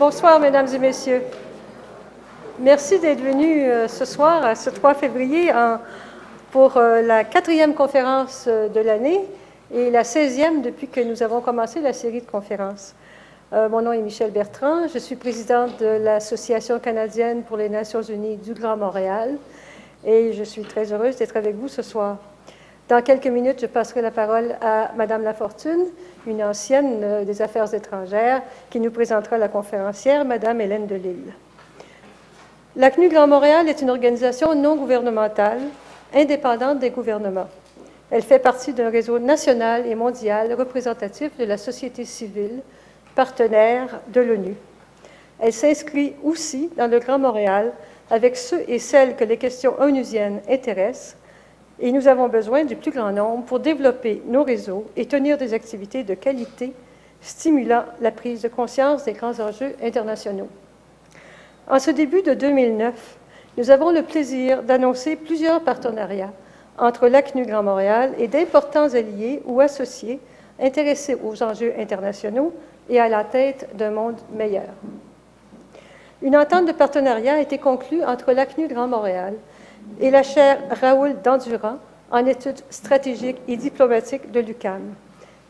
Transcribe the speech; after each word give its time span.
Bonsoir, 0.00 0.40
mesdames 0.40 0.66
et 0.74 0.78
messieurs. 0.78 1.20
Merci 2.58 2.98
d'être 3.00 3.20
venus 3.20 3.64
euh, 3.66 3.86
ce 3.86 4.06
soir, 4.06 4.56
ce 4.56 4.70
3 4.70 4.94
février, 4.94 5.52
pour 6.52 6.78
euh, 6.78 7.02
la 7.02 7.22
quatrième 7.22 7.74
conférence 7.74 8.46
euh, 8.48 8.70
de 8.70 8.80
l'année 8.80 9.20
et 9.74 9.90
la 9.90 10.02
16e 10.02 10.62
depuis 10.62 10.88
que 10.88 11.00
nous 11.00 11.22
avons 11.22 11.42
commencé 11.42 11.82
la 11.82 11.92
série 11.92 12.22
de 12.22 12.26
conférences. 12.26 12.94
mon 13.52 13.82
nom 13.82 13.92
est 13.92 14.00
Michel 14.00 14.30
Bertrand. 14.30 14.88
Je 14.88 14.98
suis 14.98 15.16
présidente 15.16 15.78
de 15.78 16.02
l'Association 16.02 16.78
canadienne 16.78 17.42
pour 17.42 17.58
les 17.58 17.68
Nations 17.68 18.00
unies 18.00 18.38
du 18.38 18.54
Grand 18.54 18.78
Montréal 18.78 19.36
et 20.06 20.32
je 20.32 20.44
suis 20.44 20.62
très 20.62 20.94
heureuse 20.94 21.16
d'être 21.16 21.36
avec 21.36 21.56
vous 21.56 21.68
ce 21.68 21.82
soir. 21.82 22.16
Dans 22.90 23.02
quelques 23.02 23.28
minutes, 23.28 23.60
je 23.60 23.66
passerai 23.66 24.02
la 24.02 24.10
parole 24.10 24.56
à 24.60 24.90
Madame 24.96 25.22
Lafortune, 25.22 25.86
une 26.26 26.42
ancienne 26.42 27.02
euh, 27.04 27.24
des 27.24 27.40
Affaires 27.40 27.72
étrangères, 27.72 28.42
qui 28.68 28.80
nous 28.80 28.90
présentera 28.90 29.38
la 29.38 29.46
conférencière, 29.46 30.24
Madame 30.24 30.60
Hélène 30.60 30.88
Delille. 30.88 31.32
L'ACNU 32.74 33.08
Grand 33.08 33.28
Montréal 33.28 33.68
est 33.68 33.80
une 33.80 33.90
organisation 33.90 34.56
non 34.56 34.74
gouvernementale, 34.74 35.60
indépendante 36.12 36.80
des 36.80 36.90
gouvernements. 36.90 37.46
Elle 38.10 38.22
fait 38.22 38.40
partie 38.40 38.72
d'un 38.72 38.90
réseau 38.90 39.20
national 39.20 39.86
et 39.86 39.94
mondial 39.94 40.52
représentatif 40.54 41.30
de 41.38 41.44
la 41.44 41.58
société 41.58 42.04
civile, 42.04 42.60
partenaire 43.14 44.00
de 44.08 44.20
l'ONU. 44.20 44.56
Elle 45.38 45.52
s'inscrit 45.52 46.16
aussi 46.24 46.70
dans 46.76 46.90
le 46.90 46.98
Grand 46.98 47.20
Montréal 47.20 47.72
avec 48.10 48.36
ceux 48.36 48.64
et 48.66 48.80
celles 48.80 49.14
que 49.14 49.22
les 49.22 49.36
questions 49.36 49.80
onusiennes 49.80 50.40
intéressent 50.50 51.14
et 51.80 51.92
nous 51.92 52.08
avons 52.08 52.28
besoin 52.28 52.64
du 52.64 52.76
plus 52.76 52.90
grand 52.90 53.12
nombre 53.12 53.44
pour 53.44 53.60
développer 53.60 54.22
nos 54.26 54.44
réseaux 54.44 54.86
et 54.96 55.06
tenir 55.06 55.38
des 55.38 55.54
activités 55.54 56.04
de 56.04 56.14
qualité 56.14 56.72
stimulant 57.20 57.84
la 58.00 58.10
prise 58.10 58.42
de 58.42 58.48
conscience 58.48 59.04
des 59.04 59.12
grands 59.12 59.40
enjeux 59.40 59.74
internationaux. 59.82 60.48
En 61.68 61.78
ce 61.78 61.90
début 61.90 62.22
de 62.22 62.34
2009, 62.34 63.18
nous 63.56 63.70
avons 63.70 63.90
le 63.90 64.02
plaisir 64.02 64.62
d'annoncer 64.62 65.16
plusieurs 65.16 65.60
partenariats 65.62 66.32
entre 66.78 67.08
l'ACNU 67.08 67.44
Grand 67.44 67.62
Montréal 67.62 68.14
et 68.18 68.28
d'importants 68.28 68.94
alliés 68.94 69.42
ou 69.44 69.60
associés 69.60 70.20
intéressés 70.60 71.16
aux 71.22 71.42
enjeux 71.42 71.72
internationaux 71.78 72.52
et 72.88 73.00
à 73.00 73.08
la 73.08 73.24
tête 73.24 73.68
d'un 73.74 73.90
monde 73.90 74.16
meilleur. 74.34 74.68
Une 76.22 76.36
entente 76.36 76.66
de 76.66 76.72
partenariat 76.72 77.34
a 77.34 77.40
été 77.40 77.58
conclue 77.58 78.04
entre 78.04 78.32
l'ACNU 78.32 78.68
Grand 78.68 78.88
Montréal 78.88 79.34
et 80.00 80.10
la 80.10 80.22
chaire 80.22 80.58
Raoul 80.80 81.16
Dandurand 81.22 81.78
en 82.10 82.26
études 82.26 82.60
stratégiques 82.70 83.40
et 83.48 83.56
diplomatiques 83.56 84.30
de 84.30 84.40
l'UCAM. 84.40 84.94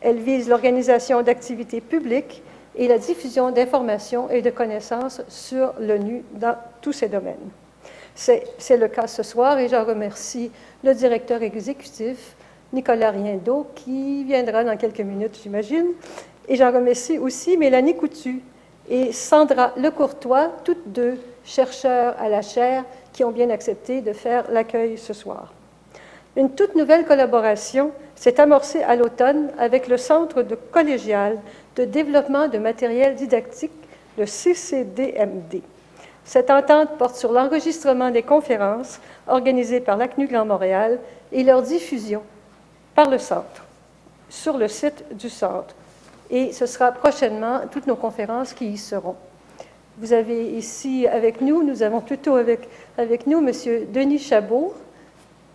Elle 0.03 0.19
vise 0.19 0.49
l'organisation 0.49 1.23
d'activités 1.23 1.81
publiques 1.81 2.43
et 2.77 2.89
la 2.89 2.99
diffusion 2.99 3.51
d'informations 3.51 4.31
et 4.31 4.43
de 4.43 4.51
connaissances 4.51 5.23
sur 5.29 5.75
l'ONU 5.81 6.23
dans 6.35 6.57
tous 6.81 6.93
ces 6.93 7.09
domaines. 7.09 7.51
C'est 8.15 8.77
le 8.77 8.89
cas 8.89 9.07
ce 9.07 9.23
soir 9.23 9.59
et 9.59 9.69
j'en 9.69 9.85
remercie 9.85 10.51
le 10.85 10.95
directeur 10.95 11.43
exécutif, 11.43 12.37
Nicolas 12.73 13.11
Riendo, 13.11 13.67
qui 13.75 14.25
viendra 14.25 14.63
dans 14.63 14.77
quelques 14.77 15.01
minutes, 15.01 15.39
j'imagine. 15.43 15.87
Et 16.49 16.57
j'en 16.57 16.73
remercie 16.73 17.19
aussi 17.19 17.57
Mélanie 17.57 17.97
Coutu 17.97 18.41
et 18.89 19.13
Sandra 19.13 19.73
Lecourtois, 19.77 20.51
toutes 20.65 20.87
deux 20.87 21.19
chercheurs 21.45 22.15
à 22.19 22.29
la 22.29 22.43
chaire 22.43 22.85
qui 23.13 23.25
ont 23.25 23.31
bien 23.31 23.51
accepté 23.51 24.01
de 24.01 24.13
faire 24.13 24.51
l'accueil 24.51 24.99
ce 24.99 25.13
soir. 25.13 25.53
Une 26.37 26.51
toute 26.51 26.77
nouvelle 26.77 27.05
collaboration 27.05 27.91
s'est 28.15 28.41
amorcée 28.41 28.83
à 28.83 28.97
l'automne 28.97 29.51
avec 29.59 29.89
le 29.89 29.97
Centre 29.97 30.43
de 30.43 30.55
collégial 30.55 31.39
de 31.77 31.85
développement 31.85 32.49
de 32.49 32.59
matériel 32.59 33.15
didactique, 33.15 33.73
le 34.19 34.27
CCDMD. 34.27 35.63
Cette 36.25 36.51
entente 36.51 36.97
porte 36.99 37.17
sur 37.17 37.33
l'enregistrement 37.33 38.11
des 38.11 38.23
conférences 38.23 39.01
organisées 39.27 39.81
par 39.81 39.97
l'ACNU 39.97 40.29
Grand 40.29 40.45
Montréal 40.45 41.01
et 41.33 41.43
leur 41.43 41.63
diffusion 41.63 42.23
par 42.95 43.09
le 43.11 43.19
centre, 43.19 43.65
sur 44.29 44.57
le 44.57 44.69
site 44.69 45.05
du 45.17 45.29
centre. 45.29 45.75
Et 46.31 46.53
ce 46.53 46.67
sera 46.67 46.93
prochainement 46.93 47.63
toutes 47.71 47.87
nos 47.87 47.97
conférences 47.97 48.53
qui 48.53 48.67
y 48.67 48.79
seront. 48.79 49.17
Vous 49.99 50.13
avez 50.13 50.53
ici 50.53 51.07
avec 51.07 51.41
nous, 51.41 51.63
nous 51.63 51.83
avons 51.83 52.01
plutôt 52.01 52.37
avec, 52.37 52.69
avec 53.01 53.27
nous 53.27 53.39
M. 53.39 53.51
Denis 53.93 54.19
Chabot, 54.19 54.75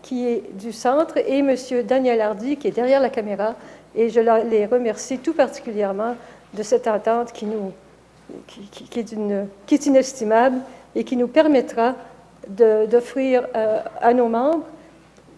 qui 0.01 0.27
est 0.27 0.43
du 0.53 0.73
centre, 0.73 1.17
et 1.17 1.39
M. 1.39 1.55
Daniel 1.83 2.21
Hardy, 2.21 2.57
qui 2.57 2.67
est 2.67 2.71
derrière 2.71 2.99
la 2.99 3.09
caméra. 3.09 3.55
Et 3.95 4.09
je 4.09 4.19
les 4.19 4.65
remercie 4.65 5.19
tout 5.19 5.33
particulièrement 5.33 6.15
de 6.53 6.63
cette 6.63 6.87
entente 6.87 7.31
qui, 7.31 7.45
nous, 7.45 7.71
qui, 8.47 8.99
est, 8.99 9.85
inestimable 9.85 10.57
et 10.95 11.03
qui 11.03 11.15
nous 11.15 11.27
permettra 11.27 11.95
d'offrir 12.47 13.47
euh, 13.55 13.79
à 14.01 14.13
nos 14.13 14.27
membres 14.27 14.65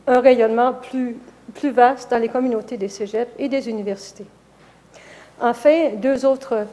un 0.07 0.19
rayonnement 0.19 0.73
plus, 0.73 1.17
plus 1.53 1.71
vaste 1.71 2.09
dans 2.11 2.17
les 2.17 2.29
communautés 2.29 2.77
des 2.77 2.89
cégeps 2.89 3.31
et 3.37 3.49
des 3.49 3.69
universités. 3.69 4.25
Enfin, 5.41 5.91
deux 5.95 6.25
autres 6.25 6.65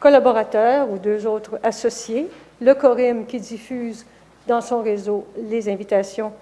collaborateurs 0.00 0.90
ou 0.90 0.98
deux 0.98 1.26
autres 1.26 1.58
associés, 1.62 2.28
le 2.60 2.74
CORIM 2.74 3.26
qui 3.26 3.38
diffuse 3.38 4.06
dans 4.46 4.60
son 4.60 4.82
réseau 4.82 5.26
les 5.36 5.68
invitations 5.68 6.32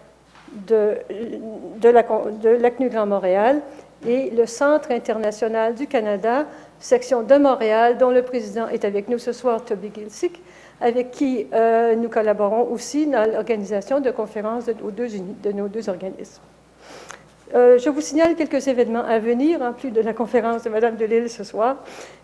de, 0.52 0.96
de 1.80 2.48
l'ACNU 2.48 2.88
Grand 2.88 3.06
Montréal 3.06 3.60
et 4.06 4.30
le 4.30 4.46
Centre 4.46 4.90
international 4.90 5.74
du 5.74 5.86
Canada, 5.86 6.46
section 6.78 7.22
de 7.22 7.36
Montréal, 7.36 7.96
dont 7.98 8.10
le 8.10 8.22
président 8.22 8.68
est 8.68 8.84
avec 8.84 9.08
nous 9.08 9.18
ce 9.18 9.32
soir, 9.32 9.64
Toby 9.64 9.90
Gilsick, 9.94 10.42
avec 10.80 11.10
qui 11.10 11.46
euh, 11.54 11.94
nous 11.96 12.08
collaborons 12.08 12.68
aussi 12.70 13.06
dans 13.06 13.30
l'organisation 13.30 14.00
de 14.00 14.10
conférences 14.10 14.66
de, 14.66 14.74
de 14.74 15.52
nos 15.52 15.68
deux 15.68 15.88
organismes. 15.88 16.42
Euh, 17.54 17.78
je 17.78 17.88
vous 17.88 18.00
signale 18.00 18.34
quelques 18.34 18.66
événements 18.66 19.04
à 19.04 19.18
venir, 19.18 19.62
en 19.62 19.72
plus 19.72 19.90
de 19.90 20.00
la 20.00 20.12
conférence 20.12 20.64
de 20.64 20.70
Mme 20.70 20.96
Delille 20.96 21.28
ce 21.28 21.44
soir. 21.44 21.76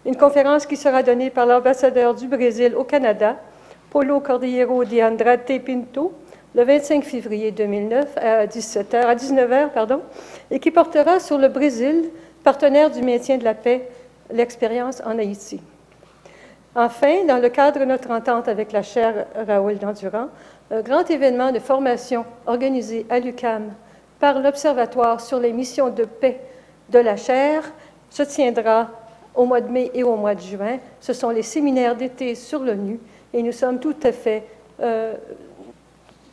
Une 0.04 0.16
conférence 0.16 0.66
qui 0.66 0.76
sera 0.76 1.02
donnée 1.02 1.30
par 1.30 1.46
l'ambassadeur 1.46 2.14
du 2.14 2.26
Brésil 2.26 2.74
au 2.76 2.84
Canada, 2.84 3.36
Paulo 3.90 4.20
Cordillero 4.20 4.84
de 4.84 5.02
Andrade 5.02 5.60
Pinto, 5.64 6.12
le 6.54 6.62
25 6.62 7.02
février 7.02 7.50
2009 7.50 8.16
à, 8.16 8.46
17h, 8.46 8.94
à 8.94 9.16
19h, 9.16 9.70
pardon, 9.70 10.00
et 10.48 10.60
qui 10.60 10.70
portera 10.70 11.18
sur 11.18 11.38
le 11.38 11.48
Brésil, 11.48 12.10
partenaire 12.44 12.90
du 12.90 13.02
maintien 13.02 13.36
de 13.36 13.42
la 13.42 13.54
paix, 13.54 13.88
l'expérience 14.30 15.02
en 15.04 15.18
Haïti. 15.18 15.60
Enfin, 16.76 17.24
dans 17.26 17.38
le 17.38 17.48
cadre 17.48 17.80
de 17.80 17.84
notre 17.84 18.12
entente 18.12 18.46
avec 18.46 18.70
la 18.70 18.82
chaire 18.82 19.26
Raoul 19.34 19.78
Dandurand, 19.78 20.28
un 20.70 20.82
grand 20.82 21.10
événement 21.10 21.50
de 21.50 21.58
formation 21.58 22.24
organisé 22.46 23.06
à 23.10 23.18
l'UCAM 23.18 23.72
par 24.20 24.38
l'Observatoire 24.38 25.20
sur 25.20 25.40
les 25.40 25.52
missions 25.52 25.90
de 25.90 26.04
paix 26.04 26.40
de 26.90 27.00
la 27.00 27.16
chaire 27.16 27.64
se 28.08 28.22
tiendra 28.22 28.88
au 29.34 29.46
mois 29.46 29.60
de 29.60 29.68
mai 29.68 29.90
et 29.94 30.04
au 30.04 30.14
mois 30.14 30.36
de 30.36 30.40
juin. 30.40 30.78
Ce 31.00 31.12
sont 31.12 31.30
les 31.30 31.42
séminaires 31.42 31.96
d'été 31.96 32.36
sur 32.36 32.60
l'ONU 32.60 33.00
et 33.32 33.42
nous 33.42 33.52
sommes 33.52 33.78
tout 33.78 33.96
à 34.02 34.12
fait 34.12 34.44
euh, 34.80 35.14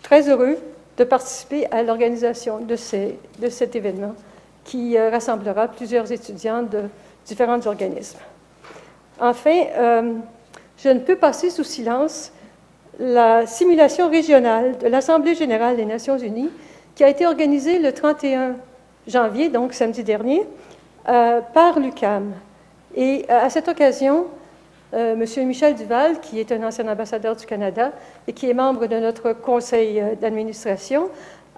très 0.01 0.29
heureux 0.29 0.57
de 0.97 1.03
participer 1.03 1.67
à 1.71 1.83
l'organisation 1.83 2.59
de, 2.59 2.75
cet 2.75 3.75
événement 3.75 4.15
qui 4.63 4.97
euh, 4.97 5.09
rassemblera 5.09 5.67
plusieurs 5.67 6.11
étudiants 6.11 6.63
de 6.63 6.83
différents 7.25 7.65
organismes. 7.67 8.19
Enfin, 9.19 9.63
euh, 9.75 10.13
je 10.77 10.89
ne 10.89 10.99
peux 10.99 11.15
passer 11.15 11.49
sous 11.49 11.63
silence 11.63 12.31
la 12.99 13.45
simulation 13.45 14.09
régionale 14.09 14.77
de 14.79 14.87
l'Assemblée 14.87 15.35
générale 15.35 15.75
des 15.75 15.85
Nations 15.85 16.17
unies 16.17 16.49
qui 16.95 17.03
a 17.03 17.09
été 17.09 17.27
organisé 17.27 17.77
le 17.77 17.91
31 17.91 18.55
janvier, 19.07 19.49
donc 19.49 19.73
samedi 19.73 20.03
dernier, 20.03 20.43
par 21.05 21.79
l'UCAM. 21.79 22.33
Et 22.95 23.29
à 23.29 23.49
cette 23.51 23.67
occasion, 23.67 24.25
euh, 24.93 25.13
M. 25.13 25.47
Michel 25.47 25.75
Duval, 25.75 26.19
qui 26.21 26.39
est 26.39 26.51
un 26.51 26.63
ancien 26.63 26.87
ambassadeur 26.87 27.35
du 27.35 27.45
Canada 27.45 27.91
et 28.27 28.33
qui 28.33 28.49
est 28.49 28.53
membre 28.53 28.87
de 28.87 28.97
notre 28.97 29.33
conseil 29.33 30.01
d'administration, 30.21 31.09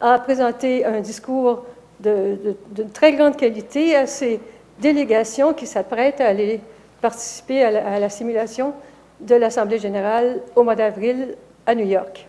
a 0.02 0.18
présenté 0.20 0.86
un 0.86 1.02
discours 1.02 1.66
de, 2.00 2.56
très 2.94 3.14
grande 3.14 3.36
qualité 3.36 3.96
à 3.96 4.08
ces 4.08 4.40
délégations 4.80 5.54
qui 5.54 5.68
s'apprêtent 5.68 6.22
à 6.22 6.28
aller 6.28 6.62
participer 7.02 7.64
à 7.64 7.72
la, 7.72 7.88
à 7.88 8.00
la 8.00 8.10
simulation 8.10 8.74
de 9.20 9.36
l'Assemblée 9.36 9.80
générale 9.80 10.42
au 10.56 10.64
mois 10.64 10.76
d'avril 10.76 11.36
à 11.66 11.76
New 11.76 11.86
York. 11.86 12.28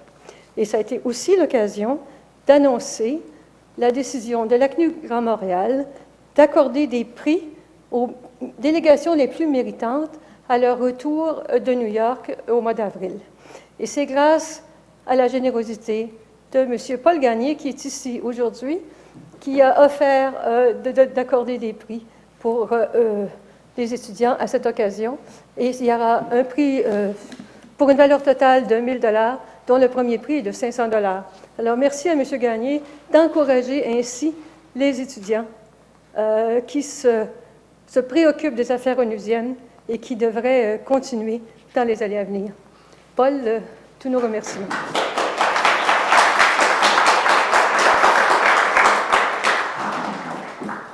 Et 0.56 0.64
ça 0.64 0.78
a 0.78 0.80
été 0.80 1.00
aussi 1.04 1.36
l'occasion 1.36 1.98
d'annoncer 2.46 3.22
la 3.78 3.92
décision 3.92 4.46
de 4.46 4.56
l'ACNU 4.56 4.92
Grand 5.04 5.22
Montréal 5.22 5.86
d'accorder 6.36 6.86
des 6.86 7.04
prix 7.04 7.42
aux 7.90 8.10
délégations 8.58 9.14
les 9.14 9.28
plus 9.28 9.46
méritantes 9.46 10.18
à 10.50 10.58
leur 10.58 10.80
retour 10.80 11.44
de 11.64 11.72
New 11.72 11.86
York 11.86 12.36
au 12.50 12.60
mois 12.60 12.74
d'avril. 12.74 13.12
Et 13.78 13.86
c'est 13.86 14.04
grâce 14.04 14.64
à 15.06 15.14
la 15.14 15.28
générosité 15.28 16.12
de 16.50 16.58
M. 16.58 16.76
Paul 16.98 17.20
Gagné, 17.20 17.54
qui 17.54 17.68
est 17.68 17.84
ici 17.84 18.20
aujourd'hui, 18.24 18.80
qui 19.38 19.62
a 19.62 19.84
offert 19.84 20.34
euh, 20.44 20.74
d'accorder 21.06 21.56
des 21.56 21.72
prix 21.72 22.04
pour 22.40 22.72
euh, 22.72 22.86
euh, 22.96 23.26
étudiants 23.78 24.36
à 24.40 24.48
cette 24.48 24.66
occasion. 24.66 25.18
Et 25.56 25.68
il 25.68 25.84
y 25.84 25.94
aura 25.94 26.24
un 26.32 26.42
prix 26.42 26.82
euh, 26.84 27.12
pour 27.78 27.88
une 27.90 27.96
valeur 27.96 28.20
totale 28.20 28.66
de 28.66 28.74
1000 28.74 28.98
dollars, 28.98 29.38
dont 29.68 29.78
le 29.78 29.88
premier 29.88 30.18
prix 30.18 30.38
est 30.38 30.42
de 30.42 30.50
500 30.50 30.88
dollars. 30.88 31.30
Alors, 31.60 31.76
merci 31.76 32.08
à 32.08 32.14
M. 32.14 32.24
Gagné 32.38 32.82
d'encourager 33.12 33.86
ainsi 33.86 34.34
les 34.74 35.00
étudiants 35.00 35.46
qui 36.66 36.82
se, 36.82 37.24
préoccupent 38.08 38.56
des 38.56 38.72
affaires 38.72 38.98
onusiennes 38.98 39.54
et 39.90 39.98
qui 39.98 40.16
devraient 40.16 40.76
euh, 40.76 40.78
continuer 40.78 41.42
dans 41.74 41.84
les 41.84 42.02
années 42.02 42.18
à 42.18 42.24
venir. 42.24 42.52
Paul, 43.16 43.60
tous 43.98 44.08
nos 44.08 44.20
remerciements. 44.20 44.68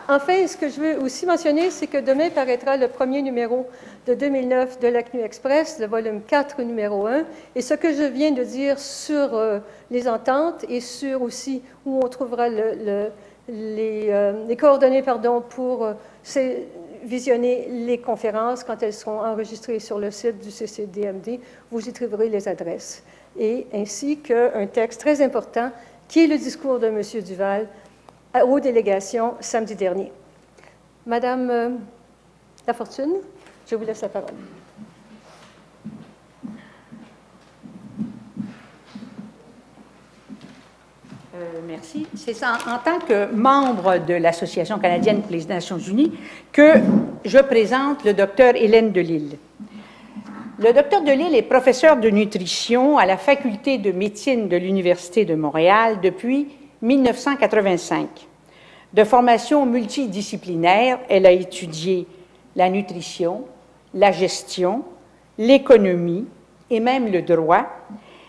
Enfin, 0.09 0.47
ce 0.47 0.57
que 0.57 0.69
je 0.69 0.81
veux 0.81 1.03
aussi 1.03 1.27
mentionner, 1.27 1.71
c'est 1.71 1.89
que 1.89 1.99
demain 1.99 2.31
paraîtra 2.31 2.77
le 2.77 2.87
premier 2.87 3.23
numéro 3.23 3.67
de 4.07 4.15
2009 4.15 4.79
de 4.79 4.87
l'ACNU 4.87 5.21
Express, 5.23 5.81
le 5.81 5.87
volume 5.87 6.23
4, 6.23 6.63
numéro 6.63 7.09
1. 7.09 7.25
Et 7.57 7.61
ce 7.61 7.75
que 7.75 7.93
je 7.93 8.05
viens 8.05 8.31
de 8.31 8.45
dire 8.45 8.79
sur 8.79 9.35
euh, 9.35 9.59
les 9.91 10.07
ententes 10.07 10.65
et 10.69 10.81
sur 10.81 11.23
aussi 11.23 11.61
où 11.85 12.01
on 12.05 12.09
trouvera 12.09 12.49
les, 12.49 13.11
euh, 13.49 14.55
coordonnées 14.57 15.03
pardon, 15.03 15.41
pour 15.41 15.85
euh, 15.85 15.95
visionner 17.05 17.69
les 17.69 17.99
conférences 17.99 18.65
quand 18.65 18.83
elles 18.83 18.93
seront 18.93 19.21
enregistrées 19.21 19.79
sur 19.79 19.99
le 19.99 20.11
site 20.11 20.39
du 20.39 20.51
CCDMD, 20.51 21.41
vous 21.71 21.89
y 21.89 21.93
trouverez 21.93 22.29
les 22.29 22.49
adresses. 22.49 23.03
Et 23.39 23.67
ainsi 23.73 24.19
qu'un 24.19 24.67
texte 24.67 25.01
très 25.01 25.23
important 25.23 25.71
qui 26.09 26.25
est 26.25 26.27
le 26.27 26.39
discours 26.39 26.79
de 26.79 26.87
M. 26.87 27.03
Duval 27.23 27.69
aux 28.45 28.61
délégations 28.61 29.35
samedi 29.41 29.75
dernier. 29.75 30.13
Madame 31.07 31.51
euh, 31.51 31.71
Lafortune, 32.67 33.15
je 33.67 33.77
vous 33.77 33.85
laisse 33.85 34.03
la 34.03 34.09
parole. 34.09 34.35
Euh, 41.37 41.61
merci. 41.67 42.07
C'est 42.15 42.43
en 42.45 42.79
tant 42.83 42.99
que 42.99 43.31
membre 43.35 43.99
de 43.99 44.15
l'Association 44.15 44.79
canadienne 44.79 45.21
pour 45.21 45.33
les 45.33 45.45
Nations 45.45 45.79
unies, 45.79 46.13
que 46.51 46.75
je 47.27 47.39
présente 47.39 48.05
le 48.05 48.15
docteur 48.15 48.55
Hélène 48.57 48.91
Delille. 48.91 49.37
Le 50.59 50.73
docteur 50.73 51.03
Delille 51.03 51.37
est 51.37 51.43
professeur 51.43 51.99
de 51.99 52.09
nutrition 52.09 52.97
à 52.97 53.05
la 53.05 53.19
faculté 53.19 53.77
de 53.77 53.93
médecine 53.93 54.49
de 54.49 54.57
l'Université 54.57 55.27
de 55.27 55.35
Montréal 55.35 55.99
depuis 56.03 56.49
1985. 56.81 58.09
De 58.95 59.05
formation 59.05 59.67
multidisciplinaire, 59.67 61.01
elle 61.11 61.27
a 61.27 61.33
étudié 61.33 62.07
la 62.55 62.71
nutrition, 62.71 63.45
la 63.93 64.11
gestion, 64.11 64.85
l'économie 65.37 66.25
et 66.71 66.81
même 66.81 67.13
le 67.13 67.21
droit. 67.21 67.67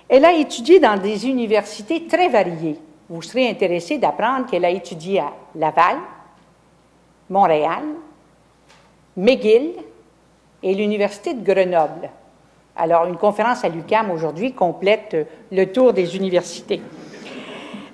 Elle 0.09 0.25
a 0.25 0.33
étudié 0.33 0.81
dans 0.81 0.99
des 0.99 1.25
universités 1.27 2.05
très 2.07 2.27
variées. 2.27 2.77
Vous 3.09 3.21
serez 3.21 3.49
intéressé 3.49 3.97
d'apprendre 3.97 4.47
qu'elle 4.47 4.65
a 4.65 4.69
étudié 4.69 5.19
à 5.19 5.31
Laval, 5.55 5.97
Montréal, 7.29 7.83
McGill 9.15 9.71
et 10.61 10.75
l'Université 10.75 11.33
de 11.33 11.43
Grenoble. 11.43 12.09
Alors, 12.75 13.05
une 13.05 13.17
conférence 13.17 13.63
à 13.63 13.69
l'UCAM 13.69 14.11
aujourd'hui 14.11 14.53
complète 14.53 15.27
le 15.51 15.65
tour 15.71 15.93
des 15.93 16.15
universités. 16.15 16.81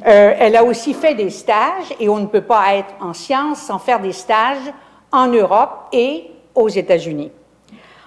Euh, 0.05 0.35
elle 0.37 0.55
a 0.57 0.63
aussi 0.63 0.93
fait 0.93 1.15
des 1.15 1.29
stages, 1.29 1.93
et 1.99 2.09
on 2.09 2.17
ne 2.17 2.25
peut 2.25 2.41
pas 2.41 2.75
être 2.75 2.93
en 2.99 3.13
sciences 3.13 3.61
sans 3.61 3.79
faire 3.79 4.01
des 4.01 4.11
stages 4.11 4.73
en 5.11 5.27
Europe 5.27 5.87
et 5.93 6.31
aux 6.55 6.67
États-Unis. 6.67 7.31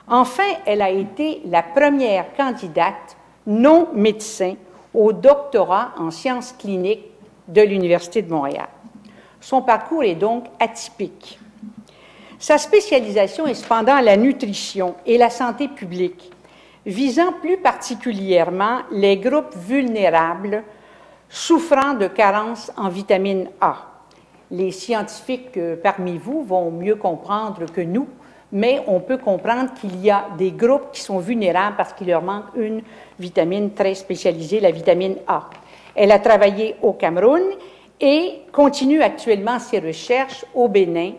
Enfin, 0.08 0.42
elle 0.66 0.82
a 0.82 0.90
été 0.90 1.40
la 1.46 1.62
première 1.62 2.34
candidate 2.36 3.16
non 3.46 3.88
médecin 3.94 4.54
au 4.96 5.12
doctorat 5.12 5.92
en 5.98 6.10
sciences 6.10 6.54
cliniques 6.58 7.04
de 7.46 7.60
l'Université 7.60 8.22
de 8.22 8.32
Montréal. 8.32 8.68
Son 9.40 9.62
parcours 9.62 10.02
est 10.02 10.14
donc 10.14 10.46
atypique. 10.58 11.38
Sa 12.38 12.58
spécialisation 12.58 13.46
est 13.46 13.54
cependant 13.54 14.00
la 14.00 14.16
nutrition 14.16 14.94
et 15.06 15.18
la 15.18 15.30
santé 15.30 15.68
publique, 15.68 16.32
visant 16.84 17.32
plus 17.40 17.58
particulièrement 17.58 18.80
les 18.90 19.18
groupes 19.18 19.54
vulnérables 19.54 20.64
souffrant 21.28 21.94
de 21.94 22.06
carences 22.08 22.72
en 22.76 22.88
vitamine 22.88 23.48
A. 23.60 23.76
Les 24.50 24.70
scientifiques 24.70 25.56
euh, 25.56 25.76
parmi 25.76 26.18
vous 26.18 26.44
vont 26.44 26.70
mieux 26.70 26.94
comprendre 26.94 27.66
que 27.72 27.80
nous, 27.80 28.08
mais 28.56 28.82
on 28.86 29.00
peut 29.00 29.18
comprendre 29.18 29.74
qu'il 29.74 30.02
y 30.02 30.10
a 30.10 30.28
des 30.38 30.50
groupes 30.50 30.90
qui 30.90 31.02
sont 31.02 31.18
vulnérables 31.18 31.76
parce 31.76 31.92
qu'il 31.92 32.06
leur 32.06 32.22
manque 32.22 32.46
une 32.56 32.80
vitamine 33.20 33.74
très 33.74 33.94
spécialisée, 33.94 34.60
la 34.60 34.70
vitamine 34.70 35.16
A. 35.28 35.50
Elle 35.94 36.10
a 36.10 36.18
travaillé 36.18 36.74
au 36.80 36.94
Cameroun 36.94 37.42
et 38.00 38.40
continue 38.52 39.02
actuellement 39.02 39.58
ses 39.58 39.78
recherches 39.78 40.46
au 40.54 40.68
Bénin, 40.68 41.12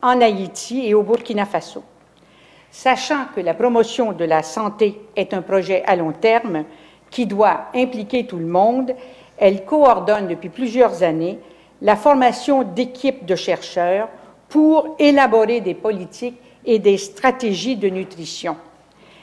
en 0.00 0.20
Haïti 0.20 0.86
et 0.86 0.94
au 0.94 1.02
Burkina 1.02 1.44
Faso. 1.44 1.82
Sachant 2.70 3.24
que 3.34 3.40
la 3.40 3.54
promotion 3.54 4.12
de 4.12 4.24
la 4.24 4.44
santé 4.44 5.00
est 5.16 5.34
un 5.34 5.42
projet 5.42 5.82
à 5.86 5.96
long 5.96 6.12
terme 6.12 6.62
qui 7.10 7.26
doit 7.26 7.62
impliquer 7.74 8.28
tout 8.28 8.38
le 8.38 8.46
monde, 8.46 8.94
elle 9.38 9.64
coordonne 9.64 10.28
depuis 10.28 10.50
plusieurs 10.50 11.02
années 11.02 11.40
la 11.82 11.96
formation 11.96 12.62
d'équipes 12.62 13.26
de 13.26 13.34
chercheurs 13.34 14.08
pour 14.48 14.94
élaborer 15.00 15.60
des 15.60 15.74
politiques 15.74 16.40
et 16.66 16.78
des 16.78 16.98
stratégies 16.98 17.76
de 17.76 17.88
nutrition. 17.88 18.56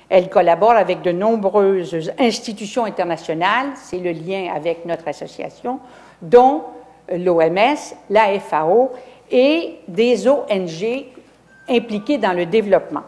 Elle 0.09 0.29
collabore 0.29 0.71
avec 0.71 1.01
de 1.01 1.11
nombreuses 1.11 2.11
institutions 2.19 2.85
internationales, 2.85 3.71
c'est 3.75 3.99
le 3.99 4.11
lien 4.11 4.53
avec 4.55 4.85
notre 4.85 5.07
association, 5.07 5.79
dont 6.21 6.63
l'OMS, 7.11 7.77
la 8.09 8.39
FAO 8.39 8.91
et 9.31 9.75
des 9.87 10.27
ONG 10.27 11.05
impliquées 11.69 12.17
dans 12.17 12.33
le 12.33 12.45
développement. 12.45 13.03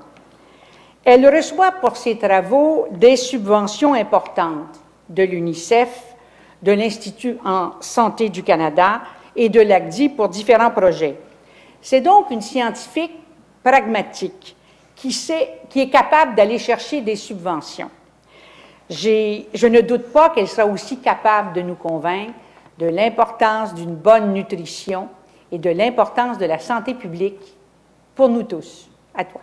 Elle 1.04 1.28
reçoit 1.28 1.72
pour 1.72 1.96
ses 1.98 2.18
travaux 2.18 2.88
des 2.92 3.16
subventions 3.16 3.94
importantes 3.94 4.80
de 5.08 5.24
l'UNICEF, 5.24 6.16
de 6.64 6.72
l'Institut 6.72 7.38
en 7.46 7.74
santé 7.80 8.30
du 8.30 8.42
Canada 8.42 9.02
et 9.36 9.50
de 9.50 9.62
l'ACDI 9.62 10.10
pour 10.10 10.30
différents 10.30 10.72
projets. 10.72 11.16
C'est 11.82 12.02
donc 12.02 12.32
une 12.32 12.42
scientifique 12.42 13.12
pragmatique 13.66 14.56
qui, 14.96 15.10
est 15.76 15.90
capable 15.90 16.36
d'aller 16.36 16.60
chercher 16.60 17.02
des 17.02 17.16
subventions. 17.16 17.90
Je 18.90 19.68
ne 19.68 19.82
doute 19.82 20.14
pas 20.14 20.30
qu'elle 20.30 20.48
sera 20.48 20.68
aussi 20.68 21.00
capable 21.00 21.54
de 21.54 21.62
nous 21.62 21.76
convaincre 21.76 22.34
de 22.78 22.86
l'importance 22.86 23.74
d'une 23.74 23.96
bonne 23.96 24.34
nutrition 24.34 25.10
et 25.52 25.58
de 25.58 25.70
l'importance 25.72 26.38
de 26.38 26.46
la 26.46 26.60
santé 26.60 26.94
publique 26.94 27.56
pour 28.14 28.30
nous 28.30 28.44
tous. 28.44 28.88
À 29.16 29.26
toi. 29.26 29.42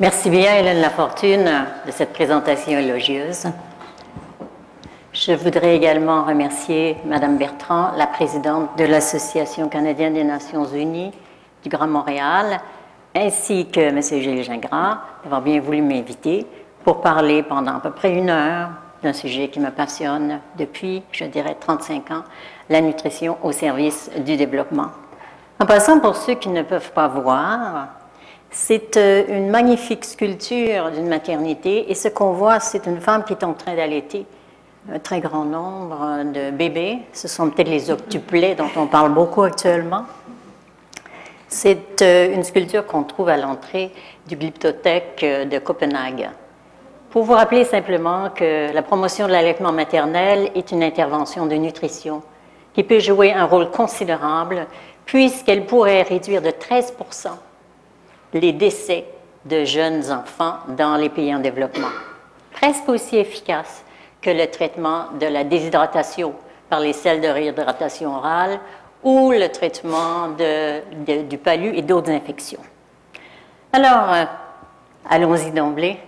Merci 0.00 0.30
bien, 0.30 0.54
Hélène 0.54 0.80
Lafortune, 0.80 1.50
de 1.84 1.90
cette 1.90 2.12
présentation 2.12 2.78
élogieuse. 2.78 3.46
Je 5.12 5.32
voudrais 5.32 5.74
également 5.74 6.22
remercier 6.22 6.98
Madame 7.04 7.36
Bertrand, 7.36 7.90
la 7.96 8.06
présidente 8.06 8.78
de 8.78 8.84
l'Association 8.84 9.68
canadienne 9.68 10.14
des 10.14 10.22
Nations 10.22 10.66
unies 10.66 11.10
du 11.64 11.68
Grand 11.68 11.88
Montréal, 11.88 12.60
ainsi 13.12 13.66
que 13.66 13.80
M. 13.80 14.00
Gilles 14.00 14.44
Gingras 14.44 14.98
d'avoir 15.24 15.42
bien 15.42 15.58
voulu 15.58 15.82
m'inviter 15.82 16.46
pour 16.84 17.00
parler 17.00 17.42
pendant 17.42 17.78
à 17.78 17.80
peu 17.80 17.90
près 17.90 18.12
une 18.12 18.30
heure 18.30 18.68
d'un 19.02 19.12
sujet 19.12 19.48
qui 19.48 19.58
me 19.58 19.70
passionne 19.70 20.38
depuis, 20.56 21.02
je 21.10 21.24
dirais, 21.24 21.56
35 21.58 22.12
ans, 22.12 22.22
la 22.70 22.80
nutrition 22.80 23.36
au 23.42 23.50
service 23.50 24.12
du 24.24 24.36
développement. 24.36 24.92
En 25.58 25.66
passant, 25.66 25.98
pour 25.98 26.14
ceux 26.14 26.34
qui 26.34 26.50
ne 26.50 26.62
peuvent 26.62 26.92
pas 26.92 27.08
voir, 27.08 27.97
c'est 28.50 28.96
euh, 28.96 29.24
une 29.28 29.50
magnifique 29.50 30.04
sculpture 30.04 30.90
d'une 30.90 31.08
maternité 31.08 31.90
et 31.90 31.94
ce 31.94 32.08
qu'on 32.08 32.32
voit, 32.32 32.60
c'est 32.60 32.86
une 32.86 33.00
femme 33.00 33.24
qui 33.24 33.34
est 33.34 33.44
en 33.44 33.52
train 33.52 33.74
d'allaiter 33.74 34.26
un 34.90 34.98
très 34.98 35.20
grand 35.20 35.44
nombre 35.44 36.24
de 36.32 36.50
bébés. 36.50 36.98
Ce 37.12 37.28
sont 37.28 37.50
peut-être 37.50 37.68
les 37.68 37.90
octuplets 37.90 38.54
dont 38.54 38.70
on 38.76 38.86
parle 38.86 39.12
beaucoup 39.12 39.42
actuellement. 39.42 40.04
C'est 41.48 42.02
euh, 42.02 42.34
une 42.34 42.42
sculpture 42.42 42.86
qu'on 42.86 43.02
trouve 43.02 43.28
à 43.28 43.36
l'entrée 43.36 43.90
du 44.26 44.36
Glyptothèque 44.36 45.20
euh, 45.22 45.44
de 45.44 45.58
Copenhague. 45.58 46.30
Pour 47.10 47.24
vous 47.24 47.32
rappeler 47.32 47.64
simplement 47.64 48.30
que 48.30 48.72
la 48.72 48.82
promotion 48.82 49.26
de 49.26 49.32
l'allaitement 49.32 49.72
maternel 49.72 50.50
est 50.54 50.72
une 50.72 50.82
intervention 50.82 51.46
de 51.46 51.54
nutrition 51.54 52.22
qui 52.74 52.82
peut 52.82 52.98
jouer 52.98 53.32
un 53.32 53.44
rôle 53.44 53.70
considérable 53.70 54.66
puisqu'elle 55.06 55.64
pourrait 55.64 56.02
réduire 56.02 56.42
de 56.42 56.50
13 56.50 56.92
les 58.32 58.52
décès 58.52 59.04
de 59.44 59.64
jeunes 59.64 60.10
enfants 60.10 60.56
dans 60.76 60.96
les 60.96 61.08
pays 61.08 61.34
en 61.34 61.38
développement. 61.38 61.88
presque 62.52 62.88
aussi 62.88 63.16
efficace 63.16 63.84
que 64.20 64.30
le 64.30 64.48
traitement 64.50 65.06
de 65.20 65.26
la 65.26 65.44
déshydratation 65.44 66.34
par 66.68 66.80
les 66.80 66.92
sels 66.92 67.20
de 67.20 67.28
réhydratation 67.28 68.16
orale 68.16 68.58
ou 69.04 69.30
le 69.30 69.48
traitement 69.48 70.28
du 70.30 71.38
palu 71.38 71.76
et 71.76 71.82
d'autres 71.82 72.10
infections. 72.10 72.60
Alors, 73.72 74.12
euh, 74.12 74.24
allons-y 75.08 75.52
d'emblée. 75.52 75.98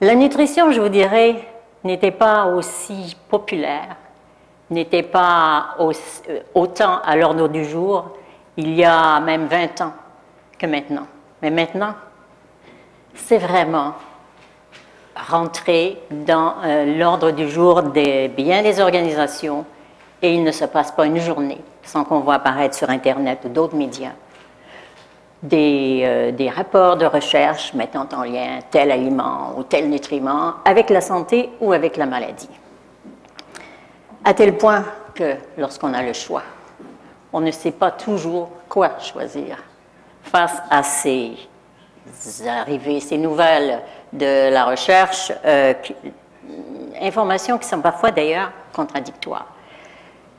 La 0.00 0.14
nutrition, 0.14 0.70
je 0.70 0.80
vous 0.80 0.88
dirais, 0.88 1.36
n'était 1.82 2.12
pas 2.12 2.46
aussi 2.46 3.16
populaire, 3.28 3.96
n'était 4.70 5.02
pas 5.02 5.74
euh, 5.80 5.92
autant 6.54 7.00
à 7.02 7.16
l'ordre 7.16 7.48
du 7.48 7.64
jour 7.64 8.10
il 8.56 8.74
y 8.74 8.84
a 8.84 9.18
même 9.20 9.46
20 9.46 9.80
ans 9.80 9.92
que 10.58 10.66
maintenant. 10.66 11.06
Mais 11.42 11.50
maintenant, 11.50 11.94
c'est 13.14 13.38
vraiment 13.38 13.94
rentré 15.16 15.98
dans 16.10 16.54
euh, 16.64 16.98
l'ordre 16.98 17.30
du 17.30 17.48
jour 17.48 17.82
des 17.82 18.28
bien 18.28 18.62
des 18.62 18.80
organisations 18.80 19.64
et 20.22 20.34
il 20.34 20.44
ne 20.44 20.52
se 20.52 20.64
passe 20.64 20.92
pas 20.92 21.06
une 21.06 21.18
journée 21.18 21.60
sans 21.82 22.04
qu'on 22.04 22.20
voit 22.20 22.34
apparaître 22.34 22.74
sur 22.74 22.90
Internet 22.90 23.40
ou 23.44 23.48
d'autres 23.48 23.76
médias 23.76 24.12
des, 25.42 26.02
euh, 26.04 26.32
des, 26.32 26.50
rapports 26.50 26.96
de 26.96 27.06
recherche 27.06 27.72
mettant 27.74 28.06
en 28.14 28.24
lien 28.24 28.58
tel 28.70 28.90
aliment 28.90 29.54
ou 29.56 29.62
tel 29.62 29.88
nutriment 29.88 30.54
avec 30.64 30.90
la 30.90 31.00
santé 31.00 31.48
ou 31.60 31.72
avec 31.72 31.96
la 31.96 32.06
maladie. 32.06 32.50
À 34.24 34.34
tel 34.34 34.56
point 34.58 34.84
que 35.14 35.36
lorsqu'on 35.56 35.94
a 35.94 36.02
le 36.02 36.12
choix, 36.12 36.42
on 37.32 37.40
ne 37.40 37.50
sait 37.50 37.70
pas 37.70 37.90
toujours 37.90 38.50
quoi 38.68 38.98
choisir 38.98 39.56
face 40.22 40.62
à 40.70 40.82
ces 40.82 41.32
arrivées, 42.46 43.00
ces 43.00 43.18
nouvelles 43.18 43.80
de 44.12 44.50
la 44.50 44.64
recherche, 44.64 45.32
euh, 45.44 45.74
informations 47.00 47.58
qui 47.58 47.68
sont 47.68 47.80
parfois 47.80 48.10
d'ailleurs 48.10 48.50
contradictoires. 48.72 49.46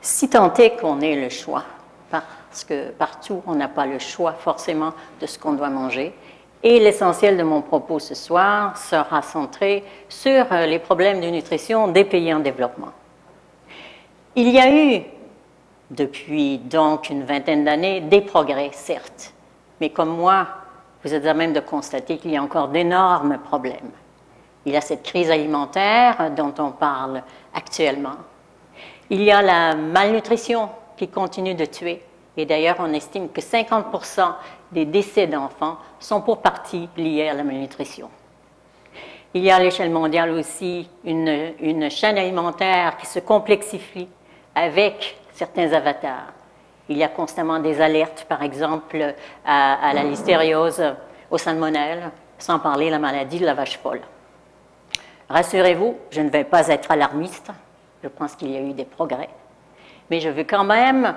Si 0.01 0.29
tant 0.29 0.53
est 0.55 0.79
qu'on 0.79 0.99
ait 1.01 1.15
le 1.15 1.29
choix, 1.29 1.63
parce 2.09 2.63
que 2.67 2.89
partout 2.91 3.41
on 3.47 3.55
n'a 3.55 3.67
pas 3.67 3.85
le 3.85 3.99
choix 3.99 4.33
forcément 4.33 4.93
de 5.19 5.25
ce 5.25 5.39
qu'on 5.39 5.53
doit 5.53 5.69
manger, 5.69 6.13
et 6.63 6.79
l'essentiel 6.79 7.37
de 7.37 7.43
mon 7.43 7.61
propos 7.61 7.99
ce 7.99 8.13
soir 8.13 8.77
sera 8.77 9.21
centré 9.21 9.83
sur 10.09 10.45
euh, 10.51 10.65
les 10.65 10.79
problèmes 10.79 11.21
de 11.21 11.27
nutrition 11.27 11.87
des 11.87 12.05
pays 12.05 12.33
en 12.33 12.39
développement. 12.39 12.91
Il 14.35 14.49
y 14.49 14.59
a 14.59 14.71
eu, 14.71 15.03
depuis 15.89 16.57
donc 16.57 17.09
une 17.09 17.23
vingtaine 17.23 17.65
d'années, 17.65 18.01
des 18.01 18.21
progrès, 18.21 18.69
certes, 18.73 19.33
mais 19.81 19.89
comme 19.89 20.15
moi, 20.15 20.47
vous 21.03 21.13
êtes 21.13 21.25
à 21.25 21.33
même 21.33 21.53
de 21.53 21.59
constater 21.59 22.17
qu'il 22.19 22.31
y 22.31 22.37
a 22.37 22.43
encore 22.43 22.67
d'énormes 22.67 23.39
problèmes. 23.39 23.91
Il 24.65 24.73
y 24.73 24.77
a 24.77 24.81
cette 24.81 25.01
crise 25.01 25.31
alimentaire 25.31 26.29
dont 26.37 26.53
on 26.59 26.69
parle 26.69 27.23
actuellement. 27.55 28.15
Il 29.09 29.23
y 29.23 29.31
a 29.31 29.41
la 29.41 29.75
malnutrition 29.75 30.69
qui 30.95 31.07
continue 31.07 31.55
de 31.55 31.65
tuer. 31.65 32.03
Et 32.37 32.45
d'ailleurs, 32.45 32.77
on 32.79 32.93
estime 32.93 33.29
que 33.29 33.41
50 33.41 33.87
des 34.71 34.85
décès 34.85 35.25
d'enfants 35.25 35.77
sont 35.99 36.21
pour 36.21 36.37
partie 36.41 36.87
liés 36.95 37.27
à 37.27 37.33
la 37.33 37.43
malnutrition. 37.43 38.09
Il 39.33 39.43
y 39.43 39.49
a 39.49 39.55
à 39.55 39.59
l'échelle 39.59 39.89
mondiale 39.89 40.29
aussi 40.29 40.87
une, 41.03 41.53
une 41.59 41.89
chaîne 41.89 42.19
alimentaire 42.19 42.97
qui 42.97 43.07
se 43.07 43.19
complexifie 43.19 44.07
avec 44.53 45.17
certains 45.33 45.73
avatars. 45.73 46.33
Il 46.91 46.97
y 46.97 47.03
a 47.05 47.07
constamment 47.07 47.59
des 47.59 47.79
alertes, 47.79 48.25
par 48.27 48.43
exemple, 48.43 49.15
à, 49.45 49.93
la 49.93 50.03
listériose, 50.03 50.83
au 51.29 51.37
salmonelle, 51.37 52.11
sans 52.37 52.59
parler 52.59 52.87
de 52.87 52.91
la 52.91 52.99
maladie 52.99 53.39
de 53.39 53.45
la 53.45 53.53
vache 53.53 53.79
folle. 53.79 54.01
Rassurez-vous, 55.29 55.95
je 56.09 56.19
ne 56.19 56.29
vais 56.29 56.43
pas 56.43 56.67
être 56.67 56.91
alarmiste. 56.91 57.49
Je 58.03 58.09
pense 58.09 58.35
qu'il 58.35 58.51
y 58.51 58.57
a 58.57 58.59
eu 58.59 58.73
des 58.73 58.83
progrès. 58.83 59.29
Mais 60.09 60.19
je 60.19 60.27
veux 60.27 60.43
quand 60.43 60.65
même 60.65 61.15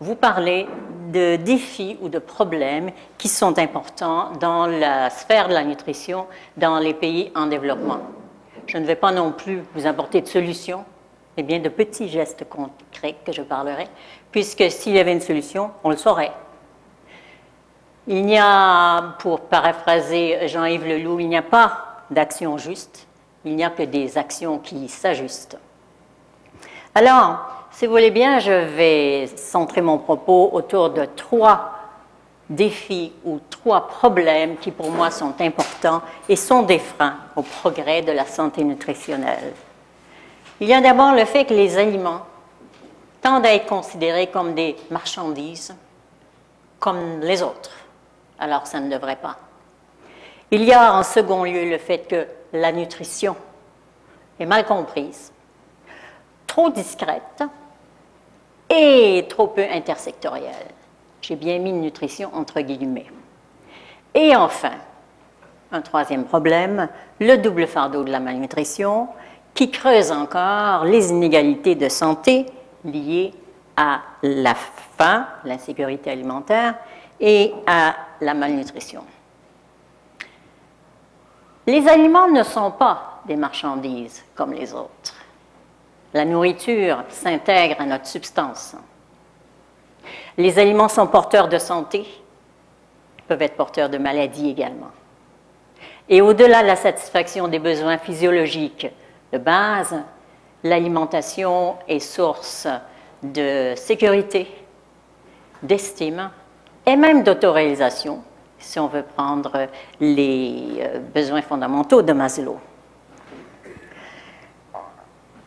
vous 0.00 0.14
parler 0.14 0.66
de 1.12 1.36
défis 1.36 1.98
ou 2.00 2.08
de 2.08 2.18
problèmes 2.18 2.90
qui 3.18 3.28
sont 3.28 3.58
importants 3.58 4.30
dans 4.40 4.66
la 4.66 5.10
sphère 5.10 5.48
de 5.48 5.52
la 5.52 5.62
nutrition 5.62 6.26
dans 6.56 6.78
les 6.78 6.94
pays 6.94 7.30
en 7.36 7.48
développement. 7.48 8.00
Je 8.66 8.78
ne 8.78 8.86
vais 8.86 8.96
pas 8.96 9.12
non 9.12 9.30
plus 9.32 9.62
vous 9.74 9.86
apporter 9.86 10.22
de 10.22 10.26
solutions, 10.26 10.86
mais 11.36 11.42
bien 11.42 11.58
de 11.58 11.68
petits 11.68 12.08
gestes 12.08 12.48
concrets 12.48 13.16
que 13.24 13.32
je 13.32 13.42
parlerai, 13.42 13.88
puisque 14.32 14.70
s'il 14.70 14.94
y 14.94 14.98
avait 14.98 15.12
une 15.12 15.20
solution, 15.20 15.70
on 15.84 15.90
le 15.90 15.96
saurait. 15.96 16.32
Il 18.08 18.26
n'y 18.26 18.38
a, 18.38 19.14
pour 19.20 19.42
paraphraser 19.42 20.48
Jean-Yves 20.48 20.86
Leloup, 20.86 21.20
il 21.20 21.28
n'y 21.28 21.36
a 21.36 21.42
pas 21.42 22.02
d'action 22.10 22.58
juste, 22.58 23.06
il 23.44 23.54
n'y 23.54 23.62
a 23.62 23.70
que 23.70 23.84
des 23.84 24.18
actions 24.18 24.58
qui 24.58 24.88
s'ajustent. 24.88 25.58
Alors, 26.94 27.38
si 27.70 27.86
vous 27.86 27.92
voulez 27.92 28.10
bien, 28.10 28.38
je 28.38 28.52
vais 28.52 29.28
centrer 29.36 29.80
mon 29.80 29.98
propos 29.98 30.50
autour 30.52 30.90
de 30.90 31.04
trois 31.04 31.72
défis 32.50 33.12
ou 33.24 33.40
trois 33.48 33.86
problèmes 33.86 34.56
qui 34.56 34.70
pour 34.70 34.90
moi 34.90 35.10
sont 35.10 35.34
importants 35.40 36.02
et 36.28 36.36
sont 36.36 36.62
des 36.62 36.78
freins 36.78 37.16
au 37.36 37.42
progrès 37.42 38.02
de 38.02 38.12
la 38.12 38.26
santé 38.26 38.64
nutritionnelle. 38.64 39.52
Il 40.60 40.68
y 40.68 40.74
a 40.74 40.80
d'abord 40.80 41.12
le 41.12 41.24
fait 41.24 41.44
que 41.44 41.54
les 41.54 41.78
aliments 41.78 42.22
tendent 43.22 43.46
à 43.46 43.54
être 43.54 43.66
considérés 43.66 44.26
comme 44.26 44.54
des 44.54 44.76
marchandises, 44.90 45.74
comme 46.78 47.20
les 47.20 47.42
autres. 47.42 47.70
Alors 48.38 48.66
ça 48.66 48.80
ne 48.80 48.90
devrait 48.90 49.16
pas. 49.16 49.38
Il 50.50 50.64
y 50.64 50.72
a 50.72 50.92
en 50.92 51.02
second 51.02 51.44
lieu 51.44 51.70
le 51.70 51.78
fait 51.78 52.06
que 52.06 52.26
la 52.52 52.72
nutrition 52.72 53.36
est 54.38 54.44
mal 54.44 54.66
comprise, 54.66 55.32
trop 56.46 56.68
discrète 56.68 57.42
et 58.68 59.24
trop 59.28 59.46
peu 59.46 59.64
intersectorielle. 59.70 60.72
J'ai 61.22 61.36
bien 61.36 61.58
mis 61.58 61.72
nutrition 61.72 62.30
entre 62.34 62.60
guillemets. 62.60 63.06
Et 64.14 64.34
enfin, 64.36 64.72
un 65.70 65.80
troisième 65.80 66.24
problème, 66.24 66.88
le 67.20 67.36
double 67.36 67.66
fardeau 67.66 68.02
de 68.02 68.10
la 68.10 68.20
malnutrition 68.20 69.08
qui 69.54 69.70
creuse 69.70 70.10
encore 70.10 70.84
les 70.84 71.10
inégalités 71.10 71.76
de 71.76 71.88
santé 71.88 72.46
liées 72.84 73.32
à 73.76 74.00
la 74.22 74.54
faim, 74.54 75.26
l'insécurité 75.44 76.10
alimentaire 76.10 76.74
et 77.20 77.52
à 77.66 77.94
la 78.20 78.34
malnutrition. 78.34 79.04
Les 81.66 81.86
aliments 81.88 82.28
ne 82.28 82.42
sont 82.42 82.72
pas 82.72 83.20
des 83.26 83.36
marchandises 83.36 84.24
comme 84.34 84.52
les 84.52 84.72
autres. 84.74 85.14
La 86.12 86.24
nourriture 86.24 87.04
s'intègre 87.08 87.76
à 87.80 87.86
notre 87.86 88.06
substance. 88.06 88.74
Les 90.36 90.58
aliments 90.58 90.88
sont 90.88 91.06
porteurs 91.06 91.48
de 91.48 91.58
santé, 91.58 92.06
peuvent 93.28 93.42
être 93.42 93.56
porteurs 93.56 93.88
de 93.88 93.98
maladies 93.98 94.50
également. 94.50 94.90
Et 96.08 96.20
au-delà 96.20 96.62
de 96.62 96.66
la 96.66 96.76
satisfaction 96.76 97.48
des 97.48 97.58
besoins 97.58 97.96
physiologiques 97.96 98.88
de 99.32 99.38
base, 99.38 99.96
l'alimentation 100.64 101.76
est 101.88 101.98
source 101.98 102.68
de 103.22 103.74
sécurité, 103.76 104.48
d'estime 105.62 106.30
et 106.86 106.96
même 106.96 107.22
d'autoréalisation, 107.22 108.22
si 108.58 108.78
on 108.78 108.88
veut 108.88 109.02
prendre 109.02 109.68
les 110.00 110.78
euh, 110.80 110.98
besoins 110.98 111.42
fondamentaux 111.42 112.02
de 112.02 112.12
Maslow. 112.12 112.58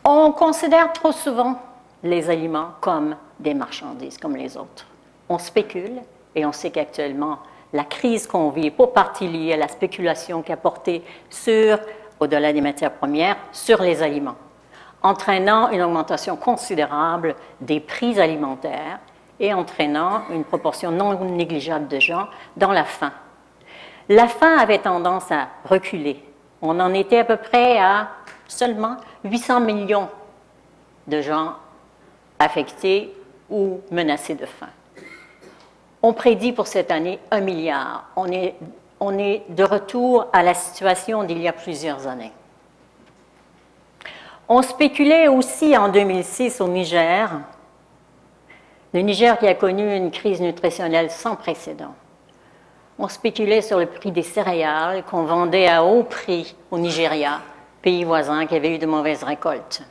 On 0.04 0.32
considère 0.32 0.92
trop 0.92 1.12
souvent 1.12 1.60
les 2.02 2.30
aliments 2.30 2.70
comme 2.80 3.16
des 3.40 3.54
marchandises, 3.54 4.18
comme 4.18 4.36
les 4.36 4.56
autres. 4.56 4.86
On 5.28 5.38
spécule 5.38 6.00
et 6.34 6.46
on 6.46 6.52
sait 6.52 6.70
qu'actuellement, 6.70 7.38
la 7.72 7.84
crise 7.84 8.26
qu'on 8.26 8.50
vit 8.50 8.68
est 8.68 8.70
pour 8.70 8.92
partie 8.92 9.26
liée 9.26 9.54
à 9.54 9.56
la 9.56 9.68
spéculation 9.68 10.42
qui 10.42 10.52
a 10.52 10.56
porté 10.56 11.02
sur, 11.28 11.78
au-delà 12.20 12.52
des 12.52 12.60
matières 12.60 12.92
premières, 12.92 13.36
sur 13.52 13.82
les 13.82 14.02
aliments 14.02 14.36
entraînant 15.06 15.70
une 15.70 15.82
augmentation 15.82 16.36
considérable 16.36 17.36
des 17.60 17.80
prix 17.80 18.20
alimentaires 18.20 18.98
et 19.40 19.54
entraînant 19.54 20.22
une 20.30 20.44
proportion 20.44 20.90
non 20.90 21.18
négligeable 21.24 21.88
de 21.88 22.00
gens 22.00 22.26
dans 22.56 22.72
la 22.72 22.84
faim. 22.84 23.12
La 24.08 24.28
faim 24.28 24.56
avait 24.58 24.78
tendance 24.78 25.30
à 25.30 25.48
reculer. 25.64 26.22
On 26.62 26.80
en 26.80 26.92
était 26.94 27.18
à 27.18 27.24
peu 27.24 27.36
près 27.36 27.78
à 27.78 28.08
seulement 28.46 28.96
800 29.24 29.60
millions 29.60 30.08
de 31.06 31.20
gens 31.20 31.54
affectés 32.38 33.12
ou 33.50 33.80
menacés 33.90 34.34
de 34.34 34.46
faim. 34.46 34.68
On 36.02 36.12
prédit 36.12 36.52
pour 36.52 36.66
cette 36.66 36.90
année 36.90 37.18
un 37.30 37.40
milliard. 37.40 38.06
On 38.16 38.26
est, 38.26 38.54
on 39.00 39.18
est 39.18 39.42
de 39.50 39.64
retour 39.64 40.26
à 40.32 40.42
la 40.42 40.54
situation 40.54 41.24
d'il 41.24 41.38
y 41.38 41.48
a 41.48 41.52
plusieurs 41.52 42.06
années. 42.06 42.32
On 44.48 44.62
spéculait 44.62 45.26
aussi 45.26 45.76
en 45.76 45.88
2006 45.88 46.60
au 46.60 46.68
Niger, 46.68 47.30
le 48.94 49.00
Niger 49.00 49.36
qui 49.38 49.48
a 49.48 49.54
connu 49.54 49.96
une 49.96 50.12
crise 50.12 50.40
nutritionnelle 50.40 51.10
sans 51.10 51.34
précédent. 51.34 51.94
On 52.96 53.08
spéculait 53.08 53.60
sur 53.60 53.78
le 53.80 53.86
prix 53.86 54.12
des 54.12 54.22
céréales 54.22 55.02
qu'on 55.02 55.24
vendait 55.24 55.66
à 55.66 55.82
haut 55.82 56.04
prix 56.04 56.54
au 56.70 56.78
Nigeria, 56.78 57.40
pays 57.82 58.04
voisins 58.04 58.46
qui 58.46 58.54
avaient 58.54 58.76
eu 58.76 58.78
de 58.78 58.86
mauvaises 58.86 59.24
récoltes. 59.24 59.82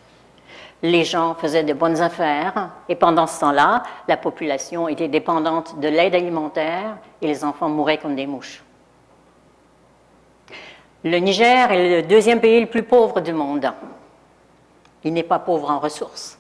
Les 0.82 1.04
gens 1.04 1.36
faisaient 1.36 1.64
de 1.64 1.74
bonnes 1.74 2.02
affaires 2.02 2.70
et 2.88 2.96
pendant 2.96 3.28
ce 3.28 3.42
temps-là, 3.42 3.84
la 4.08 4.16
population 4.16 4.88
était 4.88 5.10
dépendante 5.10 5.82
de 5.82 5.90
l'aide 5.90 6.16
alimentaire 6.16 6.96
et 7.22 7.28
les 7.28 7.44
enfants 7.44 7.68
mouraient 7.70 7.98
comme 7.98 8.16
des 8.16 8.26
mouches. 8.26 8.64
Le 11.04 11.18
Niger 11.18 11.72
est 11.74 12.02
le 12.02 12.08
deuxième 12.08 12.40
pays 12.40 12.62
le 12.62 12.68
plus 12.68 12.84
pauvre 12.84 13.20
du 13.20 13.34
monde. 13.34 13.70
Il 15.06 15.14
n'est 15.14 15.24
pas 15.24 15.40
pauvre 15.40 15.70
en 15.72 15.80
ressources, 15.80 16.38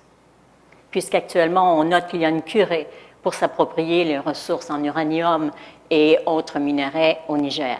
puisqu'actuellement 0.91 1.77
on 1.79 1.85
note 1.85 2.07
qu'il 2.07 2.19
y 2.21 2.25
a 2.25 2.29
une 2.29 2.41
curée 2.41 2.87
pour 3.23 3.33
s'approprier 3.33 4.03
les 4.03 4.19
ressources 4.19 4.69
en 4.69 4.83
uranium 4.83 5.51
et 5.89 6.19
autres 6.25 6.59
minerais 6.59 7.19
au 7.27 7.37
Niger. 7.37 7.79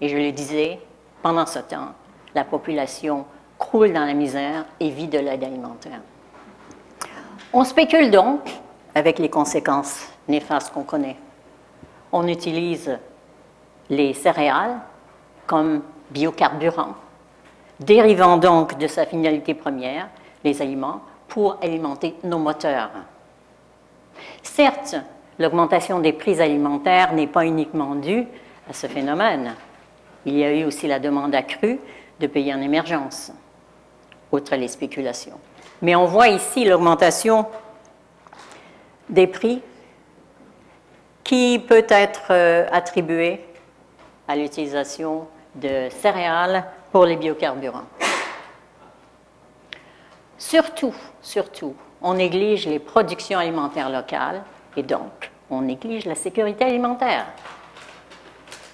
Et 0.00 0.08
je 0.08 0.16
le 0.16 0.32
disais, 0.32 0.80
pendant 1.22 1.44
ce 1.44 1.58
temps, 1.58 1.88
la 2.34 2.44
population 2.44 3.26
croule 3.58 3.92
dans 3.92 4.04
la 4.06 4.14
misère 4.14 4.64
et 4.80 4.88
vit 4.90 5.08
de 5.08 5.18
l'aide 5.18 5.44
alimentaire. 5.44 6.00
On 7.52 7.64
spécule 7.64 8.10
donc 8.10 8.40
avec 8.94 9.18
les 9.18 9.28
conséquences 9.28 10.06
néfastes 10.28 10.72
qu'on 10.72 10.84
connaît. 10.84 11.16
On 12.12 12.26
utilise 12.26 12.96
les 13.88 14.14
céréales 14.14 14.78
comme 15.46 15.82
biocarburant, 16.10 16.94
dérivant 17.80 18.36
donc 18.36 18.78
de 18.78 18.86
sa 18.86 19.06
finalité 19.06 19.54
première, 19.54 20.08
les 20.44 20.62
aliments, 20.62 21.00
pour 21.28 21.58
alimenter 21.62 22.14
nos 22.24 22.38
moteurs. 22.38 22.90
Certes, 24.42 24.96
l'augmentation 25.38 26.00
des 26.00 26.12
prix 26.12 26.40
alimentaires 26.40 27.12
n'est 27.12 27.26
pas 27.26 27.46
uniquement 27.46 27.94
due 27.94 28.26
à 28.68 28.72
ce 28.72 28.86
phénomène. 28.86 29.54
Il 30.26 30.36
y 30.36 30.44
a 30.44 30.52
eu 30.52 30.64
aussi 30.64 30.86
la 30.86 30.98
demande 30.98 31.34
accrue 31.34 31.78
de 32.20 32.26
pays 32.26 32.52
en 32.52 32.60
émergence, 32.60 33.32
outre 34.30 34.54
les 34.56 34.68
spéculations. 34.68 35.38
Mais 35.80 35.96
on 35.96 36.04
voit 36.04 36.28
ici 36.28 36.64
l'augmentation 36.66 37.46
des 39.08 39.26
prix 39.26 39.62
qui 41.24 41.64
peut 41.66 41.86
être 41.88 42.28
euh, 42.30 42.66
attribuée 42.70 43.40
à 44.28 44.36
l'utilisation 44.36 45.26
de 45.54 45.88
céréales 45.88 46.64
pour 46.92 47.04
les 47.04 47.16
biocarburants. 47.16 47.86
Surtout, 50.38 50.94
surtout, 51.20 51.74
on 52.02 52.14
néglige 52.14 52.66
les 52.66 52.78
productions 52.78 53.38
alimentaires 53.38 53.90
locales 53.90 54.42
et 54.76 54.82
donc 54.82 55.30
on 55.50 55.62
néglige 55.62 56.06
la 56.06 56.14
sécurité 56.14 56.64
alimentaire. 56.64 57.26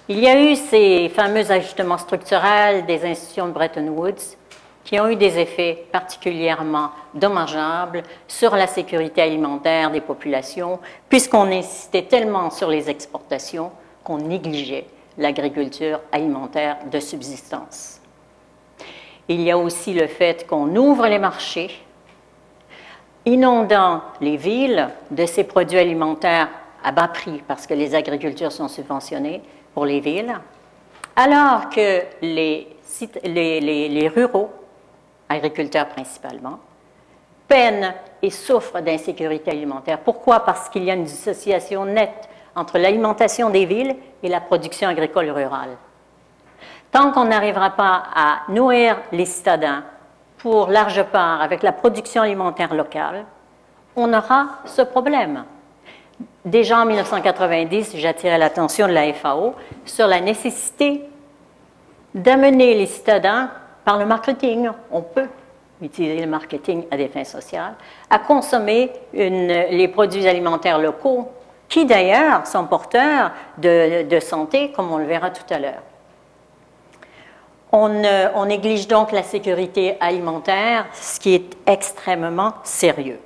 Il 0.09 0.19
y 0.19 0.27
a 0.27 0.41
eu 0.41 0.55
ces 0.55 1.09
fameux 1.09 1.51
ajustements 1.51 1.97
structurels 1.97 2.85
des 2.85 3.05
institutions 3.05 3.47
de 3.47 3.51
Bretton 3.51 3.87
Woods 3.89 4.37
qui 4.85 4.97
ont 5.01 5.09
eu 5.09 5.17
des 5.17 5.37
effets 5.37 5.85
particulièrement 5.91 6.91
dommageables 7.13 8.03
sur 8.25 8.55
la 8.55 8.67
sécurité 8.67 9.21
alimentaire 9.21 9.91
des 9.91 9.99
populations, 9.99 10.79
puisqu'on 11.09 11.51
insistait 11.51 12.03
tellement 12.03 12.49
sur 12.49 12.69
les 12.69 12.89
exportations 12.89 13.71
qu'on 14.05 14.19
négligeait 14.19 14.85
l'agriculture 15.17 15.99
alimentaire 16.13 16.77
de 16.89 17.01
subsistance. 17.01 17.99
Il 19.29 19.41
y 19.41 19.51
a 19.51 19.57
aussi 19.57 19.93
le 19.93 20.07
fait 20.07 20.47
qu'on 20.47 20.75
ouvre 20.75 21.07
les 21.07 21.19
marchés 21.19 21.69
inondant 23.25 24.01
les 24.21 24.37
villes 24.37 24.87
de 25.11 25.25
ces 25.25 25.43
produits 25.43 25.79
alimentaires 25.79 26.47
à 26.83 26.93
bas 26.93 27.09
prix 27.09 27.43
parce 27.45 27.67
que 27.67 27.73
les 27.73 27.93
agricultures 27.93 28.53
sont 28.53 28.69
subventionnées 28.69 29.41
pour 29.73 29.85
les 29.85 29.99
villes, 29.99 30.33
alors 31.15 31.69
que 31.69 32.03
les, 32.21 32.67
les, 33.25 34.07
ruraux, 34.07 34.49
agriculteurs 35.27 35.89
principalement, 35.89 36.59
peinent 37.49 37.93
et 38.21 38.29
souffrent 38.29 38.81
d'insécurité 38.81 39.51
alimentaire. 39.51 39.99
Pourquoi? 39.99 40.39
Parce 40.39 40.69
qu'il 40.69 40.85
y 40.85 40.91
a 40.91 40.93
une 40.93 41.03
dissociation 41.03 41.85
nette 41.85 42.29
entre 42.55 42.77
l'alimentation 42.77 43.49
des 43.49 43.65
villes 43.65 43.95
et 44.23 44.29
la 44.29 44.39
production 44.39 44.87
agricole 44.87 45.29
rurale. 45.29 45.77
Tant 46.97 47.11
qu'on 47.11 47.25
n'arrivera 47.25 47.69
pas 47.69 48.05
à 48.15 48.39
nourrir 48.49 48.97
les 49.11 49.27
citadins 49.27 49.83
pour 50.39 50.71
large 50.71 51.03
part 51.03 51.43
avec 51.43 51.61
la 51.61 51.71
production 51.71 52.23
alimentaire 52.23 52.73
locale, 52.73 53.23
on 53.95 54.11
aura 54.11 54.47
ce 54.65 54.81
problème. 54.81 55.43
Déjà 56.43 56.79
en 56.79 56.85
1990, 56.87 57.97
j'attirais 57.97 58.39
l'attention 58.39 58.87
de 58.87 58.93
la 58.93 59.13
FAO 59.13 59.53
sur 59.85 60.07
la 60.07 60.21
nécessité 60.21 61.03
d'amener 62.15 62.73
les 62.73 62.87
citadins 62.87 63.51
par 63.85 63.99
le 63.99 64.07
marketing. 64.07 64.67
On 64.89 65.03
peut 65.03 65.27
utiliser 65.83 66.19
le 66.19 66.25
marketing 66.31 66.85
à 66.89 66.97
des 66.97 67.09
fins 67.09 67.25
sociales, 67.25 67.75
à 68.09 68.17
consommer 68.17 68.91
les 69.13 69.87
produits 69.89 70.27
alimentaires 70.27 70.79
locaux, 70.79 71.29
qui 71.69 71.85
d'ailleurs 71.85 72.47
sont 72.47 72.65
porteurs 72.65 73.33
de 73.59 74.19
santé, 74.19 74.71
comme 74.71 74.91
on 74.91 74.97
le 74.97 75.05
verra 75.05 75.29
tout 75.29 75.53
à 75.53 75.59
l'heure. 75.59 75.83
Euh, 77.73 78.29
on, 78.33 78.45
néglige 78.45 78.87
donc 78.87 79.11
la 79.11 79.23
sécurité 79.23 79.97
alimentaire, 79.99 80.85
ce 80.93 81.19
qui 81.19 81.35
est 81.35 81.57
extrêmement 81.65 82.53
sérieux. 82.63 83.19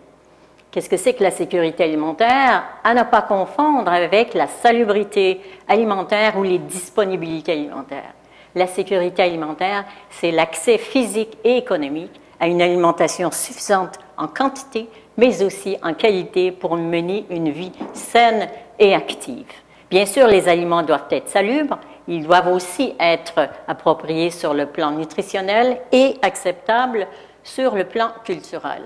Qu'est-ce 0.72 0.90
que 0.90 0.98
c'est 0.98 1.14
que 1.14 1.24
la 1.24 1.32
sécurité 1.32 1.84
alimentaire? 1.84 2.64
À 2.84 2.94
ne 2.94 3.04
pas 3.04 3.22
confondre 3.22 3.92
avec 3.92 4.34
la 4.34 4.48
salubrité 4.48 5.42
alimentaire 5.68 6.38
ou 6.38 6.44
les 6.44 6.58
disponibilités 6.58 7.52
alimentaires. 7.52 8.14
La 8.56 8.68
sécurité 8.68 9.22
alimentaire, 9.22 9.86
c'est 10.10 10.32
l'accès 10.32 10.78
physique 10.78 11.38
et 11.44 11.58
économique 11.58 12.20
à 12.40 12.48
une 12.48 12.62
alimentation 12.62 13.30
suffisante 13.32 14.00
en 14.18 14.28
quantité, 14.28 14.90
mais 15.18 15.44
aussi 15.44 15.78
en 15.84 15.94
qualité 15.94 16.52
pour 16.52 16.76
mener 16.78 17.26
une 17.30 17.52
vie 17.52 17.72
saine 17.94 18.50
et 18.80 18.96
active. 18.96 19.46
Bien 19.92 20.06
sûr, 20.06 20.28
les 20.28 20.48
aliments 20.48 20.84
doivent 20.84 21.08
être 21.12 21.28
salubres, 21.28 21.78
ils 22.08 22.26
doivent 22.26 22.48
aussi 22.48 22.96
être 22.98 23.50
appropriés 23.68 24.32
sur 24.32 24.54
le 24.54 24.66
plan 24.66 24.92
nutritionnel 24.92 25.82
et 25.92 26.16
acceptables 26.22 27.08
sur 27.44 27.76
le 27.76 27.84
plan 27.84 28.12
culturel. 28.24 28.84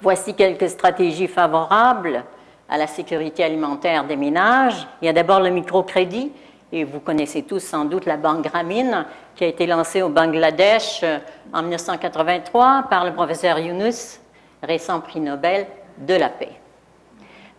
Voici 0.00 0.32
quelques 0.34 0.70
stratégies 0.70 1.28
favorables 1.28 2.24
à 2.70 2.78
la 2.78 2.86
sécurité 2.86 3.44
alimentaire 3.44 4.04
des 4.04 4.16
ménages. 4.16 4.88
Il 5.02 5.06
y 5.06 5.08
a 5.10 5.12
d'abord 5.12 5.40
le 5.40 5.50
microcrédit, 5.50 6.32
et 6.72 6.84
vous 6.84 7.00
connaissez 7.00 7.42
tous 7.42 7.60
sans 7.60 7.84
doute 7.84 8.06
la 8.06 8.16
banque 8.16 8.44
Grameen, 8.44 9.04
qui 9.34 9.44
a 9.44 9.46
été 9.46 9.66
lancée 9.66 10.00
au 10.00 10.08
Bangladesh 10.08 11.00
euh, 11.02 11.18
en 11.52 11.60
1983 11.62 12.86
par 12.88 13.04
le 13.04 13.12
professeur 13.12 13.58
Yunus, 13.58 14.20
récent 14.62 15.00
prix 15.00 15.20
Nobel 15.20 15.66
de 15.98 16.14
la 16.14 16.30
paix. 16.30 16.52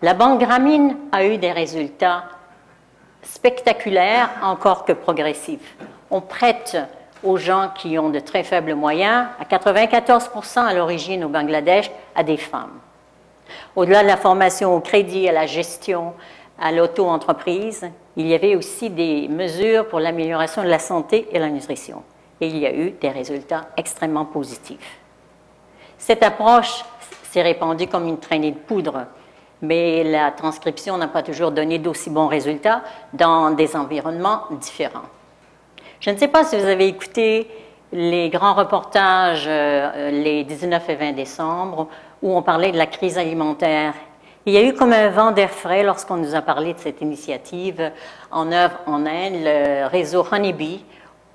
La 0.03 0.13
banque 0.13 0.41
Grameen 0.41 0.95
a 1.11 1.25
eu 1.25 1.37
des 1.37 1.51
résultats 1.51 2.25
spectaculaire 3.23 4.29
encore 4.43 4.85
que 4.85 4.93
progressif. 4.93 5.75
On 6.11 6.21
prête 6.21 6.77
aux 7.23 7.37
gens 7.37 7.71
qui 7.75 7.97
ont 7.97 8.09
de 8.09 8.19
très 8.19 8.43
faibles 8.43 8.75
moyens, 8.75 9.25
à 9.39 9.43
94% 9.43 10.59
à 10.59 10.73
l'origine 10.75 11.23
au 11.23 11.29
Bangladesh, 11.29 11.89
à 12.15 12.21
des 12.23 12.37
femmes. 12.37 12.79
Au-delà 13.75 14.03
de 14.03 14.07
la 14.07 14.17
formation 14.17 14.75
au 14.75 14.81
crédit, 14.81 15.27
à 15.27 15.31
la 15.31 15.47
gestion, 15.47 16.13
à 16.59 16.71
l'auto-entreprise, 16.71 17.89
il 18.17 18.27
y 18.27 18.35
avait 18.35 18.55
aussi 18.55 18.91
des 18.91 19.27
mesures 19.27 19.87
pour 19.87 19.99
l'amélioration 19.99 20.63
de 20.63 20.69
la 20.69 20.79
santé 20.79 21.27
et 21.31 21.39
la 21.39 21.49
nutrition. 21.49 22.03
Et 22.39 22.47
il 22.47 22.57
y 22.57 22.67
a 22.67 22.73
eu 22.73 22.91
des 22.91 23.09
résultats 23.09 23.69
extrêmement 23.77 24.25
positifs. 24.25 24.99
Cette 25.97 26.21
approche 26.21 26.85
s'est 27.31 27.41
répandue 27.41 27.87
comme 27.87 28.07
une 28.07 28.19
traînée 28.19 28.51
de 28.51 28.57
poudre 28.57 29.07
mais 29.61 30.03
la 30.03 30.31
transcription 30.31 30.97
n'a 30.97 31.07
pas 31.07 31.23
toujours 31.23 31.51
donné 31.51 31.79
d'aussi 31.79 32.09
bons 32.09 32.27
résultats 32.27 32.81
dans 33.13 33.51
des 33.51 33.75
environnements 33.75 34.43
différents. 34.51 35.09
Je 35.99 36.11
ne 36.11 36.17
sais 36.17 36.27
pas 36.27 36.43
si 36.43 36.57
vous 36.57 36.65
avez 36.65 36.87
écouté 36.87 37.47
les 37.91 38.29
grands 38.29 38.53
reportages 38.53 39.45
euh, 39.47 40.11
les 40.11 40.43
19 40.43 40.89
et 40.89 40.95
20 40.95 41.11
décembre 41.13 41.87
où 42.21 42.35
on 42.35 42.41
parlait 42.41 42.71
de 42.71 42.77
la 42.77 42.85
crise 42.85 43.17
alimentaire. 43.17 43.93
Il 44.45 44.53
y 44.53 44.57
a 44.57 44.63
eu 44.63 44.73
comme 44.73 44.93
un 44.93 45.09
vent 45.09 45.31
d'air 45.31 45.49
frais 45.49 45.83
lorsqu'on 45.83 46.17
nous 46.17 46.35
a 46.35 46.41
parlé 46.41 46.73
de 46.73 46.79
cette 46.79 47.01
initiative 47.01 47.91
en 48.31 48.51
œuvre 48.51 48.79
en 48.85 49.05
Inde, 49.05 49.41
le 49.43 49.87
réseau 49.87 50.25
Honeybee, 50.31 50.85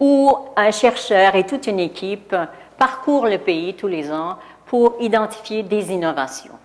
où 0.00 0.34
un 0.56 0.70
chercheur 0.70 1.34
et 1.34 1.44
toute 1.44 1.66
une 1.66 1.80
équipe 1.80 2.34
parcourent 2.78 3.26
le 3.26 3.38
pays 3.38 3.74
tous 3.74 3.88
les 3.88 4.10
ans 4.10 4.36
pour 4.66 4.96
identifier 5.00 5.62
des 5.62 5.92
innovations. 5.92 6.58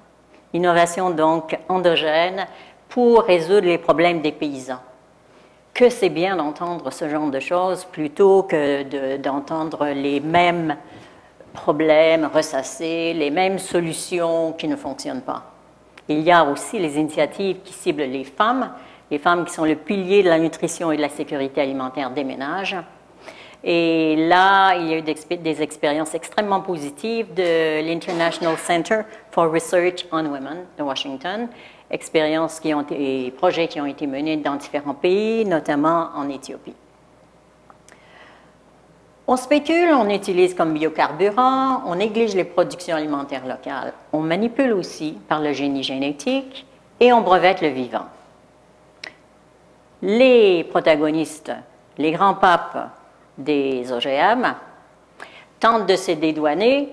Innovation 0.54 1.10
donc 1.10 1.58
endogène 1.68 2.46
pour 2.90 3.24
résoudre 3.24 3.68
les 3.68 3.78
problèmes 3.78 4.22
des 4.22 4.32
paysans. 4.32 4.80
Que 5.74 5.90
c'est 5.90 6.10
bien 6.10 6.36
d'entendre 6.36 6.92
ce 6.92 7.08
genre 7.10 7.30
de 7.30 7.40
choses 7.40 7.86
plutôt 7.86 8.44
que 8.44 9.18
d'entendre 9.18 9.88
les 9.88 10.20
mêmes 10.20 10.76
problèmes 11.54 12.30
ressassés, 12.34 13.14
les 13.14 13.30
mêmes 13.30 13.60
solutions 13.60 14.54
qui 14.54 14.68
ne 14.68 14.76
fonctionnent 14.76 15.22
pas. 15.22 15.44
Il 16.08 16.22
y 16.22 16.32
a 16.32 16.46
aussi 16.46 16.80
les 16.80 16.98
initiatives 16.98 17.58
qui 17.64 17.74
ciblent 17.74 18.04
les 18.04 18.24
femmes, 18.24 18.72
les 19.12 19.18
femmes 19.18 19.46
qui 19.46 19.54
sont 19.54 19.66
le 19.66 19.76
pilier 19.76 20.24
de 20.24 20.30
la 20.30 20.40
nutrition 20.40 20.92
et 20.92 20.98
de 20.98 21.02
la 21.02 21.10
sécurité 21.10 21.62
alimentaire 21.62 22.12
des 22.12 22.24
ménages. 22.24 22.78
Et 23.64 24.16
là, 24.28 24.76
il 24.76 24.88
y 24.88 24.94
a 24.94 24.98
eu 24.98 25.02
des 25.02 25.62
expériences 25.62 26.14
extrêmement 26.14 26.62
positives 26.62 27.34
de 27.34 27.82
l'International 27.82 28.58
Center 28.58 29.02
for 29.32 29.52
Research 29.52 30.06
on 30.12 30.26
Women 30.26 30.66
de 30.78 30.84
Washington, 30.84 31.48
expériences 31.90 32.60
qui 32.60 32.74
ont 32.74 32.82
été, 32.82 33.32
projets 33.32 33.68
qui 33.68 33.82
ont 33.82 33.86
été 33.86 34.06
menés 34.06 34.38
dans 34.38 34.56
différents 34.56 34.94
pays, 34.94 35.44
notamment 35.46 36.10
en 36.16 36.30
Éthiopie. 36.30 36.76
On 39.30 39.36
spécule, 39.36 39.90
on 39.92 40.10
utilise 40.10 40.54
comme 40.54 40.74
biocarburant, 40.74 41.84
on 41.86 41.96
néglige 41.96 42.34
les 42.34 42.46
productions 42.46 42.96
alimentaires 42.96 43.46
locales, 43.46 43.92
on 44.14 44.22
manipule 44.22 44.72
aussi 44.72 45.18
par 45.28 45.42
le 45.42 45.52
génie 45.52 45.84
génétique 45.84 46.66
et 47.02 47.12
on 47.12 47.22
brevette 47.22 47.62
le 47.62 47.68
vivant. 47.68 48.06
Les 50.02 50.64
protagonistes, 50.64 51.52
les 51.98 52.12
grands 52.12 52.36
papes 52.36 52.90
des 53.38 53.92
OGM, 53.92 54.54
tentent 55.60 55.86
de 55.86 55.96
se 55.96 56.12
dédouaner 56.12 56.90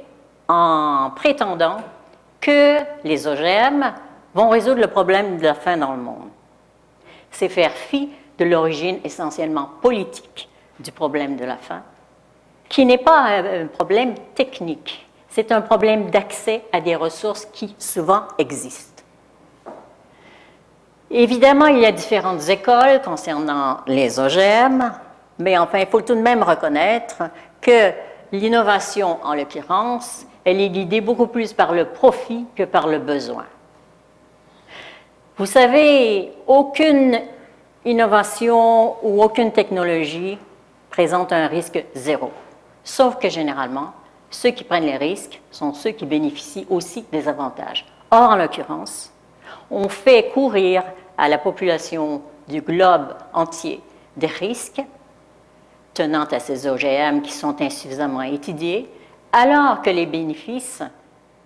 en 0.49 1.11
prétendant 1.15 1.79
que 2.41 2.79
les 3.05 3.27
OGM 3.27 3.93
vont 4.35 4.49
résoudre 4.49 4.81
le 4.81 4.89
problème 4.89 5.39
de 5.39 5.45
la 5.45 5.55
faim 5.55 5.77
dans 5.77 5.93
le 5.93 6.03
monde. 6.03 6.29
C'est 7.31 7.49
faire 7.49 7.73
fi 7.73 8.11
de 8.39 8.45
l'origine 8.45 8.99
essentiellement 9.05 9.71
politique 9.81 10.49
du 10.79 10.93
problème 10.93 11.37
de 11.37 11.45
la 11.45 11.57
faim, 11.57 11.83
qui 12.69 12.85
n'est 12.85 12.99
pas 12.99 13.39
un 13.39 13.67
problème 13.67 14.15
technique, 14.35 15.07
c'est 15.29 15.53
un 15.53 15.61
problème 15.61 16.11
d'accès 16.11 16.65
à 16.73 16.81
des 16.81 16.97
ressources 16.97 17.47
qui 17.47 17.75
souvent 17.79 18.23
existent. 18.39 19.03
Évidemment, 21.11 21.67
il 21.67 21.79
y 21.79 21.87
a 21.87 21.93
différentes 21.93 22.49
écoles 22.49 23.01
concernant 23.05 23.79
les 23.87 24.19
OGM, 24.19 24.93
mais 25.39 25.59
enfin, 25.59 25.79
il 25.79 25.87
faut 25.87 26.01
tout 26.01 26.15
de 26.15 26.21
même 26.21 26.43
reconnaître 26.43 27.23
que 27.61 27.93
l'innovation, 28.33 29.19
en 29.23 29.35
l'occurrence, 29.35 30.27
elle 30.45 30.61
est 30.61 30.69
guidée 30.69 31.01
beaucoup 31.01 31.27
plus 31.27 31.53
par 31.53 31.73
le 31.73 31.87
profit 31.87 32.47
que 32.55 32.65
par 32.65 32.87
le 32.87 32.99
besoin. 32.99 33.47
Vous 35.37 35.47
savez, 35.47 36.33
aucune 36.47 37.21
innovation 37.85 38.97
ou 39.03 39.23
aucune 39.23 39.53
technologie 39.53 40.39
présente 40.91 41.33
un 41.33 41.49
risque 41.49 41.85
zéro. 41.95 42.31
Sauf 42.85 43.19
que 43.19 43.29
généralement, 43.29 43.93
ceux 44.31 44.51
qui 44.51 44.65
prennent 44.65 44.87
les 44.87 44.97
risques 44.97 45.41
sont 45.51 45.73
ceux 45.73 45.91
qui 45.91 46.07
bénéficient 46.07 46.67
aussi 46.71 47.05
des 47.11 47.29
avantages. 47.29 47.87
Or, 48.11 48.31
en 48.31 48.37
l'occurrence, 48.37 49.13
on 49.71 49.89
fait 49.89 50.31
courir 50.33 50.85
à 51.19 51.29
la 51.29 51.39
population 51.39 52.23
du 52.49 52.61
globe 52.61 53.15
entier 53.33 53.81
des 54.17 54.27
risques 54.27 54.83
tenant 55.95 56.25
à 56.25 56.41
ces 56.41 56.67
OGM 56.67 57.23
qui 57.23 57.33
sont 57.33 57.61
insuffisamment 57.63 58.23
étudiés, 58.23 58.91
alors 59.33 59.81
que 59.81 59.91
les 59.91 60.07
bénéfices 60.07 60.83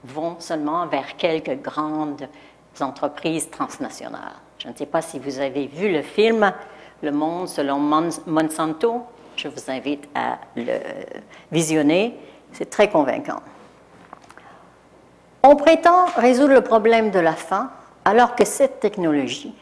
vont 0.04 0.37
seulement 0.40 0.87
vers 0.87 1.16
quelques 1.16 1.61
grandes 1.62 2.28
entreprises 2.80 3.50
transnationales. 3.50 4.37
Je 4.58 4.68
ne 4.68 4.74
sais 4.74 4.87
pas 4.87 5.02
si 5.02 5.18
vous 5.18 5.38
avez 5.38 5.66
vu 5.66 5.92
le 5.92 6.02
film 6.02 6.52
Le 7.02 7.12
Monde 7.12 7.48
selon 7.48 7.78
Monsanto. 7.78 9.02
Je 9.37 9.48
vous 9.48 9.70
invite 9.70 10.08
à 10.14 10.38
le 10.56 10.78
visionner. 11.52 12.18
C'est 12.52 12.70
très 12.70 12.88
convaincant. 12.88 13.40
On 15.42 15.54
prétend 15.54 16.06
résoudre 16.16 16.54
le 16.54 16.62
problème 16.62 17.11
de 17.11 17.20
la 17.20 17.34
faim 17.34 17.70
alors 18.04 18.34
que 18.34 18.44
cette 18.44 18.80
technologie, 18.80 19.54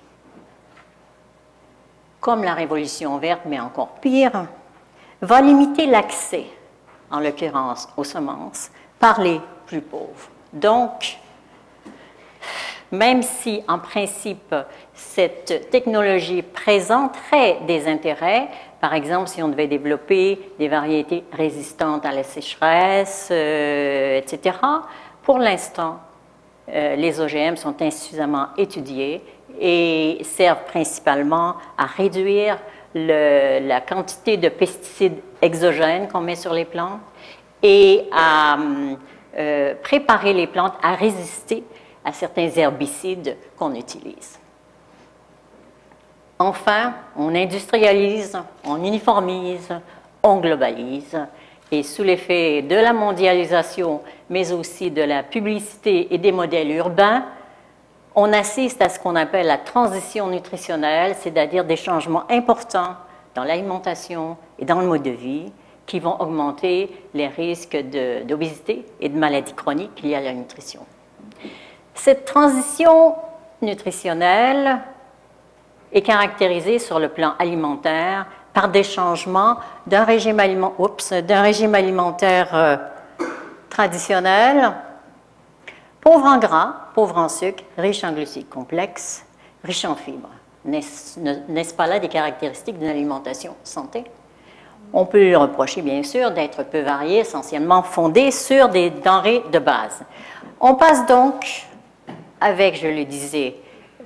comme 2.20 2.42
la 2.42 2.54
révolution 2.54 3.18
verte, 3.18 3.42
mais 3.44 3.60
encore 3.60 3.88
pire, 4.00 4.46
va 5.20 5.40
limiter 5.40 5.86
l'accès, 5.86 6.46
en 7.10 7.20
l'occurrence 7.20 7.88
aux 7.96 8.04
semences, 8.04 8.70
par 8.98 9.20
les 9.20 9.40
plus 9.66 9.80
pauvres. 9.80 10.30
Donc, 10.52 11.18
même 12.92 13.22
si 13.22 13.62
en 13.68 13.78
principe 13.78 14.54
cette 14.94 15.70
technologie 15.70 16.42
présenterait 16.42 17.58
des 17.66 17.88
intérêts, 17.88 18.48
par 18.80 18.94
exemple 18.94 19.28
si 19.28 19.42
on 19.42 19.48
devait 19.48 19.66
développer 19.66 20.52
des 20.58 20.68
variétés 20.68 21.24
résistantes 21.32 22.06
à 22.06 22.12
la 22.12 22.22
sécheresse, 22.22 23.28
euh, 23.30 24.18
etc., 24.18 24.56
pour 25.22 25.38
l'instant, 25.38 25.98
euh, 26.68 26.94
les 26.96 27.20
OGM 27.20 27.56
sont 27.56 27.80
insuffisamment 27.82 28.48
étudiés 28.56 29.22
et 29.60 30.18
servent 30.22 30.64
principalement 30.64 31.56
à 31.76 31.86
réduire 31.86 32.58
la 32.96 33.80
quantité 33.80 34.36
de 34.36 34.48
pesticides 34.48 35.20
exogènes 35.42 36.08
qu'on 36.08 36.20
met 36.20 36.36
sur 36.36 36.52
les 36.52 36.64
plantes 36.64 37.00
et 37.62 38.04
à 38.12 38.56
euh, 39.36 39.74
préparer 39.82 40.32
les 40.32 40.46
plantes 40.46 40.74
à 40.82 40.94
résister 40.94 41.62
à 42.04 42.12
certains 42.12 42.48
herbicides 42.48 43.36
qu'on 43.58 43.74
utilise. 43.74 44.38
Enfin, 46.38 46.94
on 47.16 47.34
industrialise, 47.34 48.38
on 48.64 48.82
uniformise, 48.82 49.68
on 50.22 50.36
globalise 50.36 51.18
et 51.70 51.82
sous 51.82 52.02
l'effet 52.02 52.62
de 52.62 52.76
la 52.76 52.92
mondialisation, 52.92 54.02
mais 54.30 54.52
aussi 54.52 54.90
de 54.90 55.02
la 55.02 55.22
publicité 55.22 56.14
et 56.14 56.18
des 56.18 56.32
modèles 56.32 56.70
urbains, 56.70 57.24
on 58.16 58.32
assiste 58.32 58.80
à 58.80 58.88
ce 58.88 58.98
qu'on 58.98 59.14
appelle 59.14 59.46
la 59.46 59.58
transition 59.58 60.28
nutritionnelle, 60.28 61.14
c'est-à-dire 61.20 61.66
des 61.66 61.76
changements 61.76 62.24
importants 62.30 62.96
dans 63.34 63.44
l'alimentation 63.44 64.38
et 64.58 64.64
dans 64.64 64.80
le 64.80 64.86
mode 64.86 65.02
de 65.02 65.10
vie 65.10 65.52
qui 65.84 66.00
vont 66.00 66.18
augmenter 66.20 66.90
les 67.12 67.28
risques 67.28 67.76
d'obésité 68.26 68.86
et 69.00 69.10
de 69.10 69.18
maladies 69.18 69.52
chroniques 69.52 70.00
liées 70.02 70.16
à 70.16 70.20
la 70.20 70.32
nutrition. 70.32 70.86
Cette 71.94 72.24
transition 72.24 73.14
nutritionnelle 73.60 74.78
est 75.92 76.02
caractérisée 76.02 76.78
sur 76.78 76.98
le 76.98 77.10
plan 77.10 77.34
alimentaire 77.38 78.26
par 78.54 78.70
des 78.70 78.82
changements 78.82 79.58
d'un 79.86 80.04
régime, 80.04 80.40
alimentaire 80.40 82.54
euh, 82.54 82.76
traditionnel, 83.68 84.72
pauvre 86.06 86.26
en 86.26 86.38
gras, 86.38 86.72
pauvre 86.94 87.18
en 87.18 87.28
sucre, 87.28 87.64
riche 87.76 88.04
en 88.04 88.12
glucides 88.12 88.48
complexes, 88.48 89.26
riche 89.64 89.84
en 89.84 89.96
fibres. 89.96 90.30
N'est-ce 90.64 91.74
pas 91.74 91.88
là 91.88 91.98
des 91.98 92.06
caractéristiques 92.06 92.78
d'une 92.78 92.86
alimentation 92.86 93.56
santé? 93.64 94.04
On 94.92 95.04
peut 95.04 95.18
lui 95.18 95.34
reprocher, 95.34 95.82
bien 95.82 96.04
sûr, 96.04 96.30
d'être 96.30 96.62
peu 96.62 96.78
varié, 96.78 97.18
essentiellement 97.18 97.82
fondé 97.82 98.30
sur 98.30 98.68
des 98.68 98.90
denrées 98.90 99.42
de 99.52 99.58
base. 99.58 100.04
On 100.60 100.76
passe 100.76 101.06
donc, 101.06 101.66
avec, 102.40 102.76
je 102.80 102.86
le 102.86 103.04
disais, 103.04 103.56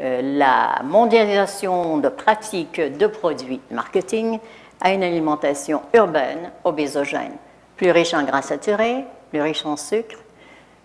euh, 0.00 0.22
la 0.38 0.80
mondialisation 0.82 1.98
de 1.98 2.08
pratiques 2.08 2.80
de 2.80 3.06
produits 3.08 3.60
marketing 3.70 4.38
à 4.80 4.94
une 4.94 5.02
alimentation 5.02 5.82
urbaine, 5.92 6.50
obésogène, 6.64 7.34
plus 7.76 7.90
riche 7.90 8.14
en 8.14 8.22
gras 8.22 8.40
saturés, 8.40 9.04
plus 9.28 9.42
riche 9.42 9.66
en 9.66 9.76
sucre, 9.76 10.16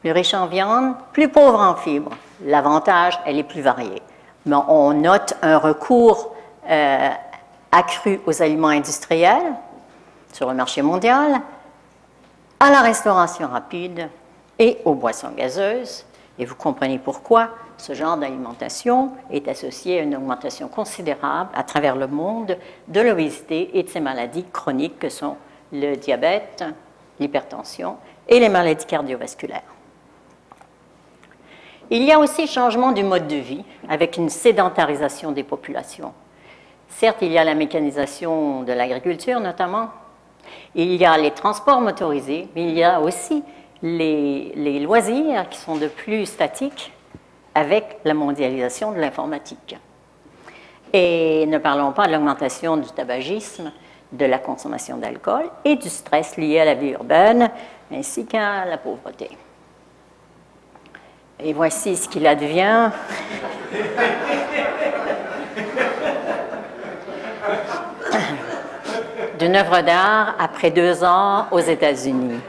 plus 0.05 0.11
riche 0.11 0.35
en 0.35 0.45
viande, 0.45 0.93
plus 1.13 1.29
pauvre 1.29 1.59
en 1.59 1.73
fibres. 1.73 2.11
L'avantage, 2.43 3.19
elle 3.25 3.39
est 3.39 3.43
plus 3.43 3.61
variée. 3.61 4.03
Mais 4.45 4.55
on 4.67 4.93
note 4.93 5.33
un 5.41 5.57
recours 5.57 6.35
euh, 6.69 7.09
accru 7.71 8.21
aux 8.27 8.43
aliments 8.43 8.67
industriels 8.67 9.55
sur 10.31 10.47
le 10.47 10.53
marché 10.53 10.83
mondial, 10.83 11.41
à 12.59 12.69
la 12.69 12.81
restauration 12.81 13.47
rapide 13.47 14.07
et 14.59 14.77
aux 14.85 14.93
boissons 14.93 15.31
gazeuses. 15.35 16.05
Et 16.37 16.45
vous 16.45 16.53
comprenez 16.53 16.99
pourquoi 16.99 17.49
ce 17.77 17.93
genre 17.93 18.17
d'alimentation 18.17 19.09
est 19.31 19.47
associé 19.47 20.01
à 20.01 20.03
une 20.03 20.15
augmentation 20.15 20.67
considérable 20.67 21.49
à 21.55 21.63
travers 21.63 21.95
le 21.95 22.05
monde 22.05 22.59
de 22.89 23.01
l'obésité 23.01 23.71
et 23.73 23.81
de 23.81 23.89
ces 23.89 24.01
maladies 24.01 24.45
chroniques 24.53 24.99
que 24.99 25.09
sont 25.09 25.35
le 25.71 25.95
diabète, 25.95 26.63
l'hypertension 27.19 27.97
et 28.29 28.39
les 28.39 28.49
maladies 28.49 28.85
cardiovasculaires. 28.85 29.74
Il 31.91 32.03
y 32.03 32.11
a 32.11 32.19
aussi 32.19 32.47
changement 32.47 32.91
du 32.91 33.03
mode 33.03 33.27
de 33.27 33.35
vie 33.35 33.63
avec 33.87 34.17
une 34.17 34.29
sédentarisation 34.29 35.31
des 35.31 35.43
populations. 35.43 36.13
Certes, 36.89 37.19
il 37.21 37.31
y 37.31 37.37
a 37.37 37.43
la 37.43 37.53
mécanisation 37.53 38.63
de 38.63 38.73
l'agriculture 38.73 39.39
notamment, 39.39 39.89
il 40.73 40.95
y 40.95 41.05
a 41.05 41.17
les 41.17 41.31
transports 41.31 41.81
motorisés, 41.81 42.47
mais 42.55 42.63
il 42.63 42.73
y 42.77 42.83
a 42.83 42.99
aussi 43.01 43.43
les, 43.81 44.51
les 44.55 44.79
loisirs 44.79 45.47
qui 45.49 45.59
sont 45.59 45.75
de 45.75 45.87
plus 45.87 46.25
statiques 46.25 46.91
avec 47.53 47.99
la 48.03 48.13
mondialisation 48.13 48.91
de 48.91 48.99
l'informatique. 48.99 49.77
Et 50.91 51.45
ne 51.47 51.57
parlons 51.57 51.91
pas 51.91 52.07
de 52.07 52.13
l'augmentation 52.13 52.77
du 52.77 52.89
tabagisme, 52.89 53.71
de 54.11 54.25
la 54.25 54.39
consommation 54.39 54.97
d'alcool 54.97 55.49
et 55.63 55.75
du 55.75 55.89
stress 55.89 56.37
lié 56.37 56.59
à 56.59 56.65
la 56.65 56.73
vie 56.73 56.89
urbaine, 56.89 57.51
ainsi 57.91 58.25
qu'à 58.25 58.65
la 58.65 58.77
pauvreté. 58.77 59.29
Et 61.39 61.53
voici 61.53 61.95
ce 61.95 62.07
qu'il 62.07 62.25
advient. 62.25 62.89
d'une 69.37 69.55
œuvre 69.55 69.81
d'art 69.81 70.35
après 70.39 70.71
deux 70.71 71.03
ans 71.03 71.47
aux 71.51 71.59
États-Unis. 71.59 72.39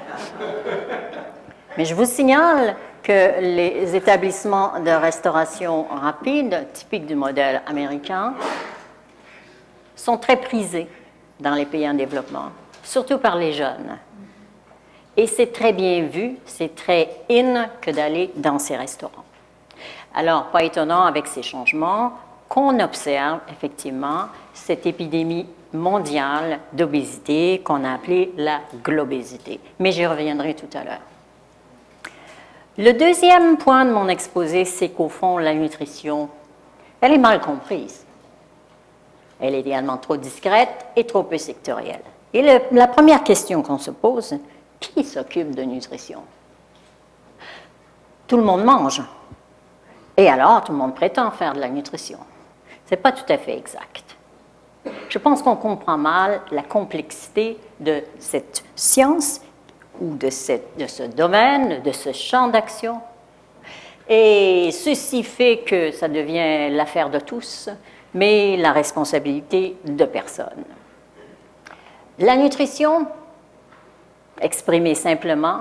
Mais 1.77 1.85
je 1.85 1.95
vous 1.95 2.05
signale 2.05 2.77
que 3.03 3.41
les 3.41 3.95
établissements 3.95 4.81
de 4.81 4.91
restauration 4.91 5.87
rapide, 5.89 6.67
typiques 6.73 7.07
du 7.07 7.15
modèle 7.15 7.63
américain, 7.67 8.35
sont 9.95 10.17
très 10.17 10.37
prisés 10.37 10.89
dans 11.41 11.55
les 11.55 11.67
pays 11.67 11.89
en 11.89 11.95
développement, 11.95 12.51
surtout 12.83 13.19
par 13.19 13.37
les 13.37 13.53
jeunes. 13.53 13.99
Et 15.17 15.27
c'est 15.27 15.53
très 15.53 15.73
bien 15.73 16.03
vu, 16.03 16.37
c'est 16.45 16.75
très 16.75 17.09
in 17.31 17.67
que 17.81 17.91
d'aller 17.91 18.31
dans 18.37 18.59
ces 18.59 18.77
restaurants. 18.77 19.25
Alors, 20.15 20.47
pas 20.47 20.63
étonnant 20.63 21.05
avec 21.05 21.27
ces 21.27 21.43
changements 21.43 22.13
qu'on 22.49 22.81
observe 22.81 23.41
effectivement 23.51 24.27
cette 24.55 24.87
épidémie 24.87 25.47
mondiale 25.73 26.61
d'obésité 26.73 27.61
qu'on 27.65 27.85
a 27.85 27.95
appelée 27.95 28.33
la 28.37 28.61
globésité. 28.83 29.61
Mais 29.79 29.93
j'y 29.93 30.07
reviendrai 30.07 30.55
tout 30.55 30.69
à 30.77 30.85
l'heure. 30.85 31.01
Le 32.79 32.93
deuxième 32.93 33.57
point 33.57 33.85
de 33.85 33.91
mon 33.91 34.09
exposé, 34.09 34.65
c'est 34.65 34.91
qu'au 34.91 35.09
fond, 35.09 35.39
la 35.39 35.55
nutrition, 35.55 36.29
elle 37.01 37.15
est 37.15 37.19
mal 37.19 37.41
comprise. 37.41 38.05
Elle 39.41 39.55
est 39.55 39.61
également 39.61 39.97
trop 39.97 40.17
discrète 40.17 40.87
et 40.95 41.05
trop 41.05 41.23
peu 41.23 41.39
sectorielle. 41.39 42.03
Et 42.33 42.43
la 42.71 42.89
première 42.89 43.25
question 43.25 43.63
qu'on 43.63 43.79
se 43.79 43.91
pose, 43.91 44.39
qui 44.81 45.05
s'occupe 45.05 45.55
de 45.55 45.63
nutrition? 45.63 46.23
Tout 48.27 48.37
le 48.37 48.43
monde 48.43 48.65
mange. 48.65 49.03
Et 50.17 50.29
alors, 50.29 50.65
tout 50.65 50.73
le 50.73 50.79
monde 50.79 50.95
prétend 50.95 51.31
faire 51.31 51.55
de 51.55 51.61
la 51.61 51.69
nutrition. 51.69 52.19
Ce 52.87 52.95
n'est 52.95 53.01
pas 53.01 53.13
tout 53.13 53.31
à 53.31 53.39
fait 53.39 53.57
exact. 53.57 54.17
Je 55.09 55.19
pense 55.19 55.43
qu'on 55.43 55.57
comprend 55.57 55.99
mal 55.99 56.41
la 56.51 56.63
complexité 56.63 57.59
de 57.81 58.03
cette 58.19 58.65
science 58.75 59.41
ou 60.01 60.15
de, 60.15 60.29
de 60.29 60.87
ce 60.87 61.03
domaine, 61.05 61.83
de 61.83 61.93
ce 61.93 62.13
champ 62.13 62.49
d'action. 62.49 63.01
Et 64.09 64.71
ceci 64.73 65.23
fait 65.23 65.59
que 65.67 65.91
ça 65.91 66.09
devient 66.09 66.71
l'affaire 66.71 67.11
de 67.11 67.19
tous, 67.19 67.69
mais 68.15 68.57
la 68.57 68.73
responsabilité 68.73 69.77
de 69.85 70.05
personne. 70.05 70.65
La 72.19 72.37
nutrition, 72.37 73.07
exprimée 74.41 74.95
simplement 74.95 75.61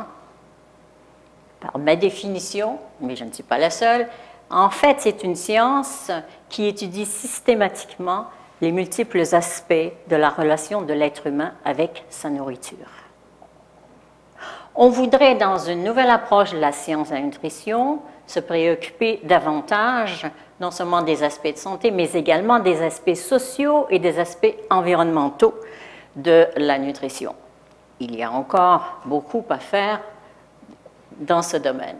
par 1.59 1.77
ma 1.77 1.95
définition, 1.95 2.77
mais 3.01 3.15
je 3.15 3.23
ne 3.23 3.31
suis 3.31 3.43
pas 3.43 3.57
la 3.57 3.69
seule, 3.69 4.07
en 4.49 4.69
fait, 4.69 4.97
c'est 4.99 5.23
une 5.23 5.35
science 5.35 6.11
qui 6.49 6.67
étudie 6.67 7.05
systématiquement 7.05 8.25
les 8.61 8.71
multiples 8.71 9.23
aspects 9.33 9.91
de 10.07 10.15
la 10.15 10.29
relation 10.29 10.81
de 10.81 10.93
l'être 10.93 11.27
humain 11.27 11.53
avec 11.65 12.05
sa 12.09 12.29
nourriture. 12.29 12.77
On 14.75 14.89
voudrait, 14.89 15.35
dans 15.35 15.57
une 15.57 15.83
nouvelle 15.83 16.09
approche 16.09 16.51
de 16.51 16.59
la 16.59 16.71
science 16.71 17.09
de 17.09 17.15
la 17.15 17.21
nutrition, 17.21 17.99
se 18.27 18.39
préoccuper 18.39 19.19
davantage 19.23 20.25
non 20.59 20.71
seulement 20.71 21.01
des 21.01 21.23
aspects 21.23 21.53
de 21.53 21.57
santé, 21.57 21.91
mais 21.91 22.11
également 22.13 22.59
des 22.59 22.81
aspects 22.81 23.15
sociaux 23.15 23.87
et 23.89 23.99
des 23.99 24.19
aspects 24.19 24.55
environnementaux 24.69 25.53
de 26.15 26.47
la 26.55 26.77
nutrition. 26.77 27.35
Il 27.99 28.15
y 28.15 28.23
a 28.23 28.31
encore 28.31 28.99
beaucoup 29.05 29.43
à 29.49 29.57
faire 29.57 30.01
dans 31.17 31.41
ce 31.41 31.57
domaine. 31.57 31.97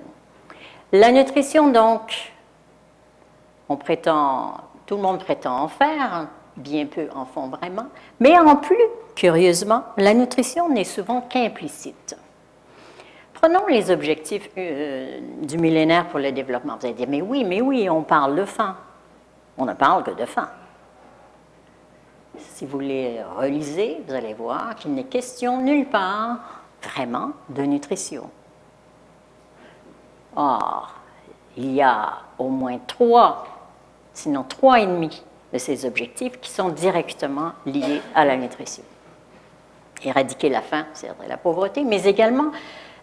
La 0.92 1.12
nutrition, 1.12 1.72
donc, 1.72 2.34
on 3.70 3.78
prétend, 3.78 4.56
tout 4.86 4.96
le 4.98 5.02
monde 5.02 5.20
prétend 5.20 5.58
en 5.64 5.68
faire, 5.68 6.28
bien 6.58 6.86
peu 6.86 7.08
en 7.14 7.26
font 7.26 7.48
vraiment, 7.48 7.88
mais 8.20 8.38
en 8.38 8.56
plus, 8.56 8.84
curieusement, 9.16 9.84
la 9.98 10.14
nutrition 10.14 10.70
n'est 10.70 10.84
souvent 10.84 11.22
qu'implicite. 11.22 12.18
Prenons 13.34 13.68
les 13.68 13.92
objectifs 13.92 14.50
euh, 14.58 15.20
du 15.42 15.58
millénaire 15.58 16.08
pour 16.08 16.20
le 16.20 16.32
développement. 16.32 16.78
Vous 16.80 16.86
allez 16.86 16.96
dire, 16.96 17.08
mais 17.10 17.22
oui, 17.22 17.44
mais 17.44 17.62
oui, 17.62 17.90
on 17.90 18.02
parle 18.02 18.36
de 18.36 18.46
faim. 18.46 18.76
On 19.58 19.66
ne 19.66 19.74
parle 19.74 20.04
que 20.04 20.12
de 20.12 20.26
faim. 20.26 20.50
Si 22.40 22.66
vous 22.66 22.80
les 22.80 23.22
relisez, 23.38 24.02
vous 24.08 24.14
allez 24.14 24.34
voir 24.34 24.76
qu'il 24.76 24.94
n'est 24.94 25.04
question 25.04 25.62
nulle 25.62 25.88
part 25.88 26.38
vraiment 26.82 27.32
de 27.50 27.64
nutrition. 27.64 28.30
Or, 30.36 30.94
il 31.58 31.74
y 31.74 31.82
a 31.82 32.14
au 32.38 32.50
moins 32.50 32.80
trois, 32.86 33.46
sinon 34.14 34.44
trois 34.44 34.80
et 34.80 34.86
demi 34.86 35.24
de 35.54 35.58
ces 35.58 35.86
objectifs 35.86 36.40
qui 36.42 36.52
sont 36.52 36.70
directement 36.70 37.54
liés 37.66 38.02
à 38.14 38.26
la 38.26 38.36
nutrition. 38.36 38.84
Éradiquer 40.04 40.50
la 40.50 40.62
faim, 40.62 40.86
c'est-à-dire 40.94 41.28
la 41.28 41.38
pauvreté, 41.38 41.84
mais 41.84 42.04
également 42.04 42.52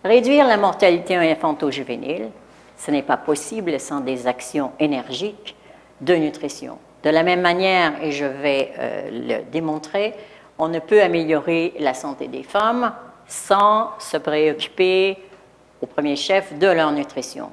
Réduire 0.04 0.48
la 0.48 0.56
mortalité 0.56 1.14
infanto-juvénile, 1.14 2.30
ce 2.76 2.90
n'est 2.90 3.04
pas 3.04 3.16
possible 3.16 3.78
sans 3.78 4.00
des 4.00 4.26
actions 4.26 4.72
énergiques 4.80 5.54
de 6.00 6.14
nutrition. 6.14 6.76
De 7.02 7.10
la 7.10 7.22
même 7.22 7.40
manière, 7.40 8.02
et 8.02 8.12
je 8.12 8.24
vais 8.24 8.72
euh, 8.78 9.10
le 9.10 9.50
démontrer, 9.50 10.14
on 10.58 10.68
ne 10.68 10.78
peut 10.78 11.02
améliorer 11.02 11.74
la 11.80 11.94
santé 11.94 12.28
des 12.28 12.42
femmes 12.44 12.92
sans 13.26 13.90
se 13.98 14.16
préoccuper 14.16 15.16
au 15.80 15.86
premier 15.86 16.14
chef 16.14 16.56
de 16.58 16.66
leur 16.68 16.92
nutrition. 16.92 17.50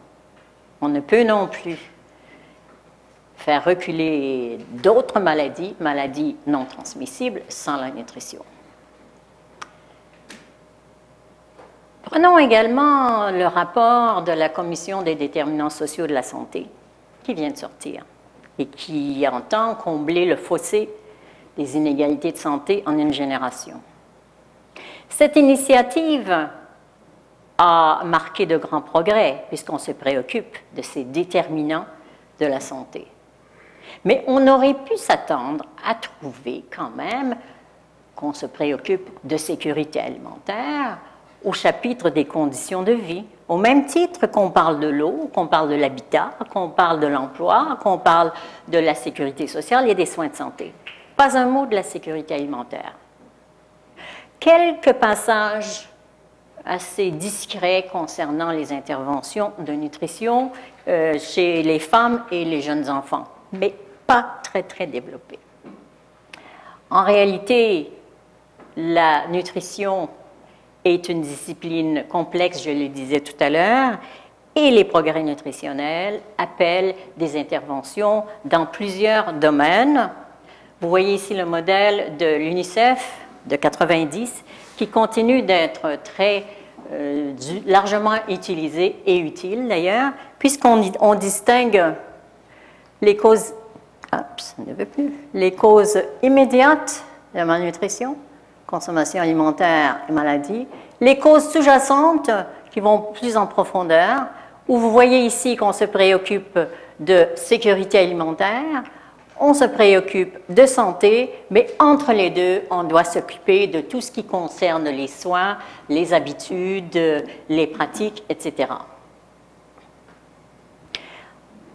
On 0.81 0.87
ne 0.87 0.99
peut 0.99 1.23
non 1.23 1.47
plus 1.47 1.77
faire 3.37 3.63
reculer 3.63 4.59
d'autres 4.71 5.19
maladies, 5.19 5.75
maladies 5.79 6.35
non 6.45 6.65
transmissibles, 6.65 7.41
sans 7.47 7.77
la 7.77 7.89
nutrition. 7.89 8.43
Prenons 12.03 12.37
également 12.37 13.31
le 13.31 13.45
rapport 13.45 14.23
de 14.23 14.31
la 14.31 14.49
Commission 14.49 15.01
des 15.01 15.15
déterminants 15.15 15.69
sociaux 15.69 16.05
de 16.05 16.13
la 16.13 16.23
santé 16.23 16.67
qui 17.23 17.33
vient 17.33 17.49
de 17.49 17.57
sortir 17.57 18.03
et 18.59 18.65
qui 18.67 19.25
entend 19.27 19.75
combler 19.75 20.25
le 20.25 20.35
fossé 20.35 20.89
des 21.57 21.75
inégalités 21.75 22.31
de 22.31 22.37
santé 22.37 22.83
en 22.85 22.97
une 22.97 23.13
génération. 23.13 23.81
Cette 25.09 25.35
initiative 25.35 26.49
a 27.57 28.01
marqué 28.05 28.45
de 28.45 28.57
grands 28.57 28.81
progrès 28.81 29.45
puisqu'on 29.47 29.77
se 29.77 29.91
préoccupe 29.91 30.57
de 30.75 30.81
ces 30.81 31.03
déterminants 31.03 31.85
de 32.39 32.45
la 32.45 32.59
santé. 32.59 33.07
Mais 34.05 34.23
on 34.27 34.47
aurait 34.47 34.75
pu 34.75 34.95
s'attendre 34.97 35.65
à 35.85 35.95
trouver 35.95 36.63
quand 36.73 36.91
même 36.91 37.35
qu'on 38.15 38.33
se 38.33 38.45
préoccupe 38.45 39.09
de 39.23 39.37
sécurité 39.37 39.99
alimentaire, 39.99 40.99
au 41.43 41.53
chapitre 41.53 42.09
des 42.09 42.25
conditions 42.25 42.83
de 42.83 42.91
vie, 42.91 43.25
au 43.49 43.57
même 43.57 43.87
titre 43.87 44.27
qu'on 44.27 44.51
parle 44.51 44.79
de 44.79 44.87
l'eau, 44.87 45.29
qu'on 45.33 45.47
parle 45.47 45.69
de 45.69 45.75
l'habitat, 45.75 46.29
qu'on 46.53 46.69
parle 46.69 46.99
de 46.99 47.07
l'emploi, 47.07 47.79
qu'on 47.81 47.97
parle 47.97 48.31
de 48.67 48.77
la 48.77 48.93
sécurité 48.93 49.47
sociale 49.47 49.89
et 49.89 49.95
des 49.95 50.05
soins 50.05 50.27
de 50.27 50.35
santé. 50.35 50.71
Pas 51.17 51.35
un 51.35 51.47
mot 51.47 51.65
de 51.65 51.73
la 51.73 51.83
sécurité 51.83 52.35
alimentaire. 52.35 52.93
Quelques 54.39 54.93
passages 54.93 55.89
assez 56.63 57.09
discrets 57.09 57.87
concernant 57.91 58.51
les 58.51 58.71
interventions 58.71 59.51
de 59.57 59.73
nutrition 59.73 60.51
euh, 60.87 61.17
chez 61.17 61.63
les 61.63 61.79
femmes 61.79 62.23
et 62.31 62.45
les 62.45 62.61
jeunes 62.61 62.87
enfants, 62.89 63.25
mais 63.51 63.73
pas 64.05 64.25
très 64.43 64.61
très 64.63 64.85
développés. 64.85 65.39
En 66.91 67.03
réalité, 67.03 67.91
la 68.77 69.27
nutrition 69.27 70.09
est 70.85 71.09
une 71.09 71.21
discipline 71.21 72.05
complexe, 72.09 72.63
je 72.63 72.71
le 72.71 72.87
disais 72.87 73.19
tout 73.19 73.35
à 73.39 73.49
l'heure, 73.49 73.97
et 74.55 74.71
les 74.71 74.83
progrès 74.83 75.23
nutritionnels 75.23 76.21
appellent 76.37 76.95
des 77.17 77.39
interventions 77.39 78.23
dans 78.45 78.65
plusieurs 78.65 79.33
domaines. 79.33 80.09
Vous 80.81 80.89
voyez 80.89 81.15
ici 81.15 81.33
le 81.33 81.45
modèle 81.45 82.17
de 82.17 82.37
l'UNICEF 82.37 83.17
de 83.45 83.55
90 83.55 84.43
qui 84.77 84.87
continue 84.87 85.41
d'être 85.41 86.01
très 86.03 86.45
euh, 86.91 87.33
largement 87.65 88.15
utilisé 88.27 88.95
et 89.05 89.17
utile 89.17 89.67
d'ailleurs, 89.67 90.11
puisqu'on 90.39 90.81
on 90.99 91.15
distingue 91.15 91.93
les 93.01 93.15
causes, 93.15 93.53
ne 94.57 94.73
veut 94.73 94.85
plus, 94.85 95.11
les 95.33 95.51
causes 95.51 96.01
immédiates 96.23 97.03
de 97.33 97.39
la 97.39 97.45
malnutrition, 97.45 98.17
consommation 98.69 99.21
alimentaire 99.21 100.01
et 100.07 100.11
maladie, 100.11 100.67
les 101.01 101.17
causes 101.17 101.49
sous-jacentes 101.49 102.29
qui 102.71 102.79
vont 102.79 102.99
plus 103.13 103.35
en 103.35 103.47
profondeur, 103.47 104.27
où 104.67 104.77
vous 104.77 104.91
voyez 104.91 105.25
ici 105.25 105.55
qu'on 105.55 105.73
se 105.73 105.85
préoccupe 105.85 106.59
de 106.99 107.27
sécurité 107.35 107.97
alimentaire, 107.97 108.83
on 109.39 109.53
se 109.53 109.63
préoccupe 109.63 110.37
de 110.49 110.65
santé, 110.65 111.33
mais 111.49 111.67
entre 111.79 112.11
les 112.11 112.29
deux, 112.29 112.61
on 112.69 112.83
doit 112.83 113.05
s'occuper 113.05 113.67
de 113.67 113.81
tout 113.81 114.01
ce 114.01 114.11
qui 114.11 114.25
concerne 114.25 114.83
les 114.83 115.07
soins, 115.07 115.57
les 115.87 116.13
habitudes, 116.13 117.25
les 117.47 117.67
pratiques, 117.67 118.23
etc. 118.29 118.67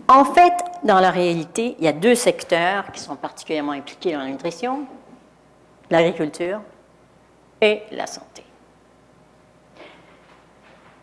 En 0.07 0.25
fait, 0.25 0.53
dans 0.85 1.01
la 1.01 1.11
réalité, 1.11 1.75
il 1.79 1.85
y 1.85 1.89
a 1.89 1.93
deux 1.93 2.15
secteurs 2.15 2.93
qui 2.93 3.01
sont 3.01 3.17
particulièrement 3.17 3.73
impliqués 3.73 4.13
dans 4.13 4.19
la 4.21 4.29
nutrition, 4.29 4.85
l'agriculture 5.91 6.61
et 7.61 7.83
la 7.93 8.07
santé. 8.07 8.45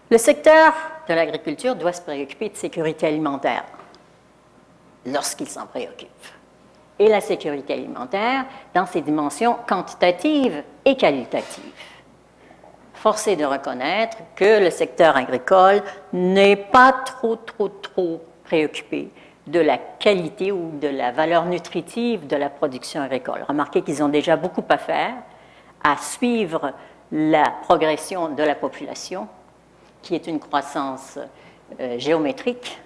Le 0.09 0.17
secteur 0.17 0.73
de 1.07 1.13
l'agriculture 1.13 1.75
doit 1.75 1.93
se 1.93 2.01
préoccuper 2.01 2.49
de 2.49 2.57
sécurité 2.57 3.07
alimentaire 3.07 3.63
lorsqu'il 5.05 5.47
s'en 5.47 5.65
préoccupe. 5.65 6.09
Et 6.99 7.07
la 7.07 7.21
sécurité 7.21 7.73
alimentaire 7.73 8.45
dans 8.73 8.85
ses 8.85 9.01
dimensions 9.01 9.57
quantitatives 9.67 10.63
et 10.85 10.95
qualitatives. 10.95 11.63
Forcé 12.93 13.35
de 13.35 13.45
reconnaître 13.45 14.17
que 14.35 14.63
le 14.63 14.69
secteur 14.69 15.17
agricole 15.17 15.81
n'est 16.13 16.57
pas 16.57 16.91
trop, 16.91 17.37
trop, 17.37 17.69
trop 17.69 18.21
préoccupé 18.43 19.09
de 19.47 19.59
la 19.59 19.77
qualité 19.77 20.51
ou 20.51 20.77
de 20.79 20.87
la 20.87 21.11
valeur 21.11 21.45
nutritive 21.45 22.27
de 22.27 22.35
la 22.35 22.49
production 22.49 23.01
agricole. 23.01 23.43
Remarquez 23.47 23.81
qu'ils 23.81 24.03
ont 24.03 24.09
déjà 24.09 24.35
beaucoup 24.35 24.63
à 24.69 24.77
faire 24.77 25.13
à 25.83 25.97
suivre 25.97 26.73
la 27.11 27.53
progression 27.63 28.29
de 28.29 28.43
la 28.43 28.55
population, 28.55 29.27
qui 30.01 30.15
est 30.15 30.27
une 30.27 30.39
croissance 30.39 31.19
euh, 31.79 31.99
géométrique, 31.99 32.79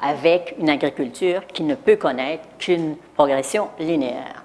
avec 0.00 0.54
une 0.58 0.70
agriculture 0.70 1.46
qui 1.46 1.62
ne 1.62 1.74
peut 1.74 1.96
connaître 1.96 2.44
qu'une 2.58 2.96
progression 3.14 3.68
linéaire. 3.78 4.42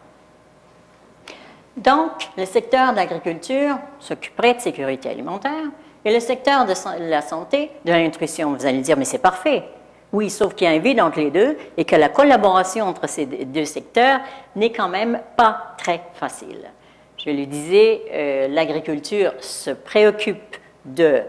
Donc, 1.78 2.30
le 2.38 2.46
secteur 2.46 2.92
de 2.92 2.98
l'agriculture 2.98 3.78
s'occuperait 4.00 4.56
de 4.56 4.62
sécurité 4.62 5.10
alimentaire 5.10 5.66
et 6.04 6.12
le 6.12 6.20
secteur 6.20 6.66
de 6.66 6.74
la 7.10 7.22
santé, 7.22 7.72
de 7.86 7.92
la 7.92 8.02
nutrition. 8.02 8.54
Vous 8.54 8.66
allez 8.66 8.82
dire, 8.82 8.98
mais 8.98 9.06
c'est 9.06 9.20
parfait. 9.20 9.64
Oui, 10.12 10.30
sauf 10.30 10.56
qu'il 10.56 10.68
y 10.68 10.72
a 10.72 10.74
un 10.74 10.80
vide 10.80 11.02
entre 11.02 11.20
les 11.20 11.32
deux 11.32 11.58
et 11.76 11.86
que 11.86 11.96
la 11.96 12.10
collaboration 12.10 12.86
entre 12.86 13.08
ces 13.08 13.26
deux 13.26 13.66
secteurs 13.66 14.22
n'est 14.56 14.72
quand 14.72 14.88
même 14.88 15.20
pas 15.36 15.76
très 15.78 16.02
facile. 16.14 16.72
Je 17.18 17.32
le 17.32 17.46
disais, 17.46 18.02
euh, 18.12 18.48
l'agriculture 18.48 19.34
se 19.40 19.72
préoccupe 19.72 20.58
de 20.86 21.22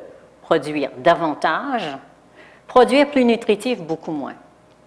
produire 0.42 0.90
davantage, 0.98 1.96
produire 2.66 3.11
plus 3.11 3.24
nutritif 3.24 3.81
beaucoup 3.81 4.12
moins. 4.12 4.35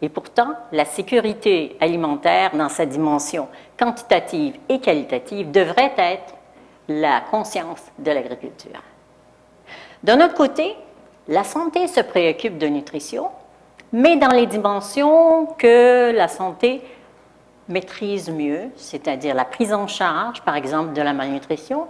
Et 0.02 0.10
pourtant, 0.10 0.54
la 0.72 0.86
sécurité 0.86 1.76
alimentaire 1.80 2.56
dans 2.56 2.70
sa 2.70 2.86
dimension 2.86 3.48
quantitative 3.78 4.56
et 4.70 4.80
qualitative 4.80 5.52
devrait 5.52 5.94
être 5.98 6.36
la 6.88 7.22
conscience 7.22 7.84
de 8.00 8.12
l'agriculture. 8.12 8.82
D'un 10.04 10.24
autre 10.26 10.34
côté, 10.34 10.76
la 11.28 11.44
santé 11.44 11.88
se 11.88 12.02
préoccupe 12.02 12.58
de 12.58 12.68
nutrition, 12.68 13.30
mais 13.94 14.18
dans 14.18 14.32
les 14.32 14.48
dimensions 14.48 15.46
que 15.58 16.12
la 16.12 16.28
santé 16.28 16.82
maîtrise 17.72 18.30
mieux, 18.30 18.70
c'est-à-dire 18.76 19.34
la 19.34 19.46
prise 19.46 19.74
en 19.74 19.88
charge, 19.88 20.42
par 20.42 20.56
exemple, 20.56 20.94
de 20.94 21.02
la 21.02 21.14
malnutrition, 21.14 21.88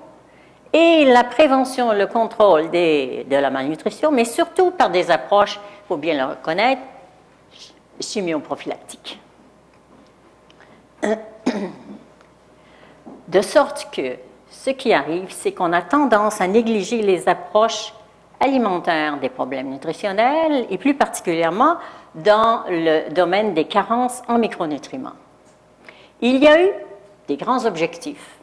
et 0.74 1.04
la 1.06 1.26
prévention, 1.26 1.92
le 1.92 2.08
contrôle 2.08 2.72
de 2.72 3.36
la 3.36 3.50
malnutrition, 3.50 4.12
mais 4.12 4.24
surtout 4.24 4.72
par 4.72 4.90
des 4.90 5.12
approches, 5.12 5.56
il 5.56 5.88
faut 5.88 5.98
bien 5.98 6.16
le 6.16 6.32
reconnaître, 6.32 6.82
chimioprophylactiques. 8.00 9.20
De 13.28 13.42
sorte 13.42 13.88
que 13.92 14.16
ce 14.50 14.70
qui 14.70 14.94
arrive, 14.94 15.30
c'est 15.30 15.52
qu'on 15.52 15.74
a 15.74 15.82
tendance 15.82 16.40
à 16.40 16.48
négliger 16.48 17.02
les 17.02 17.28
approches 17.28 17.94
alimentaires 18.40 19.18
des 19.18 19.30
problèmes 19.30 19.70
nutritionnels 19.70 20.66
et 20.70 20.78
plus 20.78 20.94
particulièrement 20.94 21.76
dans 22.16 22.64
le 22.70 23.10
domaine 23.14 23.54
des 23.54 23.66
carences 23.66 24.22
en 24.28 24.38
micronutriments. 24.38 25.14
Il 26.22 26.38
y 26.38 26.48
a 26.48 26.64
eu 26.64 26.70
des 27.28 27.36
grands 27.36 27.66
objectifs 27.66 28.40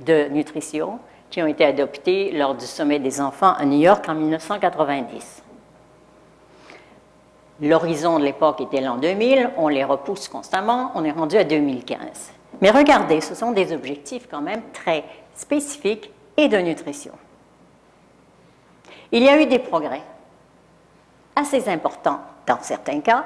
de 0.00 0.28
nutrition 0.28 0.98
qui 1.30 1.40
ont 1.40 1.46
été 1.46 1.64
adoptés 1.64 2.32
lors 2.32 2.56
du 2.56 2.66
sommet 2.66 2.98
des 2.98 3.20
enfants 3.20 3.52
à 3.52 3.64
New 3.64 3.78
York 3.78 4.04
en 4.08 4.14
1990. 4.14 5.44
L'horizon 7.60 8.18
de 8.18 8.24
l'époque 8.24 8.60
était 8.60 8.80
l'an 8.80 8.96
2000, 8.96 9.50
on 9.58 9.68
les 9.68 9.84
repousse 9.84 10.26
constamment, 10.26 10.90
on 10.96 11.04
est 11.04 11.12
rendu 11.12 11.36
à 11.36 11.44
2015. 11.44 12.32
Mais 12.60 12.70
regardez, 12.70 13.20
ce 13.20 13.36
sont 13.36 13.52
des 13.52 13.72
objectifs 13.72 14.26
quand 14.28 14.40
même 14.40 14.62
très 14.72 15.04
spécifiques 15.34 16.10
et 16.36 16.48
de 16.48 16.56
nutrition. 16.56 17.12
Il 19.12 19.22
y 19.22 19.28
a 19.28 19.40
eu 19.40 19.46
des 19.46 19.58
progrès 19.60 20.02
assez 21.36 21.68
importants 21.68 22.20
dans 22.46 22.60
certains 22.60 23.00
cas, 23.00 23.24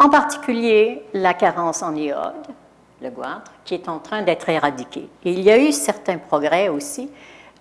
en 0.00 0.08
particulier 0.08 1.04
la 1.12 1.34
carence 1.34 1.82
en 1.82 1.94
iode, 1.94 2.46
le 3.00 3.10
goitre, 3.10 3.52
qui 3.64 3.74
est 3.74 3.88
en 3.88 3.98
train 3.98 4.22
d'être 4.22 4.48
éradiqué. 4.48 5.08
il 5.24 5.40
y 5.40 5.50
a 5.50 5.58
eu 5.58 5.72
certains 5.72 6.18
progrès 6.18 6.68
aussi 6.68 7.10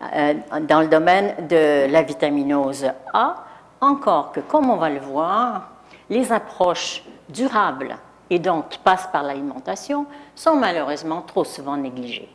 euh, 0.02 0.34
dans 0.62 0.82
le 0.82 0.88
domaine 0.88 1.48
de 1.48 1.92
la 1.92 2.02
vitaminose 2.04 2.86
A, 3.14 3.36
encore 3.82 4.32
que, 4.32 4.40
comme 4.40 4.70
on 4.70 4.78
va 4.78 4.90
le 4.90 5.00
voir, 5.00 5.70
les 6.10 6.32
approches 6.32 7.04
durables 7.30 7.98
et 8.30 8.40
donc 8.40 8.70
qui 8.70 8.80
passent 8.80 9.10
par 9.12 9.24
l'alimentation 9.24 10.06
sont 10.36 10.56
malheureusement 10.56 11.22
trop 11.22 11.44
souvent 11.44 11.78
négligées. 11.78 12.30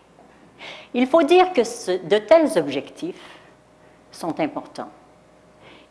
Il 0.95 1.07
faut 1.07 1.23
dire 1.23 1.53
que 1.53 1.62
de 2.07 2.19
tels 2.19 2.59
objectifs 2.59 3.38
sont 4.11 4.38
importants. 4.41 4.91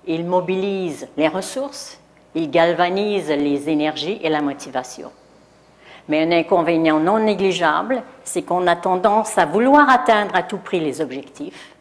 Ils 0.06 0.26
mobilisent 0.26 1.08
les 1.17 1.28
ressources, 1.28 2.00
ils 2.34 2.50
galvanisent 2.50 3.30
les 3.30 3.69
énergies 3.69 4.19
et 4.21 4.30
la 4.30 4.41
motivation. 4.41 5.12
Mais 6.12 6.24
un 6.24 6.32
inconvénient 6.34 7.00
non 7.00 7.19
négligeable, 7.19 8.04
c'est 8.26 8.41
qu'on 8.41 8.67
a 8.67 8.76
tendance 8.76 9.38
à 9.38 9.45
vouloir 9.45 9.89
atteindre 9.89 10.36
à 10.36 10.43
tout 10.43 10.58
prix 10.58 10.82
les 10.82 11.00
objectifs, 11.00 11.74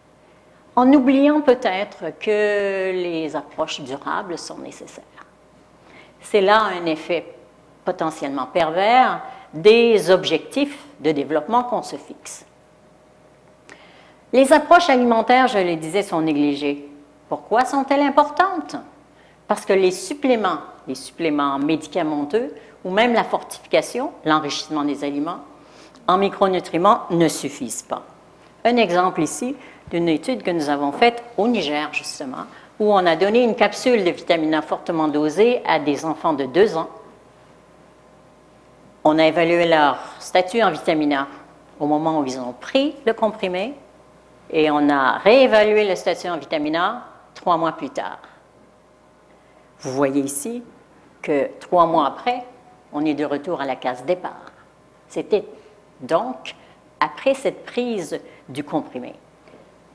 en 0.76 0.86
oubliant 0.92 1.40
peut-être 1.40 2.16
que 2.20 2.92
les 2.92 3.34
approches 3.34 3.80
durables 3.80 4.38
sont 4.38 4.58
nécessaires. 4.58 5.02
C'est 6.20 6.42
là 6.42 6.62
un 6.80 6.86
effet 6.86 7.26
potentiellement 7.84 8.46
pervers 8.46 9.20
des 9.52 10.12
objectifs 10.12 10.78
de 11.00 11.10
développement 11.10 11.64
qu'on 11.64 11.82
se 11.82 11.96
fixe. 11.96 12.46
Les 14.32 14.52
approches 14.52 14.90
alimentaires, 14.90 15.48
je 15.48 15.58
le 15.58 15.74
disais, 15.74 16.04
sont 16.04 16.20
négligées. 16.22 16.88
Pourquoi 17.28 17.64
sont-elles 17.64 18.02
importantes? 18.02 18.76
Parce 19.48 19.66
que 19.66 19.72
les 19.72 19.90
suppléments, 19.90 20.60
les 20.86 20.94
suppléments 20.94 21.58
médicamenteux 21.58 22.54
ou 22.84 22.90
même 22.90 23.12
la 23.12 23.24
fortification, 23.24 24.12
l'enrichissement 24.24 24.84
des 24.84 25.04
aliments, 25.04 25.40
en 26.06 26.18
micronutriments 26.18 27.02
ne 27.10 27.28
suffisent 27.28 27.82
pas. 27.82 28.02
Un 28.64 28.76
exemple 28.76 29.22
ici 29.22 29.56
d'une 29.90 30.08
étude 30.08 30.42
que 30.42 30.50
nous 30.50 30.68
avons 30.68 30.92
faite 30.92 31.22
au 31.36 31.48
Niger, 31.48 31.88
justement, 31.92 32.44
où 32.78 32.92
on 32.92 33.04
a 33.06 33.16
donné 33.16 33.42
une 33.42 33.54
capsule 33.54 34.04
de 34.04 34.10
vitamine 34.10 34.54
A 34.54 34.62
fortement 34.62 35.08
dosée 35.08 35.62
à 35.66 35.78
des 35.78 36.04
enfants 36.04 36.32
de 36.32 36.46
2 36.46 36.76
ans. 36.76 36.88
On 39.04 39.18
a 39.18 39.26
évalué 39.26 39.66
leur 39.66 39.98
statut 40.18 40.62
en 40.62 40.70
vitamine 40.70 41.12
A 41.14 41.26
au 41.78 41.86
moment 41.86 42.20
où 42.20 42.24
ils 42.26 42.38
ont 42.38 42.52
pris 42.58 42.94
le 43.06 43.12
comprimé 43.12 43.74
et 44.50 44.70
on 44.70 44.88
a 44.88 45.18
réévalué 45.18 45.88
le 45.88 45.94
statut 45.96 46.28
en 46.28 46.36
vitamine 46.38 46.76
A 46.76 47.02
trois 47.34 47.56
mois 47.56 47.72
plus 47.72 47.90
tard. 47.90 48.18
Vous 49.80 49.92
voyez 49.92 50.20
ici 50.20 50.62
que 51.22 51.48
trois 51.60 51.86
mois 51.86 52.06
après, 52.06 52.44
on 52.92 53.04
est 53.04 53.14
de 53.14 53.24
retour 53.24 53.60
à 53.60 53.66
la 53.66 53.76
case 53.76 54.04
départ. 54.04 54.52
C'était 55.08 55.44
donc 56.00 56.54
après 56.98 57.34
cette 57.34 57.64
prise 57.64 58.20
du 58.48 58.64
comprimé. 58.64 59.14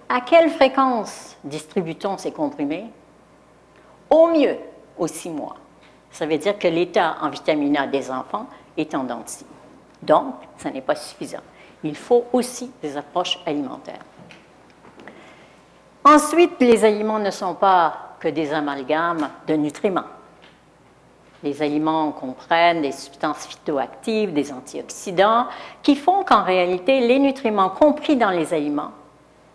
À 0.07 0.21
quelle 0.21 0.49
fréquence 0.49 1.37
distribue-t-on 1.43 2.17
ces 2.17 2.31
comprimés? 2.31 2.85
Au 4.09 4.27
mieux, 4.27 4.57
aux 4.97 5.07
six 5.07 5.29
mois. 5.29 5.55
Ça 6.11 6.25
veut 6.25 6.37
dire 6.37 6.57
que 6.57 6.67
l'état 6.67 7.17
en 7.21 7.29
vitamine 7.29 7.77
A 7.77 7.87
des 7.87 8.09
enfants 8.11 8.47
est 8.77 8.93
en 8.95 9.05
Donc, 10.01 10.35
ça 10.57 10.69
n'est 10.69 10.81
pas 10.81 10.95
suffisant. 10.95 11.41
Il 11.83 11.95
faut 11.95 12.25
aussi 12.31 12.71
des 12.81 12.95
approches 12.95 13.39
alimentaires. 13.45 14.03
Ensuite, 16.03 16.53
les 16.59 16.85
aliments 16.85 17.19
ne 17.19 17.31
sont 17.31 17.55
pas 17.55 18.15
que 18.19 18.27
des 18.27 18.53
amalgames 18.53 19.29
de 19.47 19.55
nutriments. 19.55 20.14
Les 21.45 21.61
aliments 21.61 22.11
comprennent 22.11 22.81
des 22.81 22.91
substances 22.91 23.45
phytoactives, 23.45 24.33
des 24.33 24.51
antioxydants, 24.51 25.45
qui 25.83 25.95
font 25.95 26.23
qu'en 26.23 26.41
réalité, 26.41 27.01
les 27.01 27.19
nutriments 27.19 27.69
compris 27.69 28.15
dans 28.15 28.31
les 28.31 28.51
aliments 28.51 28.89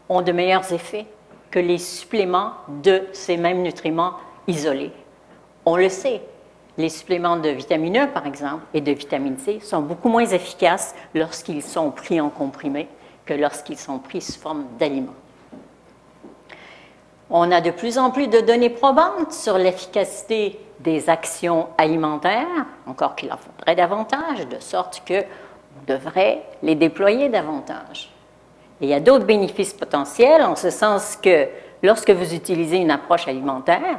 ont 0.09 0.23
de 0.23 0.31
meilleurs 0.31 0.73
effets 0.73 1.07
que 1.51 1.59
les 1.59 1.79
suppléments 1.79 2.53
de 2.69 3.03
ces 3.13 3.37
mêmes 3.37 3.63
nutriments 3.63 4.13
isolés. 4.47 4.93
On 5.67 5.77
le 5.77 5.89
sait, 5.89 6.23
les 6.79 6.91
suppléments 6.91 7.39
de 7.39 7.49
vitamine 7.49 8.05
E, 8.05 8.07
par 8.07 8.25
exemple, 8.25 8.63
et 8.73 8.81
de 8.81 8.93
vitamine 8.93 9.39
C 9.39 9.59
sont 9.59 9.83
beaucoup 9.83 10.09
moins 10.09 10.27
efficaces 10.27 10.95
lorsqu'ils 11.13 11.63
sont 11.63 11.91
pris 11.91 12.21
en 12.21 12.31
comprimé 12.31 12.87
que 13.27 13.35
lorsqu'ils 13.35 13.79
sont 13.79 13.99
pris 13.99 14.21
sous 14.21 14.39
forme 14.39 14.65
d'aliments. 14.79 15.15
On 17.31 17.51
a 17.51 17.61
de 17.61 17.73
plus 17.73 17.99
en 17.99 18.13
plus 18.13 18.29
de 18.29 18.41
données 18.41 18.71
probantes 18.71 19.33
sur 19.33 19.59
l'efficacité 19.59 20.61
des 20.81 21.11
actions 21.11 21.69
alimentaires, 21.77 22.67
encore 22.87 23.15
qu'il 23.15 23.33
en 23.33 23.37
faudrait 23.37 23.77
davantage, 23.77 24.49
de 24.49 24.59
sorte 24.59 25.03
qu'on 25.07 25.23
devrait 25.87 26.43
les 26.63 26.75
déployer 26.75 27.29
davantage. 27.29 28.11
Et 28.81 28.87
il 28.87 28.89
y 28.89 28.95
a 28.95 29.01
d'autres 29.01 29.27
bénéfices 29.27 29.75
potentiels, 29.75 30.43
en 30.43 30.57
ce 30.57 30.71
sens 30.71 31.17
que 31.17 31.49
lorsque 31.83 32.11
vous 32.11 32.35
utilisez 32.35 32.79
une 32.79 32.91
approche 32.91 33.29
alimentaire, 33.29 33.99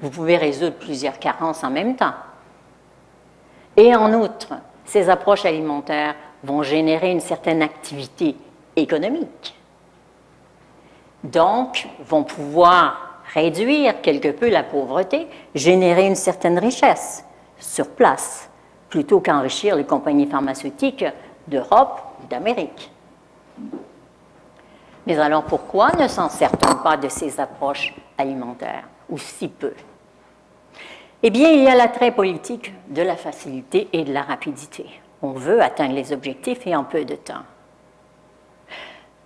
vous 0.00 0.10
pouvez 0.10 0.38
résoudre 0.38 0.76
plusieurs 0.76 1.18
carences 1.18 1.62
en 1.62 1.70
même 1.70 1.96
temps. 1.96 2.14
Et 3.76 3.94
en 3.94 4.12
outre, 4.14 4.54
ces 4.86 5.10
approches 5.10 5.44
alimentaires 5.44 6.14
vont 6.42 6.62
générer 6.62 7.10
une 7.10 7.20
certaine 7.20 7.62
activité 7.62 8.34
économique. 8.74 9.54
Donc, 11.22 11.86
vont 12.06 12.24
pouvoir 12.24 13.09
réduire 13.34 14.00
quelque 14.00 14.28
peu 14.28 14.48
la 14.48 14.62
pauvreté, 14.62 15.28
générer 15.54 16.06
une 16.06 16.16
certaine 16.16 16.58
richesse 16.58 17.24
sur 17.58 17.88
place, 17.90 18.50
plutôt 18.88 19.20
qu'enrichir 19.20 19.76
les 19.76 19.84
compagnies 19.84 20.26
pharmaceutiques 20.26 21.04
d'Europe 21.46 22.00
ou 22.22 22.26
d'Amérique. 22.26 22.90
Mais 25.06 25.18
alors 25.18 25.44
pourquoi 25.44 25.90
ne 25.92 26.08
s'en 26.08 26.28
sert-on 26.28 26.76
pas 26.76 26.96
de 26.96 27.08
ces 27.08 27.40
approches 27.40 27.94
alimentaires, 28.18 28.88
ou 29.08 29.18
si 29.18 29.48
peu? 29.48 29.72
Eh 31.22 31.30
bien, 31.30 31.50
il 31.50 31.64
y 31.64 31.68
a 31.68 31.74
l'attrait 31.74 32.12
politique 32.12 32.72
de 32.88 33.02
la 33.02 33.16
facilité 33.16 33.88
et 33.92 34.04
de 34.04 34.12
la 34.12 34.22
rapidité. 34.22 34.86
On 35.20 35.32
veut 35.32 35.60
atteindre 35.60 35.94
les 35.94 36.12
objectifs 36.14 36.66
et 36.66 36.74
en 36.74 36.84
peu 36.84 37.04
de 37.04 37.14
temps. 37.14 37.42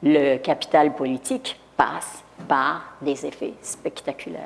Le 0.02 0.38
capital 0.38 0.94
politique 0.94 1.60
passe 1.76 2.23
par 2.48 2.82
des 3.00 3.26
effets 3.26 3.54
spectaculaires. 3.62 4.42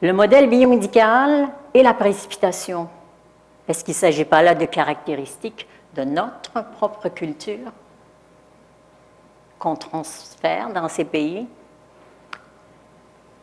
Le 0.00 0.12
modèle 0.12 0.48
biomédical 0.48 1.48
et 1.74 1.82
la 1.82 1.94
précipitation. 1.94 2.88
Est-ce 3.66 3.84
qu'il 3.84 3.92
ne 3.92 3.98
s'agit 3.98 4.24
pas 4.24 4.42
là 4.42 4.54
de 4.54 4.64
caractéristiques 4.64 5.66
de 5.94 6.04
notre 6.04 6.64
propre 6.76 7.08
culture 7.08 7.72
qu'on 9.58 9.74
transfère 9.74 10.70
dans 10.72 10.88
ces 10.88 11.04
pays? 11.04 11.46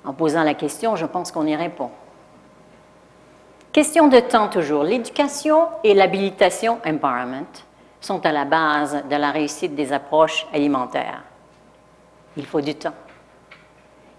En 0.06 0.14
posant 0.14 0.44
la 0.44 0.54
question, 0.54 0.96
je 0.96 1.06
pense 1.06 1.32
qu'on 1.32 1.46
y 1.46 1.56
répond. 1.56 1.92
Question 3.74 4.08
de 4.08 4.20
temps 4.22 4.48
toujours. 4.48 4.84
L'éducation 4.84 5.68
et 5.84 5.94
l'habilitation 5.94 6.80
empowerment 6.86 7.46
sont 8.00 8.26
à 8.26 8.32
la 8.32 8.46
base 8.46 9.04
de 9.10 9.16
la 9.18 9.32
réussite 9.32 9.76
des 9.76 9.92
approches 9.92 10.48
alimentaires. 10.54 11.24
Il 12.38 12.46
faut 12.46 12.62
du 12.62 12.76
temps. 12.76 12.94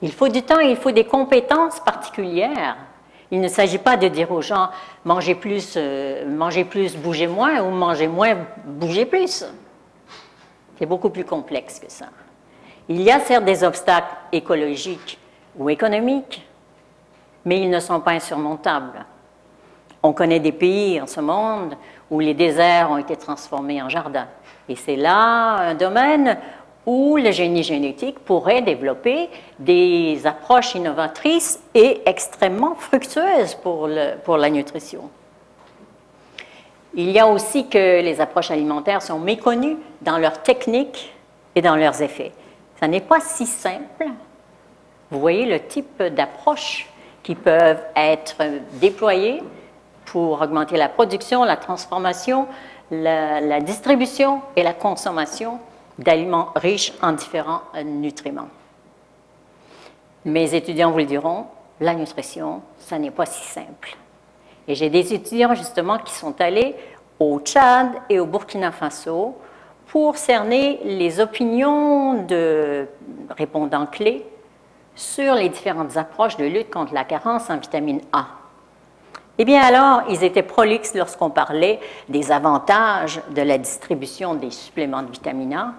Il 0.03 0.13
faut 0.13 0.29
du 0.29 0.43
temps 0.43 0.61
et 0.61 0.71
il 0.71 0.77
faut 0.77 0.91
des 0.91 1.05
compétences 1.05 1.81
particulières. 1.81 2.77
Il 3.31 3.41
ne 3.41 3.49
s'agit 3.49 3.79
pas 3.79 3.97
de 3.97 4.09
dire 4.09 4.31
aux 4.31 4.43
gens 4.43 4.69
mangez 5.05 5.35
plus, 5.35 5.75
euh, 5.77 6.27
mangez 6.27 6.65
plus, 6.65 6.97
bougez 6.97 7.27
moins 7.27 7.61
ou 7.61 7.71
mangez 7.71 8.07
moins, 8.07 8.37
bougez 8.65 9.07
plus. 9.07 9.45
C'est 10.79 10.87
beaucoup 10.87 11.11
plus 11.11 11.25
complexe 11.25 11.81
que 11.81 11.91
ça. 11.91 12.07
Il 12.89 13.03
y 13.03 13.11
a 13.11 13.19
certes 13.21 13.45
des 13.45 13.65
obstacles 13.65 14.15
écologiques 14.31 15.19
ou 15.59 15.69
économiques, 15.71 16.47
mais 17.45 17.61
ils 17.61 17.71
ne 17.71 17.81
sont 17.81 18.01
pas 18.01 18.13
insurmontables. 18.13 19.05
On 20.03 20.13
connaît 20.13 20.39
des 20.39 20.53
pays 20.53 21.01
en 21.01 21.07
ce 21.07 21.21
monde 21.21 21.75
où 22.11 22.21
les 22.21 22.35
déserts 22.35 22.91
ont 22.91 22.99
été 22.99 23.17
transformés 23.17 23.83
en 23.83 23.89
jardins. 23.89 24.29
Et 24.69 24.77
c'est 24.77 24.95
là 24.95 25.57
un 25.57 25.75
domaine 25.75 26.39
où 26.87 27.17
le 27.17 27.33
génie 27.33 27.65
génétique 27.65 28.21
pourrait 28.21 28.63
développer 28.63 29.29
des 29.59 30.25
approches 30.25 30.77
innovatrices 30.77 31.61
et 31.75 32.01
extrêmement 32.07 32.77
fructueuses 32.77 33.57
pour, 33.57 33.89
pour 34.25 34.37
la 34.37 34.49
nutrition. 34.49 35.11
Il 36.95 37.11
y 37.11 37.19
a 37.19 37.27
aussi 37.27 37.69
que 37.69 38.01
les 38.01 38.21
approches 38.21 38.53
alimentaires 38.53 39.03
sont 39.03 39.19
méconnues 39.19 39.77
dans 40.01 40.17
leurs 40.17 40.43
techniques 40.43 41.13
et 41.57 41.61
dans 41.61 41.75
leurs 41.75 42.01
effets. 42.01 42.33
Ça 42.79 42.87
n'est 42.87 43.01
pas 43.01 43.21
si 43.21 43.47
simple. 43.47 44.07
Vous 45.11 45.21
voyez 45.21 45.45
le 45.45 45.61
type 45.61 46.03
d'approches 46.03 46.89
qui 47.23 47.35
peuvent 47.35 47.83
être 47.97 48.37
déployées 48.75 49.43
pour 50.05 50.41
augmenter 50.41 50.77
la 50.77 50.89
production, 50.89 51.43
la 51.43 51.57
transformation, 51.57 52.47
la 52.93 53.61
distribution 53.61 54.41
et 54.55 54.63
la 54.63 54.73
consommation 54.73 55.59
d'aliments 55.99 56.49
riches 56.55 56.93
en 57.03 57.13
différents 57.13 57.63
euh, 57.75 57.83
nutriments. 57.83 58.49
Mes 60.25 60.55
étudiants 60.55 60.91
vous 60.91 60.99
le 60.99 61.05
diront, 61.05 61.47
la 61.81 61.95
nutrition, 61.95 62.63
ça 62.79 62.99
n'est 62.99 63.11
pas 63.11 63.27
si 63.27 63.45
simple. 63.45 63.97
Et 64.69 64.75
j'ai 64.75 64.91
des 64.91 65.15
étudiants 65.15 65.55
justement 65.55 65.99
qui 65.99 66.13
sont 66.13 66.41
allés 66.41 66.75
au 67.19 67.39
Tchad 67.41 67.89
et 68.09 68.19
au 68.19 68.27
Burkina 68.27 68.73
Faso 68.73 69.37
pour 69.87 70.17
cerner 70.17 70.81
les 70.85 71.21
opinions 71.21 72.25
de 72.25 72.89
répondants 73.31 73.87
clés 73.87 74.27
sur 74.95 75.35
les 75.35 75.49
différentes 75.49 75.97
approches 75.97 76.37
de 76.37 76.45
lutte 76.45 76.71
contre 76.71 76.95
la 76.95 77.05
carence 77.05 77.49
en 77.51 77.59
vitamine 77.59 78.01
A. 78.13 78.27
Eh 79.39 79.45
bien 79.45 79.63
alors, 79.63 80.03
ils 80.09 80.25
étaient 80.25 80.43
prolixes 80.43 80.95
lorsqu'on 80.95 81.31
parlait 81.31 81.79
des 82.09 82.33
avantages 82.33 83.21
de 83.31 83.43
la 83.43 83.59
distribution 83.59 84.35
des 84.35 84.51
suppléments 84.51 85.03
de 85.03 85.11
vitamine 85.11 85.55
A, 85.55 85.75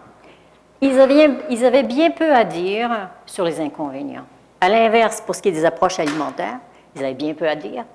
ils 0.82 1.00
avaient, 1.00 1.84
bien 1.84 2.12
peu 2.12 2.34
à 2.34 2.44
dire 2.44 3.10
sur 3.26 3.44
les 3.44 3.60
inconvénients. 3.60 4.26
À 4.62 4.70
l'inverse, 4.70 5.22
pour 5.22 5.36
ce 5.36 5.42
qui 5.42 5.50
est 5.50 5.54
des 5.54 5.66
approches 5.66 6.00
alimentaires, 6.00 6.60
ils 6.96 7.04
avaient 7.04 7.14
bien 7.14 7.34
peu 7.34 7.48
à 7.48 7.56
dire. 7.56 7.86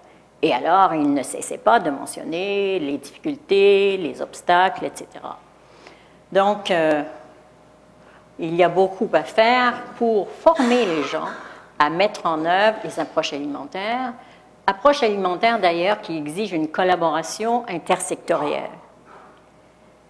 Et 0.40 0.52
alors, 0.52 0.92
ils 0.94 1.12
ne 1.12 1.22
cessaient 1.22 1.58
pas 1.58 1.78
de 1.78 1.90
mentionner 1.90 2.80
les 2.80 2.98
difficultés, 2.98 3.96
les 3.96 4.20
obstacles, 4.20 4.84
etc. 4.84 5.06
Donc, 6.32 6.70
euh, 6.70 7.02
il 8.38 8.56
y 8.56 8.64
a 8.64 8.68
beaucoup 8.68 9.08
à 9.12 9.22
faire 9.22 9.74
pour 9.96 10.28
former 10.28 10.84
les 10.84 11.04
gens 11.04 11.28
à 11.78 11.90
mettre 11.90 12.26
en 12.26 12.44
œuvre 12.44 12.78
les 12.84 12.98
approches 12.98 13.32
alimentaires. 13.32 14.14
Approches 14.66 15.02
alimentaires, 15.02 15.60
d'ailleurs, 15.60 16.00
qui 16.00 16.16
exigent 16.16 16.54
une 16.54 16.68
collaboration 16.68 17.64
intersectorielle. 17.68 18.70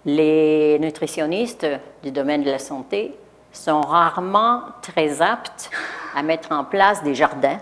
Les 0.04 0.78
nutritionnistes 0.80 1.66
du 2.02 2.10
domaine 2.10 2.42
de 2.42 2.50
la 2.50 2.58
santé 2.58 3.14
sont 3.52 3.80
rarement 3.80 4.62
très 4.80 5.22
aptes 5.22 5.70
à 6.16 6.22
mettre 6.22 6.50
en 6.50 6.64
place 6.64 7.04
des 7.04 7.14
jardins 7.14 7.58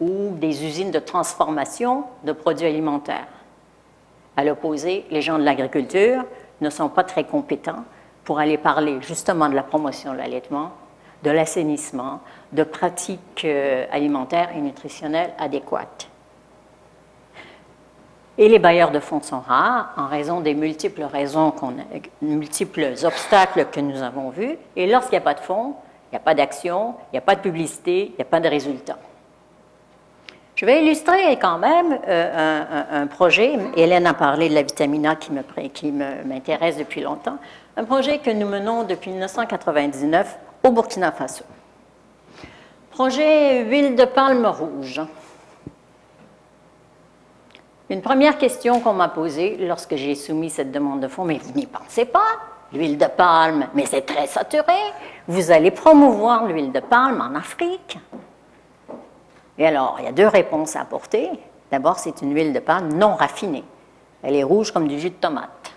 ou 0.00 0.34
des 0.34 0.64
usines 0.64 0.92
de 0.92 0.98
transformation 1.00 2.04
de 2.22 2.32
produits 2.32 2.66
alimentaires. 2.66 3.26
À 4.36 4.44
l'opposé, 4.44 5.04
les 5.10 5.22
gens 5.22 5.38
de 5.38 5.44
l'agriculture 5.44 6.24
ne 6.60 6.70
sont 6.70 6.88
pas 6.88 7.02
très 7.02 7.24
compétents 7.24 7.84
pour 8.24 8.38
aller 8.38 8.58
parler 8.58 8.98
justement 9.00 9.48
de 9.48 9.54
la 9.54 9.62
promotion 9.62 10.12
de 10.12 10.18
l'allaitement, 10.18 10.72
de 11.24 11.30
l'assainissement, 11.30 12.20
de 12.52 12.62
pratiques 12.62 13.44
euh, 13.44 13.86
alimentaires 13.90 14.50
et 14.54 14.60
nutritionnelles 14.60 15.32
adéquates. 15.38 16.08
Et 18.38 18.48
les 18.48 18.58
bailleurs 18.58 18.90
de 18.90 19.00
fonds 19.00 19.22
sont 19.22 19.40
rares 19.40 19.94
en 19.96 20.08
raison 20.08 20.40
des 20.40 20.54
multiples 20.54 21.04
obstacles 23.04 23.66
que 23.72 23.80
nous 23.80 24.02
avons 24.02 24.28
vus. 24.30 24.56
Et 24.76 24.86
lorsqu'il 24.86 25.12
n'y 25.12 25.22
a 25.22 25.22
pas 25.22 25.34
de 25.34 25.40
fonds, 25.40 25.74
il 26.10 26.14
n'y 26.14 26.18
a 26.18 26.20
pas 26.20 26.34
d'action, 26.34 26.94
il 27.10 27.14
n'y 27.14 27.18
a 27.18 27.22
pas 27.22 27.34
de 27.34 27.40
publicité, 27.40 28.06
il 28.08 28.14
n'y 28.16 28.22
a 28.22 28.26
pas 28.26 28.40
de 28.40 28.48
résultats. 28.48 28.98
Je 30.54 30.64
vais 30.64 30.82
illustrer 30.82 31.36
quand 31.38 31.58
même 31.58 31.98
euh, 32.08 32.84
un, 32.90 33.06
projet. 33.06 33.58
Hélène 33.76 34.06
a 34.06 34.14
parlé 34.14 34.48
de 34.48 34.54
la 34.54 34.62
vitamine 34.62 35.06
A 35.06 35.16
qui 35.16 35.92
m'intéresse 35.92 36.78
depuis 36.78 37.02
longtemps. 37.02 37.36
Un 37.76 37.84
projet 37.84 38.18
que 38.18 38.30
nous 38.30 38.48
menons 38.48 38.84
depuis 38.84 39.10
1999 39.10 40.38
au 40.64 40.70
Burkina 40.70 41.12
Faso. 41.12 41.44
Projet 42.90 43.64
huile 43.64 43.96
de 43.96 44.06
palme 44.06 44.46
rouge. 44.46 45.02
Une 47.88 48.02
première 48.02 48.36
question 48.36 48.80
qu'on 48.80 48.94
m'a 48.94 49.08
posée 49.08 49.56
lorsque 49.60 49.94
j'ai 49.94 50.16
soumis 50.16 50.50
cette 50.50 50.72
demande 50.72 51.00
de 51.00 51.06
fonds, 51.06 51.24
mais 51.24 51.38
vous 51.38 51.52
n'y 51.52 51.66
pensez 51.66 52.04
pas, 52.04 52.40
l'huile 52.72 52.98
de 52.98 53.06
palme, 53.06 53.68
mais 53.74 53.86
c'est 53.86 54.02
très 54.02 54.26
saturé, 54.26 54.74
vous 55.28 55.52
allez 55.52 55.70
promouvoir 55.70 56.46
l'huile 56.46 56.72
de 56.72 56.80
palme 56.80 57.20
en 57.20 57.38
Afrique. 57.38 57.98
Et 59.58 59.66
alors, 59.66 59.96
il 60.00 60.04
y 60.04 60.08
a 60.08 60.12
deux 60.12 60.26
réponses 60.26 60.74
à 60.74 60.80
apporter. 60.80 61.30
D'abord, 61.70 61.98
c'est 62.00 62.22
une 62.22 62.34
huile 62.34 62.52
de 62.52 62.58
palme 62.58 62.92
non 62.92 63.14
raffinée. 63.14 63.64
Elle 64.22 64.34
est 64.34 64.42
rouge 64.42 64.72
comme 64.72 64.88
du 64.88 64.98
jus 64.98 65.10
de 65.10 65.14
tomate. 65.14 65.72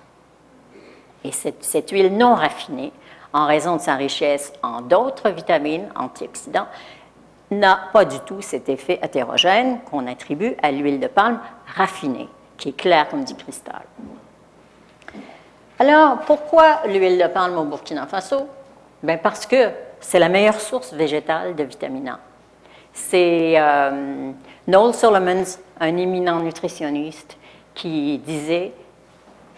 Et 1.23 1.31
cette, 1.31 1.63
cette 1.63 1.91
huile 1.91 2.17
non 2.17 2.33
raffinée, 2.33 2.91
en 3.33 3.45
raison 3.45 3.75
de 3.75 3.81
sa 3.81 3.95
richesse 3.95 4.51
en 4.63 4.81
d'autres 4.81 5.29
vitamines, 5.29 5.89
antioxydants, 5.95 6.67
n'a 7.51 7.79
pas 7.91 8.05
du 8.05 8.19
tout 8.21 8.41
cet 8.41 8.69
effet 8.69 8.99
hétérogène 9.01 9.79
qu'on 9.89 10.07
attribue 10.07 10.55
à 10.61 10.71
l'huile 10.71 10.99
de 10.99 11.07
palme 11.07 11.39
raffinée, 11.75 12.29
qui 12.57 12.69
est 12.69 12.77
claire 12.77 13.09
comme 13.09 13.23
du 13.23 13.35
cristal. 13.35 13.81
Alors, 15.79 16.19
pourquoi 16.19 16.81
l'huile 16.87 17.17
de 17.17 17.27
palme 17.27 17.57
au 17.57 17.63
Burkina 17.63 18.05
Faso? 18.05 18.47
Bien 19.01 19.17
parce 19.17 19.45
que 19.45 19.69
c'est 19.99 20.19
la 20.19 20.29
meilleure 20.29 20.59
source 20.59 20.93
végétale 20.93 21.55
de 21.55 21.63
vitamine 21.63 22.09
A. 22.09 22.19
C'est 22.93 23.53
euh, 23.57 24.31
Noel 24.67 24.93
Solomons, 24.93 25.57
un 25.79 25.97
éminent 25.97 26.39
nutritionniste, 26.39 27.37
qui 27.73 28.17
disait 28.19 28.73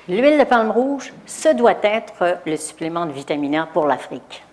L'huile 0.07 0.37
de 0.37 0.43
palme 0.43 0.71
rouge, 0.71 1.13
ce 1.25 1.49
doit 1.49 1.77
être 1.83 2.39
le 2.45 2.55
supplément 2.55 3.05
de 3.05 3.11
vitamine 3.11 3.55
A 3.55 3.65
pour 3.65 3.87
l'Afrique. 3.87 4.43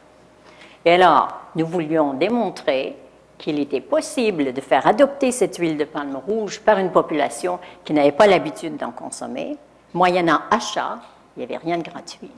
Et 0.85 0.93
alors, 0.93 1.29
nous 1.55 1.67
voulions 1.67 2.15
démontrer 2.15 2.97
qu'il 3.39 3.59
était 3.61 3.81
possible 3.81 4.53
de 4.53 4.61
faire 4.61 4.87
adopter 4.87 5.33
cette 5.33 5.57
huile 5.57 5.77
de 5.77 5.85
palme 5.85 6.17
rouge 6.17 6.61
par 6.61 6.79
une 6.79 6.91
population 6.91 7.59
qui 7.85 7.93
n'avait 7.93 8.13
pas 8.13 8.27
l'habitude 8.27 8.77
d'en 8.77 8.91
consommer, 8.91 9.57
moyennant 9.95 10.41
achat, 10.51 10.99
il 11.37 11.41
n'y 11.41 11.45
avait 11.45 11.65
rien 11.65 11.79
de 11.79 11.85
gratuit. 11.85 12.31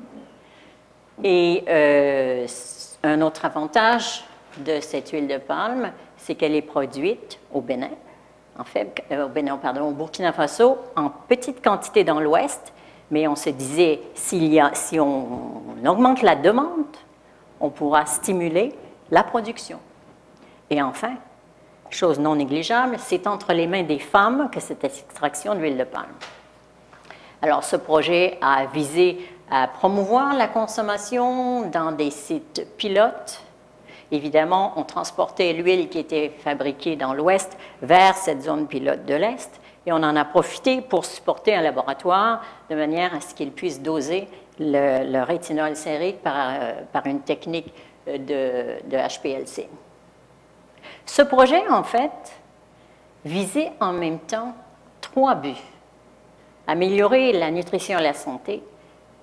Et 1.24 1.64
euh, 1.68 2.46
un 3.03 3.20
autre 3.22 3.44
avantage 3.44 4.24
de 4.59 4.80
cette 4.80 5.11
huile 5.11 5.26
de 5.26 5.38
palme, 5.38 5.92
c'est 6.16 6.34
qu'elle 6.34 6.55
est 6.55 6.62
produite 6.62 7.38
au 7.53 7.61
Bénin, 7.61 7.90
en 8.59 8.64
fait, 8.64 9.03
euh, 9.11 9.26
au 9.26 9.90
Burkina 9.92 10.32
Faso, 10.32 10.78
en 10.96 11.09
petite 11.09 11.62
quantité 11.64 12.05
dans 12.05 12.20
l'Ouest, 12.20 12.72
mais 13.11 13.26
on 13.26 13.36
se 13.36 13.51
disait, 13.51 14.01
y 14.32 14.61
a, 14.61 14.70
si 14.74 15.01
on 15.01 15.62
augmente 15.84 16.22
la 16.22 16.36
demande, 16.36 16.84
on 17.61 17.70
pourra 17.70 18.07
stimuler 18.07 18.72
la 19.11 19.22
production. 19.22 19.78
Et 20.71 20.81
enfin, 20.81 21.14
chose 21.91 22.18
non 22.18 22.37
négligeable, 22.37 22.97
c'est 22.99 23.27
entre 23.27 23.53
les 23.53 23.66
mains 23.66 23.83
des 23.83 23.99
femmes 23.99 24.49
que 24.53 24.61
cette 24.61 24.85
extraction 24.85 25.55
d'huile 25.55 25.77
de 25.77 25.85
palme. 25.85 26.14
Alors, 27.43 27.64
ce 27.64 27.77
projet 27.77 28.39
a 28.41 28.66
visé 28.66 29.18
à 29.51 29.66
promouvoir 29.66 30.35
la 30.35 30.47
consommation 30.47 31.68
dans 31.68 31.93
des 31.93 32.11
sites 32.11 32.66
pilotes. 32.77 33.43
Évidemment, 34.12 34.75
on 34.77 34.85
transportait 34.85 35.53
l'huile 35.53 35.89
qui 35.89 35.99
était 35.99 36.31
fabriquée 36.39 36.97
dans 36.97 37.14
l'Ouest 37.14 37.57
vers 37.83 38.16
cette 38.16 38.43
zone 38.43 38.66
pilote 38.66 39.05
de 39.07 39.14
l'Est 39.14 39.61
et 39.87 39.93
on 39.93 39.97
en 39.97 40.16
a 40.16 40.25
profité 40.25 40.81
pour 40.83 41.05
supporter 41.05 41.55
un 41.55 41.62
laboratoire 41.62 42.43
de 42.68 42.75
manière 42.75 43.14
à 43.14 43.21
ce 43.21 43.35
qu'il 43.35 43.51
puisse 43.51 43.81
doser 43.81 44.29
le, 44.59 45.23
rétinol 45.23 45.75
sérique 45.75 46.23
par, 46.23 46.53
par, 46.93 47.07
une 47.07 47.21
technique 47.21 47.73
de, 48.07 48.81
de 48.89 48.97
HPLC. 48.97 49.68
Ce 51.07 51.22
projet, 51.22 51.66
en 51.68 51.82
fait, 51.82 52.11
visait 53.24 53.72
en 53.80 53.92
même 53.92 54.18
temps 54.18 54.55
trois 55.01 55.34
buts. 55.34 55.55
Améliorer 56.66 57.32
la 57.32 57.51
nutrition 57.51 57.98
et 57.98 58.03
la 58.03 58.14
santé 58.14 58.62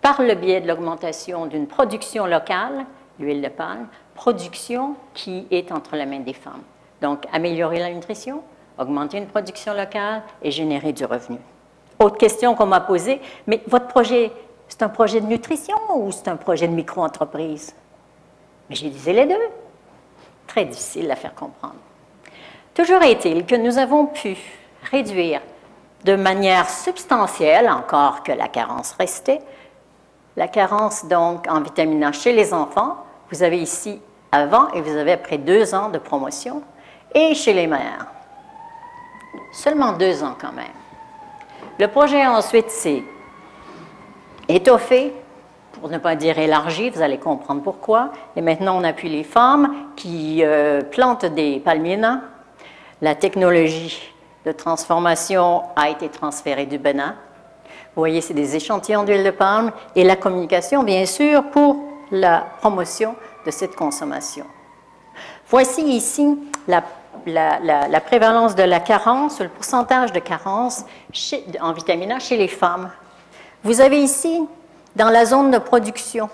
par 0.01 0.21
le 0.21 0.35
biais 0.35 0.61
de 0.61 0.67
l'augmentation 0.67 1.45
d'une 1.45 1.67
production 1.67 2.25
locale, 2.25 2.85
l'huile 3.19 3.41
de 3.41 3.49
palme, 3.49 3.87
production 4.15 4.95
qui 5.13 5.47
est 5.51 5.71
entre 5.71 5.95
les 5.95 6.05
mains 6.05 6.19
des 6.19 6.33
femmes. 6.33 6.63
Donc, 7.01 7.25
améliorer 7.31 7.79
la 7.79 7.89
nutrition, 7.91 8.41
augmenter 8.77 9.17
une 9.17 9.27
production 9.27 9.73
locale 9.73 10.23
et 10.41 10.51
générer 10.51 10.93
du 10.93 11.05
revenu. 11.05 11.37
Autre 11.99 12.17
question 12.17 12.53
qu'on 12.53 12.65
m'a 12.67 12.81
posée, 12.81 13.21
mais 13.47 13.61
votre 13.67 13.87
projet, 13.87 14.31
c'est 14.67 14.83
un 14.83 14.89
projet 14.89 15.19
de 15.19 15.25
nutrition 15.25 15.77
ou 15.95 16.11
c'est 16.11 16.27
un 16.27 16.35
projet 16.35 16.67
de 16.67 16.73
micro-entreprise? 16.73 17.75
Mais 18.69 18.75
j'ai 18.75 18.89
dit 18.89 19.13
les 19.13 19.25
deux 19.25 19.35
très 20.47 20.65
difficile 20.65 21.11
à 21.11 21.15
faire 21.15 21.35
comprendre. 21.35 21.75
Toujours 22.73 23.01
est-il 23.03 23.45
que 23.45 23.55
nous 23.55 23.77
avons 23.77 24.05
pu 24.05 24.37
réduire 24.91 25.41
de 26.03 26.15
manière 26.15 26.69
substantielle, 26.69 27.69
encore 27.69 28.23
que 28.23 28.31
la 28.31 28.47
carence 28.47 28.93
restait, 28.99 29.41
la 30.35 30.47
carence 30.47 31.05
donc 31.05 31.47
en 31.49 31.61
vitamine 31.61 32.03
A 32.03 32.11
chez 32.11 32.33
les 32.33 32.53
enfants, 32.53 32.97
vous 33.31 33.43
avez 33.43 33.59
ici 33.59 33.99
avant 34.31 34.71
et 34.73 34.81
vous 34.81 34.95
avez 34.95 35.13
après 35.13 35.37
deux 35.37 35.73
ans 35.73 35.89
de 35.89 35.97
promotion, 35.97 36.61
et 37.13 37.33
chez 37.33 37.53
les 37.53 37.67
mères. 37.67 38.05
Seulement 39.51 39.93
deux 39.93 40.23
ans 40.23 40.35
quand 40.39 40.51
même. 40.51 40.65
Le 41.79 41.87
projet 41.87 42.25
ensuite 42.25 42.69
s'est 42.69 43.03
étoffé 44.47 45.13
pour 45.79 45.89
ne 45.89 45.97
pas 45.97 46.15
dire 46.15 46.37
élargie, 46.39 46.89
vous 46.89 47.01
allez 47.01 47.17
comprendre 47.17 47.61
pourquoi. 47.61 48.11
Et 48.35 48.41
maintenant, 48.41 48.77
on 48.77 48.83
appuie 48.83 49.09
les 49.09 49.23
femmes 49.23 49.73
qui 49.95 50.43
euh, 50.43 50.81
plantent 50.81 51.25
des 51.25 51.59
palmiers 51.59 51.99
La 53.01 53.15
technologie 53.15 54.13
de 54.45 54.51
transformation 54.51 55.63
a 55.75 55.89
été 55.89 56.09
transférée 56.09 56.65
du 56.65 56.77
Bénin. 56.77 57.15
Vous 57.95 58.01
voyez, 58.01 58.21
c'est 58.21 58.33
des 58.33 58.55
échantillons 58.55 59.03
d'huile 59.03 59.23
de 59.23 59.31
palme 59.31 59.71
et 59.95 60.03
la 60.03 60.15
communication, 60.15 60.83
bien 60.83 61.05
sûr, 61.05 61.43
pour 61.51 61.77
la 62.11 62.45
promotion 62.59 63.15
de 63.45 63.51
cette 63.51 63.75
consommation. 63.75 64.45
Voici 65.49 65.81
ici 65.81 66.37
la, 66.67 66.81
prévalence 68.01 68.55
de 68.55 68.63
la 68.63 68.79
carence, 68.79 69.39
le 69.39 69.49
pourcentage 69.49 70.11
de 70.11 70.19
carence 70.19 70.85
en 71.61 71.73
vitamine 71.73 72.11
A 72.11 72.19
chez 72.19 72.37
les 72.37 72.47
femmes. 72.47 72.91
Vous 73.63 73.81
avez 73.81 74.01
ici 74.01 74.47
dans 74.97 75.09
la 75.09 75.25
zone 75.25 75.51
de 75.51 75.59
production 75.59 76.29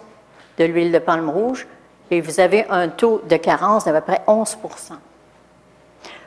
de 0.57 0.64
l'huile 0.64 0.91
de 0.91 0.99
palme 0.99 1.30
rouge, 1.30 1.68
et 2.09 2.22
vous 2.22 2.39
avez 2.39 2.66
un 2.70 2.89
taux 2.89 3.22
de 3.30 3.36
carence 3.38 3.86
d'à 3.86 3.93
peu 3.93 4.01
près 4.01 4.22
11% 4.28 4.93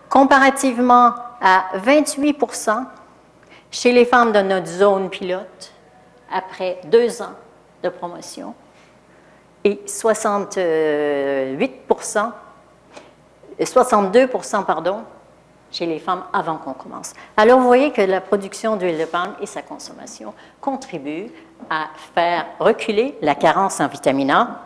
comparativement 0.09 1.15
à 1.41 1.65
28% 1.85 2.85
chez 3.71 3.93
les 3.93 4.05
femmes 4.05 4.33
de 4.33 4.41
notre 4.41 4.67
zone 4.67 5.09
pilote 5.11 5.73
après 6.33 6.81
deux 6.85 7.23
ans 7.23 7.35
de 7.83 7.89
promotion 7.89 8.55
et 9.65 9.81
68% 9.87 12.31
62% 13.61 14.65
pardon, 14.65 15.03
chez 15.71 15.87
les 15.87 15.99
femmes 15.99 16.25
avant 16.33 16.57
qu'on 16.57 16.73
commence. 16.73 17.13
Alors, 17.37 17.59
vous 17.59 17.67
voyez 17.67 17.93
que 17.93 18.03
la 18.03 18.21
production 18.21 18.77
d'huile 18.77 18.99
de 18.99 19.05
palme 19.05 19.35
et 19.41 19.47
sa 19.47 19.63
consommation 19.63 20.35
contribuent 20.61 21.31
à 21.71 21.89
faire 22.15 22.47
reculer 22.59 23.17
la 23.23 23.35
carence 23.35 23.81
en 23.81 23.89
vitamine 23.89 24.31
A 24.31 24.63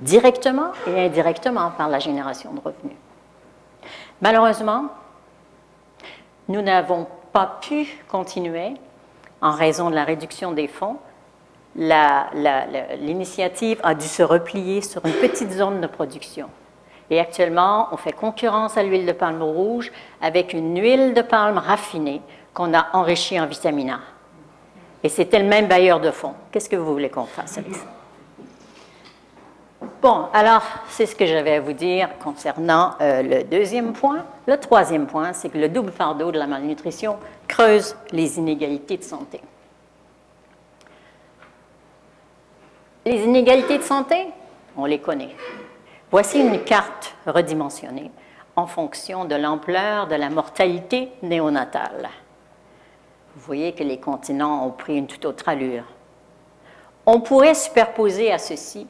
directement 0.00 0.70
et 0.86 1.06
indirectement 1.06 1.72
par 1.72 1.88
la 1.88 1.98
génération 1.98 2.52
de 2.52 2.60
revenus. 2.60 2.96
Malheureusement, 4.20 4.86
nous 6.48 6.62
n'avons 6.62 7.06
pas 7.32 7.58
pu 7.60 7.86
continuer 8.08 8.74
en 9.40 9.52
raison 9.52 9.90
de 9.90 9.94
la 9.94 10.04
réduction 10.04 10.52
des 10.52 10.68
fonds. 10.68 10.96
L'initiative 11.74 13.80
a 13.82 13.94
dû 13.94 14.06
se 14.06 14.22
replier 14.22 14.82
sur 14.82 15.04
une 15.04 15.12
petite 15.12 15.52
zone 15.52 15.80
de 15.80 15.86
production. 15.86 16.48
Et 17.10 17.20
actuellement, 17.20 17.88
on 17.92 17.96
fait 17.96 18.12
concurrence 18.12 18.76
à 18.76 18.82
l'huile 18.82 19.06
de 19.06 19.12
palme 19.12 19.42
rouge 19.42 19.90
avec 20.20 20.52
une 20.52 20.78
huile 20.80 21.14
de 21.14 21.22
palme 21.22 21.58
raffinée 21.58 22.20
qu'on 22.52 22.74
a 22.74 22.88
enrichie 22.92 23.40
en 23.40 23.46
vitamine 23.46 23.90
A. 23.90 24.00
Et 25.02 25.08
c'était 25.08 25.38
le 25.38 25.46
même 25.46 25.68
bailleur 25.68 26.00
de 26.00 26.10
fonds. 26.10 26.34
Qu'est-ce 26.50 26.68
que 26.68 26.76
vous 26.76 26.92
voulez 26.92 27.08
qu'on 27.08 27.24
fasse 27.24 27.56
avec 27.58 27.74
ça? 27.74 27.86
Bon, 30.02 30.26
alors, 30.32 30.62
c'est 30.88 31.06
ce 31.06 31.14
que 31.14 31.24
j'avais 31.26 31.54
à 31.54 31.60
vous 31.60 31.72
dire 31.72 32.08
concernant 32.22 32.94
euh, 33.00 33.22
le 33.22 33.44
deuxième 33.44 33.92
point. 33.92 34.24
Le 34.46 34.56
troisième 34.58 35.06
point, 35.06 35.32
c'est 35.32 35.48
que 35.48 35.58
le 35.58 35.68
double 35.68 35.92
fardeau 35.92 36.30
de 36.30 36.38
la 36.38 36.46
malnutrition 36.46 37.16
creuse 37.46 37.96
les 38.12 38.38
inégalités 38.38 38.96
de 38.96 39.02
santé. 39.02 39.40
Les 43.06 43.22
inégalités 43.24 43.78
de 43.78 43.82
santé, 43.82 44.28
on 44.76 44.84
les 44.84 44.98
connaît. 44.98 45.34
Voici 46.10 46.40
une 46.40 46.64
carte 46.64 47.14
redimensionnée 47.26 48.10
en 48.56 48.66
fonction 48.66 49.26
de 49.26 49.34
l'ampleur 49.34 50.06
de 50.06 50.14
la 50.14 50.30
mortalité 50.30 51.10
néonatale. 51.22 52.08
Vous 53.34 53.42
voyez 53.42 53.74
que 53.74 53.84
les 53.84 54.00
continents 54.00 54.66
ont 54.66 54.70
pris 54.70 54.96
une 54.96 55.06
toute 55.06 55.26
autre 55.26 55.50
allure. 55.50 55.84
On 57.04 57.20
pourrait 57.20 57.54
superposer 57.54 58.32
à 58.32 58.38
ceci 58.38 58.86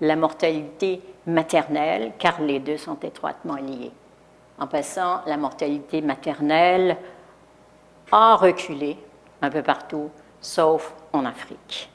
la 0.00 0.16
mortalité 0.16 1.02
maternelle, 1.26 2.12
car 2.18 2.40
les 2.40 2.58
deux 2.58 2.78
sont 2.78 2.98
étroitement 3.02 3.56
liés. 3.56 3.92
En 4.58 4.66
passant, 4.66 5.20
la 5.26 5.36
mortalité 5.36 6.00
maternelle 6.00 6.96
a 8.10 8.34
reculé 8.36 8.96
un 9.42 9.50
peu 9.50 9.62
partout, 9.62 10.10
sauf 10.40 10.94
en 11.12 11.26
Afrique. 11.26 11.91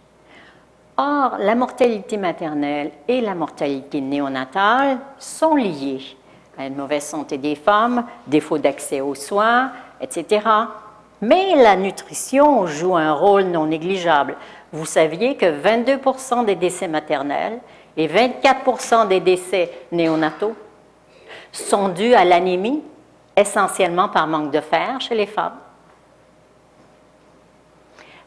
Or, 0.97 1.37
la 1.37 1.53
mortalité 1.53 2.17
maternelle 2.17 2.91
et 3.07 3.21
la 3.21 3.35
mortalité 3.35 4.01
néonatale 4.01 4.97
sont 5.19 5.53
liées 5.53 6.17
à 6.57 6.65
une 6.65 6.75
mauvaise 6.75 7.03
santé 7.03 7.37
des 7.37 7.53
femmes, 7.53 8.03
défaut 8.25 8.57
d'accès 8.57 8.99
aux 8.99 9.13
soins, 9.13 9.71
etc. 10.01 10.41
Mais 11.21 11.55
la 11.55 11.75
nutrition 11.75 12.65
joue 12.65 12.95
un 12.95 13.13
rôle 13.13 13.43
non 13.43 13.67
négligeable. 13.67 14.35
Vous 14.71 14.85
saviez 14.85 15.35
que 15.35 15.45
22% 15.45 16.45
des 16.45 16.55
décès 16.55 16.87
maternels 16.87 17.59
et 17.95 18.07
24% 18.07 19.07
des 19.07 19.19
décès 19.19 19.71
néonataux 19.91 20.55
sont 21.51 21.89
dus 21.89 22.15
à 22.15 22.25
l'anémie, 22.25 22.81
essentiellement 23.35 24.09
par 24.09 24.25
manque 24.25 24.51
de 24.51 24.61
fer 24.61 24.99
chez 24.99 25.13
les 25.13 25.27
femmes. 25.27 25.59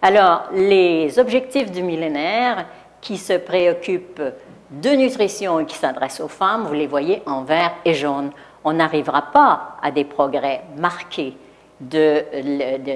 Alors, 0.02 0.44
les 0.54 1.18
objectifs 1.18 1.70
du 1.70 1.82
millénaire 1.82 2.66
qui 3.02 3.18
se 3.18 3.34
préoccupent 3.34 4.22
de 4.70 4.90
nutrition 4.90 5.60
et 5.60 5.66
qui 5.66 5.76
s'adressent 5.76 6.20
aux 6.20 6.28
femmes, 6.28 6.64
vous 6.64 6.74
les 6.74 6.86
voyez 6.86 7.22
en 7.26 7.42
vert 7.42 7.72
et 7.84 7.92
jaune. 7.92 8.30
On 8.64 8.72
n'arrivera 8.72 9.22
pas 9.32 9.76
à 9.82 9.90
des 9.90 10.04
progrès 10.04 10.62
marqués 10.76 11.36
de, 11.80 12.24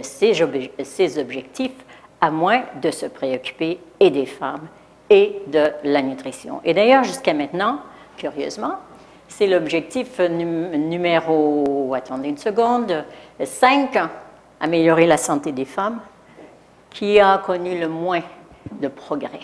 ces 0.03 1.19
objectifs, 1.19 1.85
à 2.21 2.31
moins 2.31 2.63
de 2.81 2.91
se 2.91 3.07
préoccuper 3.07 3.81
et 4.01 4.11
des 4.11 4.27
femmes 4.27 4.67
et 5.11 5.43
de 5.49 5.73
la 5.85 6.01
nutrition. 6.01 6.61
Et 6.65 6.73
d'ailleurs, 6.73 7.05
jusqu'à 7.05 7.35
maintenant, 7.35 7.81
curieusement, 8.17 8.77
c'est 9.29 9.47
l'objectif 9.47 10.21
numéro, 10.21 11.93
attendez 11.95 12.29
une 12.29 12.39
seconde, 12.39 13.05
5, 13.43 13.99
améliorer 14.61 15.07
la 15.07 15.17
santé 15.17 15.53
des 15.53 15.65
femmes, 15.65 16.01
qui 16.95 17.21
a 17.21 17.37
connu 17.39 17.79
le 17.79 17.89
moins 17.89 18.23
de 18.73 18.89
progrès 18.89 19.41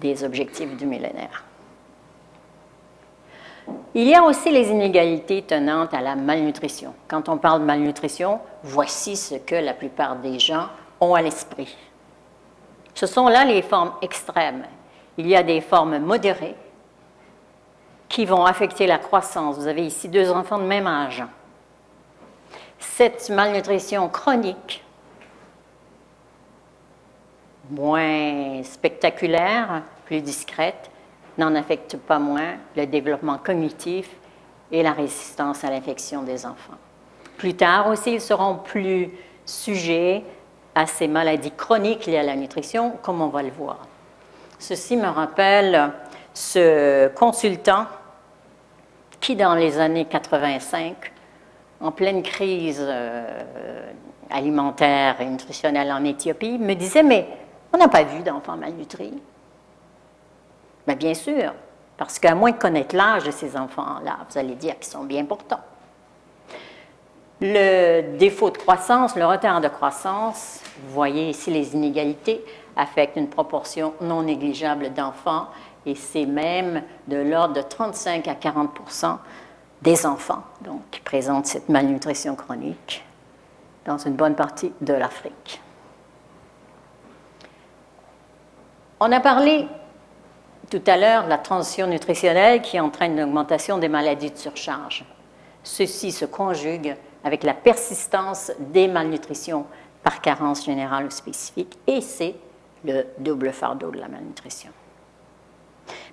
des 0.00 0.22
objectifs 0.22 0.76
du 0.76 0.86
millénaire? 0.86 1.44
Il 3.94 4.08
y 4.08 4.14
a 4.14 4.22
aussi 4.22 4.50
les 4.50 4.68
inégalités 4.68 5.42
tenantes 5.42 5.94
à 5.94 6.00
la 6.00 6.14
malnutrition. 6.14 6.94
Quand 7.08 7.28
on 7.28 7.36
parle 7.38 7.60
de 7.60 7.66
malnutrition, 7.66 8.40
voici 8.62 9.16
ce 9.16 9.36
que 9.36 9.54
la 9.54 9.74
plupart 9.74 10.16
des 10.16 10.38
gens 10.38 10.68
ont 11.00 11.14
à 11.14 11.22
l'esprit. 11.22 11.76
Ce 12.94 13.06
sont 13.06 13.28
là 13.28 13.44
les 13.44 13.62
formes 13.62 13.92
extrêmes. 14.02 14.64
Il 15.18 15.26
y 15.26 15.36
a 15.36 15.42
des 15.42 15.60
formes 15.60 15.98
modérées 15.98 16.54
qui 18.08 18.24
vont 18.24 18.44
affecter 18.44 18.86
la 18.86 18.98
croissance. 18.98 19.56
Vous 19.56 19.66
avez 19.66 19.86
ici 19.86 20.08
deux 20.08 20.30
enfants 20.30 20.58
de 20.58 20.64
même 20.64 20.86
âge. 20.86 21.24
Cette 22.78 23.30
malnutrition 23.30 24.08
chronique, 24.08 24.82
moins 27.70 28.62
spectaculaire, 28.62 29.82
plus 30.04 30.20
discrète, 30.20 30.90
n'en 31.38 31.54
affecte 31.54 31.96
pas 31.96 32.18
moins 32.18 32.56
le 32.76 32.86
développement 32.86 33.38
cognitif 33.38 34.10
et 34.70 34.82
la 34.82 34.92
résistance 34.92 35.64
à 35.64 35.70
l'infection 35.70 36.22
des 36.22 36.44
enfants. 36.44 36.78
Plus 37.36 37.54
tard 37.54 37.88
aussi, 37.88 38.14
ils 38.14 38.20
seront 38.20 38.56
plus 38.56 39.10
sujets 39.44 40.22
à 40.74 40.86
ces 40.86 41.08
maladies 41.08 41.50
chroniques 41.50 42.06
liées 42.06 42.18
à 42.18 42.22
la 42.22 42.36
nutrition, 42.36 42.92
comme 43.02 43.20
on 43.20 43.28
va 43.28 43.42
le 43.42 43.50
voir. 43.50 43.78
Ceci 44.58 44.96
me 44.96 45.08
rappelle 45.08 45.92
ce 46.32 47.08
consultant 47.08 47.86
qui, 49.20 49.36
dans 49.36 49.54
les 49.54 49.78
années 49.78 50.04
85, 50.04 51.12
en 51.80 51.90
pleine 51.90 52.22
crise 52.22 52.80
euh, 52.80 53.92
alimentaire 54.30 55.20
et 55.20 55.26
nutritionnelle 55.26 55.92
en 55.92 56.04
Éthiopie, 56.04 56.58
me 56.58 56.74
disait, 56.74 57.02
mais 57.02 57.26
on 57.72 57.78
n'a 57.78 57.88
pas 57.88 58.04
vu 58.04 58.22
d'enfants 58.22 58.56
malnutris. 58.56 59.20
Mais 60.86 60.96
bien 60.96 61.14
sûr, 61.14 61.54
parce 61.96 62.18
qu'à 62.18 62.34
moins 62.34 62.50
de 62.50 62.56
connaître 62.56 62.96
l'âge 62.96 63.24
de 63.24 63.30
ces 63.30 63.56
enfants-là, 63.56 64.18
vous 64.28 64.38
allez 64.38 64.54
dire 64.54 64.78
qu'ils 64.78 64.92
sont 64.92 65.04
bien 65.04 65.24
portants. 65.24 65.60
Le 67.40 68.16
défaut 68.18 68.50
de 68.50 68.58
croissance, 68.58 69.16
le 69.16 69.26
retard 69.26 69.60
de 69.60 69.68
croissance, 69.68 70.60
vous 70.82 70.92
voyez 70.94 71.30
ici 71.30 71.50
les 71.50 71.74
inégalités, 71.74 72.44
affectent 72.76 73.16
une 73.16 73.28
proportion 73.28 73.94
non 74.00 74.22
négligeable 74.22 74.92
d'enfants 74.92 75.48
et 75.84 75.94
c'est 75.94 76.26
même 76.26 76.82
de 77.08 77.16
l'ordre 77.16 77.54
de 77.54 77.62
35 77.62 78.28
à 78.28 78.34
40% 78.34 79.18
des 79.82 80.06
enfants 80.06 80.44
qui 80.90 81.00
présentent 81.00 81.46
cette 81.46 81.68
malnutrition 81.68 82.36
chronique 82.36 83.04
dans 83.84 83.98
une 83.98 84.14
bonne 84.14 84.36
partie 84.36 84.72
de 84.80 84.94
l'Afrique. 84.94 85.60
On 89.04 89.10
a 89.10 89.18
parlé 89.18 89.66
tout 90.70 90.80
à 90.86 90.96
l'heure 90.96 91.24
de 91.24 91.28
la 91.28 91.38
transition 91.38 91.88
nutritionnelle 91.88 92.62
qui 92.62 92.78
entraîne 92.78 93.18
l'augmentation 93.18 93.78
des 93.78 93.88
maladies 93.88 94.30
de 94.30 94.38
surcharge. 94.38 95.04
Ceci 95.64 96.12
se 96.12 96.24
conjugue 96.24 96.96
avec 97.24 97.42
la 97.42 97.52
persistance 97.52 98.52
des 98.60 98.86
malnutritions 98.86 99.66
par 100.04 100.20
carence 100.20 100.64
générale 100.64 101.06
ou 101.06 101.10
spécifique, 101.10 101.76
et 101.88 102.00
c'est 102.00 102.36
le 102.84 103.06
double 103.18 103.50
fardeau 103.50 103.90
de 103.90 103.98
la 103.98 104.06
malnutrition. 104.06 104.70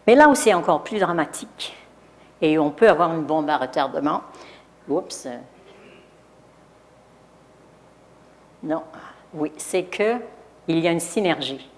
Mais 0.08 0.16
là 0.16 0.28
où 0.28 0.34
c'est 0.34 0.56
encore 0.56 0.84
plus 0.84 0.98
dramatique, 0.98 1.78
et 2.42 2.58
on 2.58 2.72
peut 2.72 2.90
avoir 2.90 3.14
une 3.14 3.22
bombe 3.22 3.52
à 3.52 3.58
retardement, 3.58 4.22
oups, 4.88 5.28
non, 8.64 8.82
oui, 9.36 9.52
c'est 9.58 9.84
qu'il 9.84 10.80
y 10.80 10.88
a 10.88 10.92
une 10.92 11.00
synergie 11.00 11.69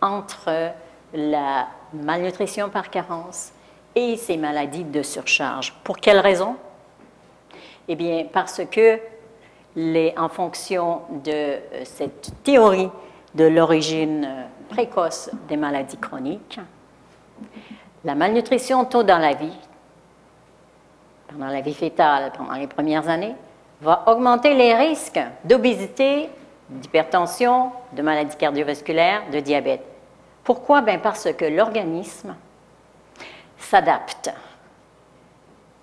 entre 0.00 0.72
la 1.14 1.68
malnutrition 1.92 2.68
par 2.68 2.90
carence 2.90 3.52
et 3.94 4.16
ces 4.16 4.36
maladies 4.36 4.84
de 4.84 5.02
surcharge. 5.02 5.72
Pour 5.82 5.96
quelle 5.98 6.18
raison? 6.18 6.56
Eh 7.88 7.94
bien, 7.94 8.26
parce 8.32 8.62
que 8.66 8.98
en 10.16 10.28
fonction 10.28 11.02
de 11.24 11.30
euh, 11.30 11.60
cette 11.84 12.30
théorie 12.42 12.90
de 13.34 13.44
l'origine 13.44 14.24
euh, 14.24 14.44
précoce 14.70 15.30
des 15.48 15.56
maladies 15.56 15.98
chroniques, 15.98 16.58
la 18.04 18.14
malnutrition 18.14 18.84
tôt 18.86 19.02
dans 19.02 19.18
la 19.18 19.34
vie, 19.34 19.58
pendant 21.28 21.48
la 21.48 21.60
vie 21.60 21.74
fétale, 21.74 22.32
pendant 22.36 22.54
les 22.54 22.66
premières 22.66 23.08
années, 23.08 23.34
va 23.82 24.04
augmenter 24.06 24.54
les 24.54 24.74
risques 24.74 25.20
d'obésité, 25.44 26.30
d'hypertension, 26.68 27.72
de 27.92 28.02
maladies 28.02 28.36
cardiovasculaires, 28.36 29.22
de 29.30 29.40
diabète. 29.40 29.84
Pourquoi? 30.44 30.80
Bien 30.80 30.98
Parce 30.98 31.32
que 31.32 31.44
l'organisme 31.44 32.34
s'adapte. 33.58 34.30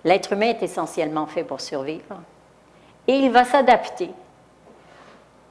L'être 0.04 0.34
humain 0.34 0.50
est 0.50 0.64
essentiellement 0.64 1.26
fait 1.28 1.44
pour 1.44 1.62
survivre 1.62 2.20
et 3.08 3.14
il 3.14 3.32
va 3.32 3.46
s'adapter 3.46 4.10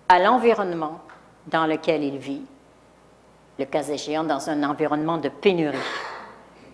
à 0.08 0.18
l'environnement 0.18 1.00
dans 1.46 1.66
lequel 1.66 2.04
il 2.04 2.18
vit, 2.18 2.42
le 3.58 3.64
cas 3.64 3.82
échéant 3.82 4.24
dans 4.24 4.48
un 4.50 4.62
environnement 4.62 5.18
de 5.18 5.28
pénurie. 5.28 5.78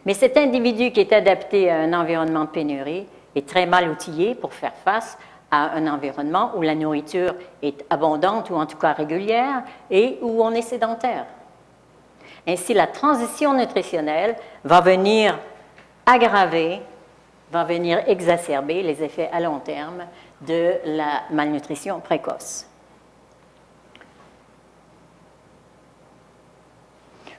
Mais 0.04 0.14
cet 0.14 0.36
individu 0.36 0.90
qui 0.90 1.00
est 1.00 1.12
adapté 1.12 1.70
à 1.70 1.78
un 1.80 1.92
environnement 1.92 2.44
de 2.44 2.50
pénurie 2.50 3.06
est 3.34 3.48
très 3.48 3.66
mal 3.66 3.90
outillé 3.90 4.34
pour 4.34 4.52
faire 4.52 4.74
face 4.84 5.18
à 5.50 5.76
un 5.76 5.86
environnement 5.86 6.52
où 6.56 6.62
la 6.62 6.74
nourriture 6.74 7.34
est 7.62 7.84
abondante 7.90 8.50
ou 8.50 8.54
en 8.54 8.66
tout 8.66 8.76
cas 8.76 8.92
régulière 8.92 9.62
et 9.90 10.18
où 10.20 10.42
on 10.42 10.50
est 10.52 10.62
sédentaire. 10.62 11.26
Ainsi, 12.46 12.74
la 12.74 12.86
transition 12.86 13.54
nutritionnelle 13.54 14.36
va 14.64 14.80
venir 14.80 15.38
aggraver, 16.06 16.80
va 17.50 17.64
venir 17.64 18.02
exacerber 18.06 18.82
les 18.82 19.02
effets 19.02 19.30
à 19.32 19.40
long 19.40 19.58
terme 19.58 20.04
de 20.42 20.74
la 20.84 21.22
malnutrition 21.30 22.00
précoce. 22.00 22.66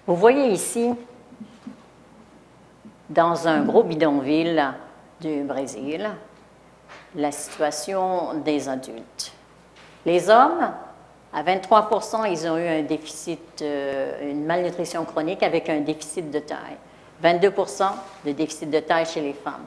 Vous 0.05 0.15
voyez 0.15 0.47
ici, 0.47 0.93
dans 3.09 3.47
un 3.47 3.61
gros 3.61 3.83
bidonville 3.83 4.73
du 5.21 5.43
Brésil, 5.43 6.09
la 7.15 7.31
situation 7.31 8.35
des 8.35 8.69
adultes. 8.69 9.31
Les 10.05 10.29
hommes 10.29 10.71
à 11.33 11.43
23% 11.43 12.29
ils 12.31 12.47
ont 12.47 12.57
eu 12.57 12.67
un 12.67 12.81
déficit, 12.83 13.61
euh, 13.61 14.31
une 14.31 14.45
malnutrition 14.45 15.05
chronique 15.05 15.43
avec 15.43 15.69
un 15.69 15.81
déficit 15.81 16.31
de 16.31 16.39
taille. 16.39 16.77
22% 17.23 17.83
de 18.25 18.31
déficit 18.31 18.69
de 18.69 18.79
taille 18.79 19.05
chez 19.05 19.21
les 19.21 19.33
femmes. 19.33 19.65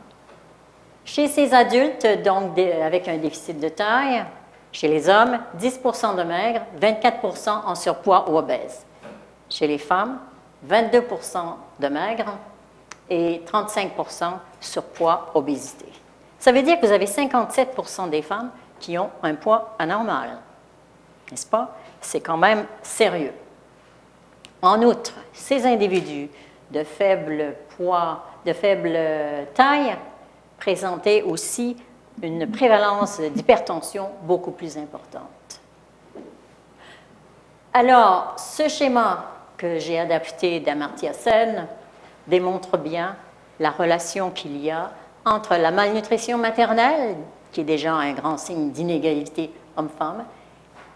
Chez 1.04 1.28
ces 1.28 1.52
adultes, 1.52 2.06
donc 2.24 2.58
avec 2.58 3.08
un 3.08 3.18
déficit 3.18 3.58
de 3.60 3.68
taille, 3.68 4.24
chez 4.70 4.88
les 4.88 5.08
hommes, 5.08 5.38
10% 5.58 6.16
de 6.16 6.22
maigres, 6.22 6.62
24 6.80 7.66
en 7.66 7.74
surpoids 7.74 8.30
ou 8.30 8.38
obèses. 8.38 8.86
Chez 9.50 9.66
les 9.66 9.78
femmes, 9.78 10.18
22% 10.66 11.38
de 11.78 11.88
maigres 11.88 12.32
et 13.10 13.42
35% 13.46 14.32
surpoids, 14.60 15.30
obésité. 15.34 15.86
Ça 16.42 16.50
veut 16.50 16.62
dire 16.62 16.80
que 16.80 16.86
vous 16.86 16.92
avez 16.92 17.06
57 17.06 17.78
des 18.10 18.20
femmes 18.20 18.50
qui 18.80 18.98
ont 18.98 19.10
un 19.22 19.36
poids 19.36 19.76
anormal 19.78 20.38
n'est-ce 21.32 21.46
pas? 21.46 21.76
C'est 22.00 22.20
quand 22.20 22.36
même 22.36 22.66
sérieux. 22.82 23.32
En 24.60 24.82
outre, 24.82 25.14
ces 25.32 25.66
individus 25.66 26.28
de 26.70 26.84
faible 26.84 27.54
poids, 27.76 28.24
de 28.44 28.52
faible 28.52 28.98
taille, 29.54 29.96
présentaient 30.58 31.22
aussi 31.22 31.76
une 32.22 32.50
prévalence 32.50 33.20
d'hypertension 33.20 34.10
beaucoup 34.22 34.50
plus 34.50 34.76
importante. 34.76 35.60
Alors, 37.72 38.34
ce 38.36 38.68
schéma 38.68 39.26
que 39.56 39.78
j'ai 39.78 39.98
adapté 39.98 40.60
d'Amartya 40.60 41.12
Sen 41.12 41.66
démontre 42.26 42.76
bien 42.76 43.16
la 43.58 43.70
relation 43.70 44.30
qu'il 44.30 44.58
y 44.58 44.70
a 44.70 44.90
entre 45.24 45.56
la 45.56 45.70
malnutrition 45.70 46.38
maternelle, 46.38 47.16
qui 47.52 47.60
est 47.60 47.64
déjà 47.64 47.92
un 47.94 48.12
grand 48.12 48.38
signe 48.38 48.70
d'inégalité 48.70 49.50
homme-femme, 49.76 50.24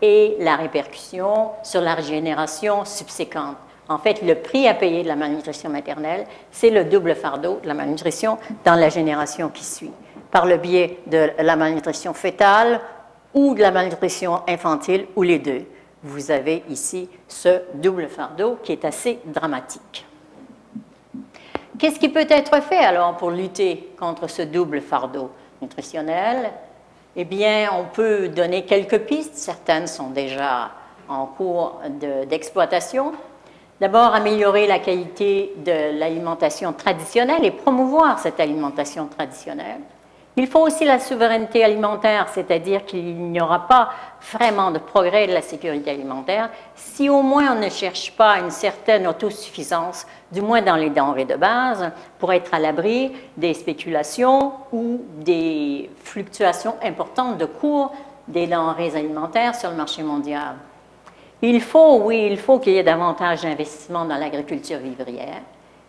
et 0.02 0.36
la 0.40 0.56
répercussion 0.56 1.50
sur 1.62 1.80
la 1.80 1.94
régénération 1.94 2.84
subséquente. 2.84 3.56
En 3.88 3.98
fait, 3.98 4.20
le 4.22 4.34
prix 4.34 4.66
à 4.66 4.74
payer 4.74 5.02
de 5.02 5.08
la 5.08 5.16
malnutrition 5.16 5.70
maternelle, 5.70 6.26
c'est 6.50 6.70
le 6.70 6.84
double 6.84 7.14
fardeau 7.14 7.60
de 7.62 7.68
la 7.68 7.74
malnutrition 7.74 8.36
dans 8.64 8.74
la 8.74 8.88
génération 8.88 9.48
qui 9.48 9.64
suit. 9.64 9.92
par 10.30 10.44
le 10.44 10.56
biais 10.56 10.98
de 11.06 11.30
la 11.38 11.56
malnutrition 11.56 12.12
fœtale 12.12 12.80
ou 13.32 13.54
de 13.54 13.60
la 13.60 13.70
malnutrition 13.70 14.42
infantile 14.46 15.06
ou 15.16 15.22
les 15.22 15.38
deux. 15.38 15.64
Vous 16.02 16.30
avez 16.30 16.62
ici 16.68 17.08
ce 17.28 17.62
double 17.74 18.08
fardeau 18.08 18.58
qui 18.62 18.72
est 18.72 18.84
assez 18.84 19.18
dramatique. 19.24 20.04
Qu'est-ce 21.78 21.98
qui 21.98 22.08
peut 22.08 22.26
être 22.28 22.62
fait 22.62 22.78
alors 22.78 23.16
pour 23.16 23.30
lutter 23.30 23.92
contre 23.98 24.28
ce 24.28 24.42
double 24.42 24.80
fardeau 24.80 25.30
nutritionnel? 25.60 26.50
Eh 27.16 27.24
bien, 27.24 27.70
on 27.72 27.84
peut 27.84 28.28
donner 28.28 28.64
quelques 28.64 29.00
pistes. 29.00 29.36
Certaines 29.36 29.86
sont 29.86 30.10
déjà 30.10 30.70
en 31.08 31.26
cours 31.26 31.80
d'exploitation. 32.28 33.12
D'abord, 33.80 34.14
améliorer 34.14 34.66
la 34.66 34.78
qualité 34.78 35.52
de 35.58 35.98
l'alimentation 35.98 36.72
traditionnelle 36.72 37.44
et 37.44 37.50
promouvoir 37.50 38.18
cette 38.18 38.40
alimentation 38.40 39.06
traditionnelle. 39.06 39.80
Il 40.38 40.46
faut 40.46 40.60
aussi 40.60 40.84
la 40.84 40.98
souveraineté 40.98 41.64
alimentaire, 41.64 42.28
c'est-à-dire 42.28 42.84
qu'il 42.84 43.16
n'y 43.16 43.40
aura 43.40 43.66
pas 43.66 43.88
vraiment 44.32 44.70
de 44.70 44.78
progrès 44.78 45.26
de 45.26 45.32
la 45.32 45.40
sécurité 45.40 45.90
alimentaire 45.90 46.50
si 46.74 47.08
au 47.08 47.22
moins 47.22 47.56
on 47.56 47.60
ne 47.60 47.70
cherche 47.70 48.12
pas 48.12 48.38
une 48.40 48.50
certaine 48.50 49.06
autosuffisance, 49.06 50.06
du 50.30 50.42
moins 50.42 50.60
dans 50.60 50.76
les 50.76 50.90
denrées 50.90 51.24
de 51.24 51.36
base, 51.36 51.90
pour 52.18 52.34
être 52.34 52.52
à 52.52 52.58
l'abri 52.58 53.12
des 53.38 53.54
spéculations 53.54 54.52
ou 54.72 55.00
des 55.20 55.88
fluctuations 56.04 56.74
importantes 56.82 57.38
de 57.38 57.46
cours 57.46 57.94
des 58.28 58.46
denrées 58.46 58.94
alimentaires 58.94 59.54
sur 59.54 59.70
le 59.70 59.76
marché 59.76 60.02
mondial. 60.02 60.56
Il 61.40 61.62
faut, 61.62 62.00
oui, 62.02 62.28
il 62.30 62.36
faut 62.36 62.58
qu'il 62.58 62.74
y 62.74 62.78
ait 62.78 62.82
davantage 62.82 63.42
d'investissement 63.42 64.04
dans 64.04 64.16
l'agriculture 64.16 64.78
vivrière. 64.78 65.40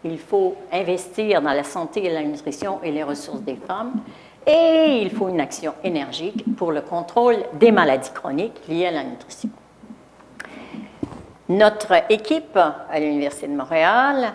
Il 0.04 0.20
faut 0.20 0.56
investir 0.72 1.42
dans 1.42 1.54
la 1.54 1.64
santé 1.64 2.06
et 2.06 2.14
la 2.14 2.22
nutrition 2.22 2.80
et 2.84 2.92
les 2.92 3.04
ressources 3.04 3.42
des 3.42 3.56
femmes. 3.56 3.94
Et 4.48 5.02
il 5.02 5.12
faut 5.12 5.28
une 5.28 5.42
action 5.42 5.74
énergique 5.84 6.56
pour 6.56 6.72
le 6.72 6.80
contrôle 6.80 7.44
des 7.54 7.72
maladies 7.72 8.12
chroniques 8.14 8.62
liées 8.70 8.88
à 8.88 8.92
la 8.92 9.04
nutrition. 9.04 9.50
Notre 11.50 11.94
équipe 12.10 12.58
à 12.58 13.00
l'Université 13.00 13.48
de 13.48 13.56
Montréal 13.56 14.34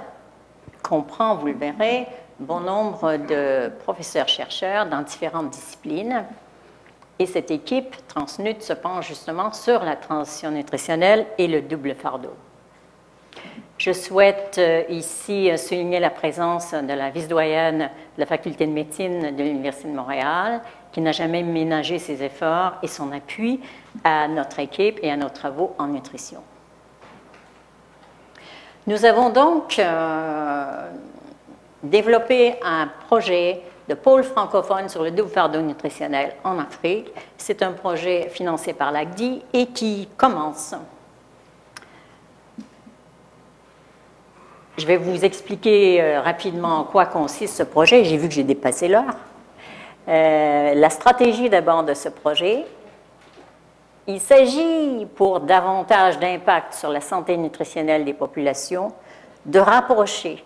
comprend, 0.82 1.36
vous 1.36 1.46
le 1.46 1.54
verrez, 1.54 2.06
bon 2.38 2.60
nombre 2.60 3.16
de 3.16 3.70
professeurs-chercheurs 3.84 4.86
dans 4.86 5.00
différentes 5.00 5.50
disciplines. 5.50 6.24
Et 7.18 7.24
cette 7.24 7.50
équipe 7.50 7.96
Transnut 8.08 8.60
se 8.62 8.74
penche 8.74 9.08
justement 9.08 9.52
sur 9.52 9.82
la 9.82 9.96
transition 9.96 10.50
nutritionnelle 10.50 11.26
et 11.38 11.48
le 11.48 11.62
double 11.62 11.94
fardeau. 11.94 12.34
Je 13.82 13.90
souhaite 13.90 14.58
euh, 14.58 14.84
ici 14.90 15.50
euh, 15.50 15.56
souligner 15.56 15.98
la 15.98 16.10
présence 16.10 16.72
de 16.72 16.92
la 16.92 17.10
vice-doyenne 17.10 17.78
de 17.78 18.20
la 18.20 18.26
faculté 18.26 18.64
de 18.64 18.70
médecine 18.70 19.34
de 19.34 19.42
l'Université 19.42 19.88
de 19.88 19.94
Montréal, 19.96 20.60
qui 20.92 21.00
n'a 21.00 21.10
jamais 21.10 21.42
ménagé 21.42 21.98
ses 21.98 22.22
efforts 22.22 22.74
et 22.84 22.86
son 22.86 23.10
appui 23.10 23.60
à 24.04 24.28
notre 24.28 24.60
équipe 24.60 25.00
et 25.02 25.10
à 25.10 25.16
nos 25.16 25.30
travaux 25.30 25.74
en 25.80 25.88
nutrition. 25.88 26.44
Nous 28.86 29.04
avons 29.04 29.30
donc 29.30 29.80
euh, 29.80 30.90
développé 31.82 32.54
un 32.64 32.88
projet 33.08 33.62
de 33.88 33.94
pôle 33.94 34.22
francophone 34.22 34.88
sur 34.88 35.02
le 35.02 35.10
double 35.10 35.30
fardeau 35.30 35.60
nutritionnel 35.60 36.36
en 36.44 36.60
Afrique. 36.60 37.10
C'est 37.36 37.64
un 37.64 37.72
projet 37.72 38.28
financé 38.28 38.74
par 38.74 38.92
l'ACDI 38.92 39.42
et 39.52 39.66
qui 39.66 40.08
commence 40.16 40.72
Je 44.78 44.86
vais 44.86 44.96
vous 44.96 45.22
expliquer 45.22 46.00
euh, 46.00 46.22
rapidement 46.22 46.78
en 46.78 46.84
quoi 46.84 47.04
consiste 47.04 47.56
ce 47.56 47.62
projet. 47.62 48.04
J'ai 48.04 48.16
vu 48.16 48.28
que 48.28 48.34
j'ai 48.34 48.42
dépassé 48.42 48.88
l'heure. 48.88 49.16
Euh, 50.08 50.74
la 50.74 50.88
stratégie 50.88 51.50
d'abord 51.50 51.84
de 51.84 51.92
ce 51.92 52.08
projet, 52.08 52.64
il 54.06 54.18
s'agit 54.18 55.06
pour 55.14 55.40
davantage 55.40 56.18
d'impact 56.18 56.72
sur 56.72 56.88
la 56.88 57.02
santé 57.02 57.36
nutritionnelle 57.36 58.04
des 58.06 58.14
populations 58.14 58.92
de 59.44 59.58
rapprocher, 59.58 60.42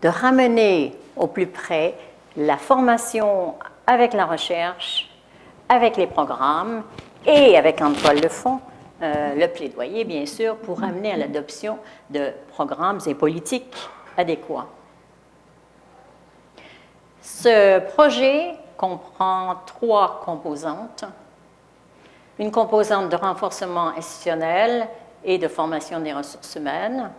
de 0.00 0.08
ramener 0.08 0.94
au 1.14 1.26
plus 1.26 1.46
près 1.46 1.94
la 2.38 2.56
formation 2.56 3.54
avec 3.86 4.14
la 4.14 4.24
recherche, 4.24 5.10
avec 5.68 5.98
les 5.98 6.06
programmes 6.06 6.84
et 7.26 7.58
avec 7.58 7.76
toile 8.00 8.20
de 8.20 8.28
fond 8.28 8.60
euh, 9.02 9.34
le 9.34 9.46
plaidoyer, 9.48 10.04
bien 10.04 10.26
sûr, 10.26 10.56
pour 10.56 10.82
amener 10.82 11.12
à 11.12 11.16
l'adoption 11.16 11.78
de 12.10 12.32
programmes 12.48 12.98
et 13.06 13.14
politiques 13.14 13.76
adéquats. 14.16 14.66
Ce 17.22 17.78
projet 17.92 18.54
comprend 18.76 19.56
trois 19.66 20.20
composantes. 20.24 21.04
Une 22.38 22.50
composante 22.50 23.10
de 23.10 23.16
renforcement 23.16 23.88
institutionnel 23.96 24.88
et 25.24 25.38
de 25.38 25.48
formation 25.48 26.00
des 26.00 26.12
ressources 26.12 26.54
humaines, 26.54 27.10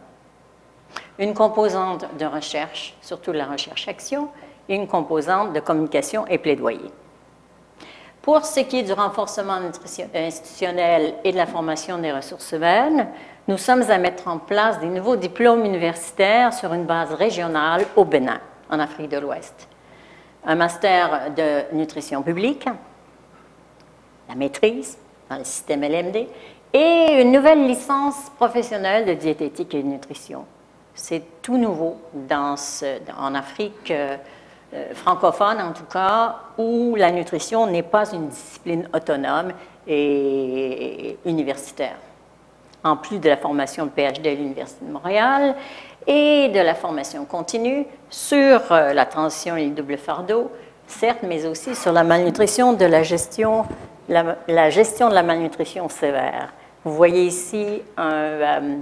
une 1.18 1.34
composante 1.34 2.06
de 2.18 2.26
recherche, 2.26 2.96
surtout 3.02 3.32
la 3.32 3.46
recherche-action, 3.46 4.30
et 4.68 4.76
une 4.76 4.88
composante 4.88 5.54
de 5.54 5.60
communication 5.60 6.26
et 6.28 6.38
plaidoyer. 6.38 6.92
Pour 8.30 8.46
ce 8.46 8.60
qui 8.60 8.78
est 8.78 8.84
du 8.84 8.94
renforcement 8.94 9.58
institutionnel 10.14 11.16
et 11.24 11.32
de 11.32 11.36
la 11.36 11.48
formation 11.48 11.98
des 11.98 12.12
ressources 12.12 12.52
humaines, 12.52 13.08
nous 13.48 13.58
sommes 13.58 13.82
à 13.90 13.98
mettre 13.98 14.28
en 14.28 14.38
place 14.38 14.80
des 14.80 14.86
nouveaux 14.86 15.16
diplômes 15.16 15.66
universitaires 15.66 16.54
sur 16.54 16.72
une 16.76 16.86
base 16.86 17.12
régionale 17.12 17.88
au 17.96 18.06
Bénin, 18.06 18.40
en 18.70 18.78
Afrique 18.80 19.10
de 19.10 19.18
l'Ouest. 19.18 19.68
Un 20.46 20.54
master 20.54 21.32
de 21.36 21.76
nutrition 21.76 22.22
publique, 22.22 22.66
la 24.28 24.36
maîtrise 24.36 25.00
dans 25.28 25.38
le 25.38 25.44
système 25.44 25.82
LMD, 25.82 26.28
et 26.72 27.22
une 27.22 27.32
nouvelle 27.32 27.66
licence 27.66 28.30
professionnelle 28.38 29.08
de 29.08 29.14
diététique 29.14 29.74
et 29.74 29.82
de 29.82 29.88
nutrition. 29.88 30.46
C'est 30.94 31.42
tout 31.42 31.58
nouveau 31.58 31.98
en 32.30 33.34
Afrique. 33.34 33.90
Euh, 33.90 34.18
euh, 34.74 34.94
francophone 34.94 35.60
en 35.62 35.74
tout 35.74 35.86
cas, 35.92 36.36
où 36.58 36.96
la 36.96 37.12
nutrition 37.12 37.66
n'est 37.66 37.84
pas 37.84 38.12
une 38.14 38.28
discipline 38.28 38.88
autonome 38.94 39.52
et 39.88 41.18
universitaire. 41.26 41.96
En 42.84 42.96
plus 42.96 43.18
de 43.18 43.28
la 43.28 43.38
formation 43.38 43.86
de 43.86 43.90
PhD 43.90 44.28
à 44.28 44.36
l'Université 44.36 44.86
de 44.86 44.92
Montréal 44.92 45.56
et 46.06 46.50
de 46.50 46.60
la 46.60 46.76
formation 46.76 47.26
continue 47.26 47.86
sur 48.10 48.72
euh, 48.72 48.94
la 48.94 49.06
transition 49.06 49.56
et 49.58 49.66
le 49.66 49.72
double 49.72 49.98
fardeau, 49.98 50.52
certes, 50.86 51.24
mais 51.24 51.46
aussi 51.46 51.76
sur 51.76 51.92
la 51.92 52.04
malnutrition 52.04 52.74
de 52.74 52.86
la 52.86 53.04
gestion, 53.04 53.66
la, 54.08 54.70
gestion 54.70 55.10
de 55.10 55.16
la 55.16 55.24
malnutrition 55.24 55.90
sévère. 55.90 56.54
Vous 56.86 56.94
voyez 56.94 57.26
ici 57.26 57.82
euh, 58.00 58.78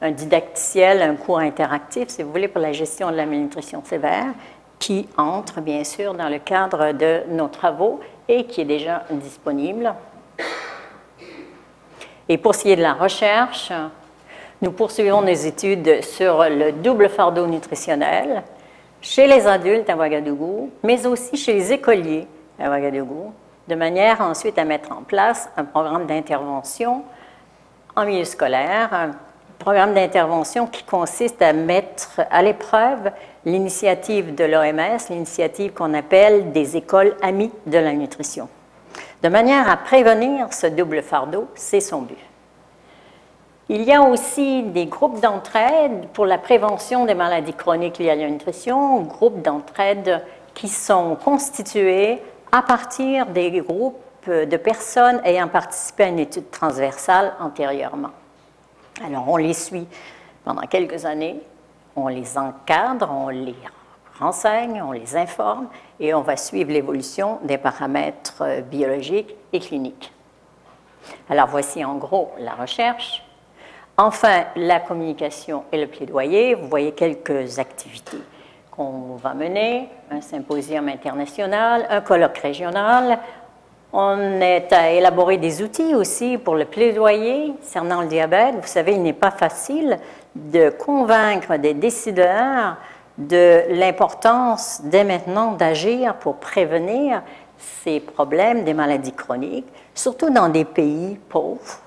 un 0.00 0.10
didacticiel, 0.10 1.00
un 1.00 1.14
cours 1.14 1.38
interactif, 1.38 2.08
si 2.08 2.22
vous 2.22 2.30
voulez, 2.32 2.48
pour 2.48 2.60
la 2.60 2.72
gestion 2.72 3.10
de 3.10 3.16
la 3.16 3.24
malnutrition 3.24 3.82
sévère, 3.84 4.34
qui 4.82 5.06
entre 5.16 5.60
bien 5.60 5.84
sûr 5.84 6.12
dans 6.12 6.28
le 6.28 6.40
cadre 6.40 6.90
de 6.90 7.20
nos 7.28 7.46
travaux 7.46 8.00
et 8.28 8.46
qui 8.46 8.62
est 8.62 8.64
déjà 8.64 9.04
disponible. 9.12 9.94
Et 12.28 12.36
pour 12.36 12.56
ce 12.56 12.62
qui 12.62 12.72
est 12.72 12.76
de 12.76 12.82
la 12.82 12.94
recherche, 12.94 13.70
nous 14.60 14.72
poursuivons 14.72 15.22
des 15.22 15.46
études 15.46 16.02
sur 16.02 16.42
le 16.50 16.72
double 16.72 17.08
fardeau 17.08 17.46
nutritionnel 17.46 18.42
chez 19.00 19.28
les 19.28 19.46
adultes 19.46 19.88
à 19.88 19.96
Ouagadougou, 19.96 20.70
mais 20.82 21.06
aussi 21.06 21.36
chez 21.36 21.52
les 21.52 21.72
écoliers 21.72 22.26
à 22.58 22.68
Ouagadougou, 22.68 23.32
de 23.68 23.74
manière 23.76 24.20
ensuite 24.20 24.58
à 24.58 24.64
mettre 24.64 24.90
en 24.90 25.02
place 25.02 25.48
un 25.56 25.64
programme 25.64 26.06
d'intervention 26.06 27.04
en 27.94 28.04
milieu 28.04 28.24
scolaire 28.24 29.12
programme 29.62 29.94
d'intervention 29.94 30.66
qui 30.66 30.82
consiste 30.82 31.40
à 31.40 31.52
mettre 31.52 32.20
à 32.32 32.42
l'épreuve 32.42 33.12
l'initiative 33.44 34.34
de 34.34 34.42
l'OMS, 34.42 34.98
l'initiative 35.08 35.72
qu'on 35.72 35.94
appelle 35.94 36.50
des 36.50 36.76
écoles 36.76 37.14
amies 37.22 37.52
de 37.66 37.78
la 37.78 37.92
nutrition, 37.92 38.48
de 39.22 39.28
manière 39.28 39.70
à 39.70 39.76
prévenir 39.76 40.52
ce 40.52 40.66
double 40.66 41.00
fardeau, 41.00 41.46
c'est 41.54 41.80
son 41.80 42.02
but. 42.02 42.18
Il 43.68 43.84
y 43.84 43.92
a 43.92 44.02
aussi 44.02 44.64
des 44.64 44.86
groupes 44.86 45.20
d'entraide 45.20 46.08
pour 46.12 46.26
la 46.26 46.38
prévention 46.38 47.06
des 47.06 47.14
maladies 47.14 47.54
chroniques 47.54 47.98
liées 47.98 48.10
à 48.10 48.16
la 48.16 48.28
nutrition, 48.28 49.02
groupes 49.02 49.42
d'entraide 49.42 50.24
qui 50.54 50.68
sont 50.68 51.16
constitués 51.24 52.20
à 52.50 52.62
partir 52.62 53.26
des 53.26 53.52
groupes 53.60 54.28
de 54.28 54.56
personnes 54.56 55.20
ayant 55.24 55.46
participé 55.46 56.02
à 56.02 56.08
une 56.08 56.18
étude 56.18 56.50
transversale 56.50 57.34
antérieurement. 57.38 58.10
Alors, 59.04 59.28
on 59.28 59.36
les 59.36 59.54
suit 59.54 59.86
pendant 60.44 60.62
quelques 60.62 61.04
années, 61.04 61.40
on 61.96 62.08
les 62.08 62.38
encadre, 62.38 63.10
on 63.10 63.28
les 63.28 63.56
renseigne, 64.18 64.82
on 64.82 64.92
les 64.92 65.16
informe 65.16 65.68
et 65.98 66.14
on 66.14 66.20
va 66.20 66.36
suivre 66.36 66.70
l'évolution 66.70 67.38
des 67.42 67.58
paramètres 67.58 68.42
euh, 68.42 68.60
biologiques 68.60 69.34
et 69.52 69.60
cliniques. 69.60 70.12
Alors, 71.28 71.48
voici 71.48 71.84
en 71.84 71.96
gros 71.96 72.32
la 72.38 72.54
recherche. 72.54 73.24
Enfin, 73.96 74.44
la 74.56 74.80
communication 74.80 75.64
et 75.72 75.80
le 75.80 75.86
plaidoyer. 75.86 76.54
Vous 76.54 76.68
voyez 76.68 76.92
quelques 76.92 77.58
activités 77.58 78.22
qu'on 78.70 79.16
va 79.16 79.34
mener, 79.34 79.88
un 80.10 80.22
symposium 80.22 80.88
international, 80.88 81.86
un 81.90 82.00
colloque 82.00 82.38
régional. 82.38 83.18
On 83.94 84.40
est 84.40 84.72
à 84.72 84.90
élaborer 84.90 85.36
des 85.36 85.62
outils 85.62 85.94
aussi 85.94 86.38
pour 86.38 86.54
le 86.54 86.64
plaidoyer 86.64 87.52
concernant 87.60 88.00
le 88.00 88.06
diabète. 88.06 88.54
Vous 88.54 88.66
savez, 88.66 88.92
il 88.92 89.02
n'est 89.02 89.12
pas 89.12 89.30
facile 89.30 89.98
de 90.34 90.70
convaincre 90.70 91.58
des 91.58 91.74
décideurs 91.74 92.76
de 93.18 93.64
l'importance 93.68 94.80
dès 94.84 95.04
maintenant 95.04 95.52
d'agir 95.52 96.14
pour 96.14 96.36
prévenir 96.36 97.22
ces 97.84 98.00
problèmes 98.00 98.64
des 98.64 98.72
maladies 98.72 99.12
chroniques, 99.12 99.68
surtout 99.94 100.30
dans 100.30 100.48
des 100.48 100.64
pays 100.64 101.18
pauvres, 101.28 101.78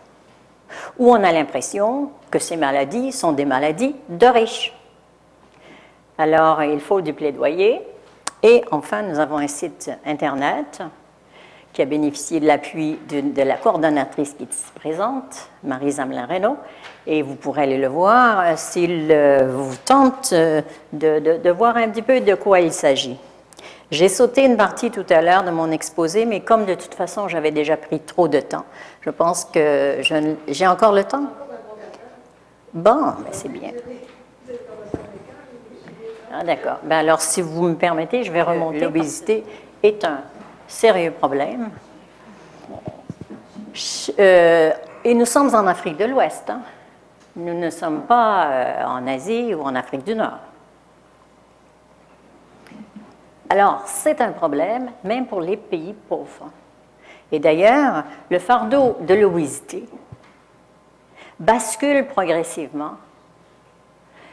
où 0.99 1.11
on 1.11 1.23
a 1.23 1.31
l'impression 1.31 2.11
que 2.29 2.37
ces 2.37 2.55
maladies 2.55 3.11
sont 3.11 3.31
des 3.31 3.45
maladies 3.45 3.95
de 4.09 4.27
riches. 4.27 4.77
Alors, 6.19 6.61
il 6.61 6.79
faut 6.79 7.01
du 7.01 7.13
plaidoyer. 7.13 7.81
Et 8.43 8.63
enfin, 8.69 9.01
nous 9.01 9.19
avons 9.19 9.37
un 9.37 9.47
site 9.47 9.89
Internet 10.05 10.83
qui 11.75 11.81
a 11.81 11.85
bénéficié 11.85 12.39
de 12.39 12.47
l'appui 12.47 12.97
de, 13.09 13.41
la 13.41 13.57
coordonnatrice 13.57 14.33
qui 14.33 14.43
est 14.43 14.53
ici 14.53 14.71
présente, 14.75 15.49
Marie 15.61 15.91
Zamelin-Renault, 15.91 16.55
et 17.05 17.21
vous 17.21 17.35
pourrez 17.35 17.63
aller 17.63 17.77
le 17.77 17.89
voir 17.89 18.39
euh, 18.39 18.53
s'il 18.55 19.09
euh, 19.11 19.49
vous 19.51 19.75
tente 19.83 20.29
euh, 20.31 20.61
de, 20.93 21.37
de, 21.37 21.49
voir 21.51 21.75
un 21.75 21.89
petit 21.89 22.01
peu 22.01 22.21
de 22.21 22.33
quoi 22.33 22.61
il 22.61 22.71
s'agit. 22.71 23.17
J'ai 23.91 24.07
sauté 24.07 24.45
une 24.45 24.55
partie 24.55 24.89
tout 24.89 25.05
à 25.09 25.21
l'heure 25.21 25.43
de 25.43 25.51
mon 25.51 25.69
exposé, 25.69 26.25
mais 26.25 26.39
comme 26.39 26.65
de 26.65 26.75
toute 26.75 26.95
façon 26.95 27.27
j'avais 27.27 27.51
déjà 27.51 27.75
pris 27.75 27.99
trop 27.99 28.29
de 28.29 28.39
temps, 28.39 28.65
je 29.01 29.09
pense 29.09 29.43
que 29.43 29.97
j'ai 30.47 30.67
encore 30.67 30.93
le 30.93 31.03
temps? 31.03 31.27
Bon, 32.73 33.13
c'est 33.31 33.51
bien. 33.51 33.71
Ah, 36.33 36.43
d'accord. 36.43 36.79
Ben 36.83 36.97
alors, 36.97 37.21
si 37.21 37.41
vous 37.41 37.63
me 37.63 37.75
permettez, 37.75 38.23
je 38.23 38.31
vais 38.31 38.41
remonter. 38.41 38.79
L'obésité 38.79 39.45
est 39.83 40.03
un 40.03 40.21
sérieux 40.67 41.11
problème. 41.11 41.69
Euh, 44.19 44.71
et 45.03 45.13
nous 45.13 45.25
sommes 45.25 45.53
en 45.53 45.67
Afrique 45.67 45.97
de 45.97 46.05
l'Ouest. 46.05 46.49
Hein. 46.49 46.61
Nous 47.35 47.53
ne 47.53 47.69
sommes 47.69 48.03
pas 48.03 48.47
euh, 48.47 48.85
en 48.85 49.05
Asie 49.07 49.53
ou 49.53 49.61
en 49.61 49.75
Afrique 49.75 50.03
du 50.03 50.15
Nord. 50.15 50.39
Alors, 53.49 53.83
c'est 53.85 54.21
un 54.21 54.31
problème, 54.31 54.91
même 55.03 55.27
pour 55.27 55.41
les 55.41 55.57
pays 55.57 55.93
pauvres. 55.93 56.49
Et 57.31 57.39
d'ailleurs, 57.39 58.03
le 58.29 58.39
fardeau 58.39 58.97
de 59.01 59.13
l'obésité 59.13 59.85
bascule 61.39 62.07
progressivement 62.07 62.93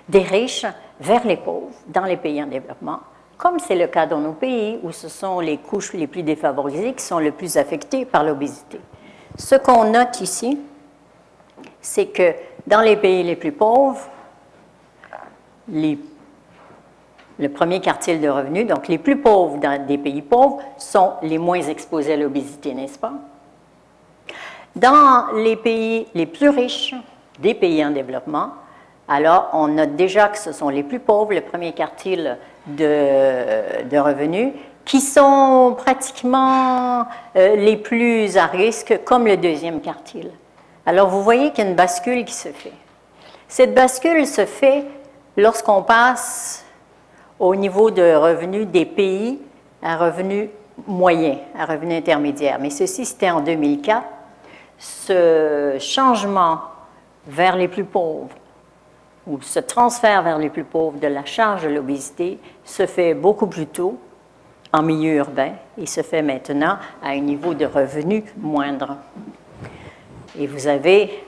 des 0.08 0.22
riches 0.22 0.66
vers 1.00 1.26
les 1.26 1.36
pauvres 1.36 1.74
dans 1.88 2.04
les 2.04 2.16
pays 2.16 2.42
en 2.42 2.46
développement 2.46 3.00
comme 3.38 3.58
c'est 3.58 3.74
le 3.74 3.86
cas 3.88 4.06
dans 4.06 4.18
nos 4.18 4.32
pays 4.32 4.78
où 4.82 4.92
ce 4.92 5.08
sont 5.08 5.40
les 5.40 5.58
couches 5.58 5.92
les 5.94 6.06
plus 6.06 6.22
défavorisées 6.22 6.94
qui 6.94 7.04
sont 7.04 7.18
le 7.18 7.32
plus 7.32 7.56
affectées 7.56 8.04
par 8.04 8.24
l'obésité. 8.24 8.80
Ce 9.36 9.54
qu'on 9.54 9.90
note 9.90 10.20
ici, 10.20 10.60
c'est 11.80 12.06
que 12.06 12.34
dans 12.66 12.80
les 12.80 12.96
pays 12.96 13.22
les 13.22 13.36
plus 13.36 13.52
pauvres, 13.52 14.08
le 15.68 15.96
premier 17.48 17.80
quartile 17.80 18.20
de 18.20 18.28
revenus, 18.28 18.66
donc 18.66 18.88
les 18.88 18.98
plus 18.98 19.16
pauvres 19.16 19.58
dans 19.58 19.84
des 19.86 19.98
pays 19.98 20.22
pauvres, 20.22 20.60
sont 20.78 21.14
les 21.22 21.38
moins 21.38 21.62
exposés 21.62 22.12
à 22.12 22.16
l'obésité, 22.16 22.74
n'est-ce 22.74 22.98
pas? 22.98 23.14
Dans 24.76 25.32
les 25.34 25.56
pays 25.56 26.06
les 26.14 26.26
plus 26.26 26.48
riches, 26.48 26.94
des 27.38 27.54
pays 27.54 27.84
en 27.84 27.90
développement, 27.90 28.50
alors 29.08 29.50
on 29.52 29.68
note 29.68 29.96
déjà 29.96 30.28
que 30.28 30.38
ce 30.38 30.52
sont 30.52 30.68
les 30.68 30.82
plus 30.82 31.00
pauvres, 31.00 31.34
le 31.34 31.40
premier 31.40 31.72
quartile 31.72 32.38
de, 32.66 33.98
revenus 33.98 34.52
qui 34.84 35.00
sont 35.00 35.74
pratiquement 35.76 37.06
euh, 37.36 37.56
les 37.56 37.76
plus 37.76 38.36
à 38.36 38.46
risque, 38.46 39.00
comme 39.04 39.26
le 39.26 39.36
deuxième 39.36 39.80
quartile. 39.80 40.30
Alors 40.86 41.08
vous 41.08 41.22
voyez 41.22 41.50
qu'il 41.50 41.64
y 41.64 41.66
a 41.66 41.70
une 41.70 41.76
bascule 41.76 42.24
qui 42.24 42.34
se 42.34 42.48
fait. 42.48 42.72
Cette 43.46 43.74
bascule 43.74 44.26
se 44.26 44.44
fait 44.44 44.84
lorsqu'on 45.36 45.82
passe 45.82 46.64
au 47.38 47.54
niveau 47.54 47.90
de 47.90 48.14
revenus 48.14 48.66
des 48.66 48.84
pays 48.84 49.40
à 49.82 49.96
revenus 49.96 50.48
moyens, 50.86 51.38
à 51.56 51.66
revenus 51.66 51.98
intermédiaires. 51.98 52.58
Mais 52.60 52.70
ceci, 52.70 53.04
c'était 53.04 53.30
en 53.30 53.40
2004. 53.40 54.02
Ce 54.78 55.76
changement 55.78 56.58
vers 57.26 57.56
les 57.56 57.68
plus 57.68 57.84
pauvres 57.84 58.34
ou 59.26 59.40
ce 59.40 59.60
transfert 59.60 60.22
vers 60.22 60.38
les 60.38 60.50
plus 60.50 60.64
pauvres 60.64 60.98
de 60.98 61.06
la 61.06 61.24
charge 61.24 61.64
de 61.64 61.68
l'obésité 61.68 62.38
se 62.64 62.86
fait 62.86 63.14
beaucoup 63.14 63.46
plus 63.46 63.66
tôt 63.66 63.98
en 64.72 64.82
milieu 64.82 65.16
urbain 65.16 65.52
et 65.78 65.86
se 65.86 66.02
fait 66.02 66.22
maintenant 66.22 66.78
à 67.02 67.10
un 67.10 67.20
niveau 67.20 67.54
de 67.54 67.66
revenu 67.66 68.24
moindre. 68.36 68.96
Et 70.38 70.46
vous 70.46 70.66
avez 70.66 71.24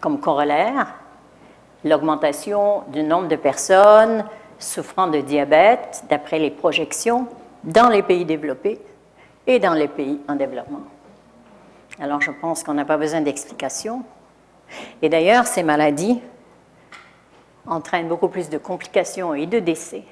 comme 0.00 0.20
corollaire 0.20 0.94
l'augmentation 1.84 2.82
du 2.88 3.02
nombre 3.02 3.28
de 3.28 3.36
personnes 3.36 4.24
souffrant 4.58 5.06
de 5.06 5.20
diabète, 5.20 6.04
d'après 6.08 6.38
les 6.38 6.50
projections, 6.50 7.26
dans 7.62 7.88
les 7.88 8.02
pays 8.02 8.24
développés 8.24 8.80
et 9.46 9.58
dans 9.58 9.74
les 9.74 9.88
pays 9.88 10.20
en 10.28 10.34
développement. 10.34 10.82
Alors 12.00 12.20
je 12.20 12.30
pense 12.30 12.62
qu'on 12.62 12.74
n'a 12.74 12.84
pas 12.84 12.96
besoin 12.96 13.20
d'explications. 13.20 14.02
Et 15.02 15.08
d'ailleurs, 15.08 15.46
ces 15.46 15.62
maladies 15.62 16.20
entraîne 17.66 18.08
beaucoup 18.08 18.28
plus 18.28 18.50
de 18.50 18.58
complications 18.58 19.34
et 19.34 19.46
de 19.46 19.58
décès 19.58 20.02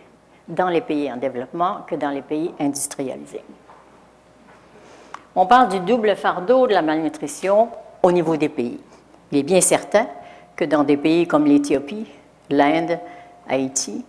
dans 0.49 0.69
les 0.69 0.81
pays 0.81 1.13
en 1.13 1.17
développement 1.17 1.79
que 1.87 1.95
dans 1.95 2.11
les 2.11 2.23
pays 2.23 2.53
industrialisés. 2.59 3.45
On 5.35 5.47
parle 5.47 5.69
du 5.69 5.81
double 5.81 6.15
fardeau 6.17 6.67
de 6.67 6.73
la 6.73 6.83
malnutrition 6.83 7.69
au 8.03 8.13
niveau 8.13 8.37
des 8.37 8.49
pays. 8.49 8.81
Il 9.31 9.39
est 9.39 9.43
bien 9.43 9.61
certain 9.61 10.07
que 10.57 10.65
dans 10.65 10.85
des 10.85 10.97
pays 10.97 11.27
comme 11.27 11.47
l'Éthiopie, 11.47 12.07
l'Inde, 12.51 12.99
Haïti, 13.49 14.05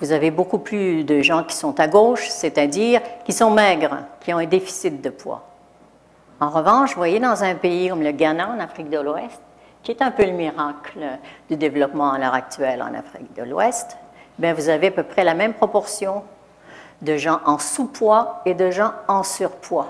vous 0.00 0.12
avez 0.12 0.30
beaucoup 0.30 0.58
plus 0.58 1.02
de 1.02 1.20
gens 1.22 1.42
qui 1.42 1.56
sont 1.56 1.80
à 1.80 1.88
gauche, 1.88 2.28
c'est-à-dire 2.28 3.00
qui 3.24 3.32
sont 3.32 3.50
maigres, 3.50 3.98
qui 4.20 4.32
ont 4.32 4.38
un 4.38 4.46
déficit 4.46 5.02
de 5.02 5.10
poids. 5.10 5.44
En 6.40 6.50
revanche, 6.50 6.90
vous 6.90 6.98
voyez, 6.98 7.18
dans 7.18 7.42
un 7.42 7.56
pays 7.56 7.88
comme 7.88 8.02
le 8.02 8.12
Ghana, 8.12 8.50
en 8.50 8.60
Afrique 8.60 8.90
de 8.90 9.00
l'Ouest, 9.00 9.40
qui 9.82 9.90
est 9.90 10.02
un 10.02 10.10
peu 10.10 10.24
le 10.24 10.32
miracle 10.32 11.00
du 11.48 11.56
développement 11.56 12.12
à 12.12 12.18
l'heure 12.18 12.34
actuelle 12.34 12.82
en 12.82 12.94
Afrique 12.94 13.34
de 13.36 13.42
l'Ouest, 13.42 13.96
bien, 14.38 14.54
vous 14.54 14.68
avez 14.68 14.88
à 14.88 14.90
peu 14.90 15.02
près 15.02 15.24
la 15.24 15.34
même 15.34 15.54
proportion 15.54 16.22
de 17.02 17.16
gens 17.16 17.40
en 17.44 17.58
sous-poids 17.58 18.42
et 18.44 18.54
de 18.54 18.70
gens 18.70 18.92
en 19.06 19.22
surpoids. 19.22 19.88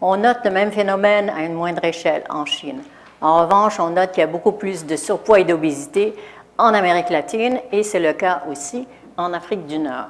On 0.00 0.16
note 0.16 0.38
le 0.44 0.50
même 0.50 0.72
phénomène 0.72 1.30
à 1.30 1.42
une 1.42 1.54
moindre 1.54 1.84
échelle 1.84 2.24
en 2.28 2.44
Chine. 2.44 2.82
En 3.20 3.42
revanche, 3.42 3.80
on 3.80 3.90
note 3.90 4.12
qu'il 4.12 4.20
y 4.20 4.24
a 4.24 4.26
beaucoup 4.26 4.52
plus 4.52 4.84
de 4.84 4.96
surpoids 4.96 5.40
et 5.40 5.44
d'obésité 5.44 6.14
en 6.58 6.74
Amérique 6.74 7.10
latine 7.10 7.58
et 7.72 7.82
c'est 7.82 8.00
le 8.00 8.12
cas 8.12 8.42
aussi 8.50 8.86
en 9.16 9.32
Afrique 9.32 9.66
du 9.66 9.78
Nord. 9.78 10.08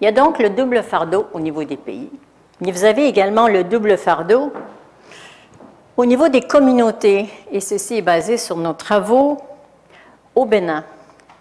Il 0.00 0.04
y 0.04 0.08
a 0.08 0.12
donc 0.12 0.38
le 0.38 0.50
double 0.50 0.82
fardeau 0.82 1.26
au 1.32 1.40
niveau 1.40 1.64
des 1.64 1.76
pays. 1.76 2.10
Mais 2.60 2.70
vous 2.70 2.84
avez 2.84 3.06
également 3.06 3.48
le 3.48 3.64
double 3.64 3.98
fardeau 3.98 4.52
au 5.96 6.06
niveau 6.06 6.28
des 6.28 6.42
communautés, 6.42 7.28
et 7.50 7.60
ceci 7.60 7.96
est 7.98 8.02
basé 8.02 8.36
sur 8.36 8.56
nos 8.56 8.72
travaux 8.72 9.38
au 10.34 10.44
Bénin, 10.44 10.84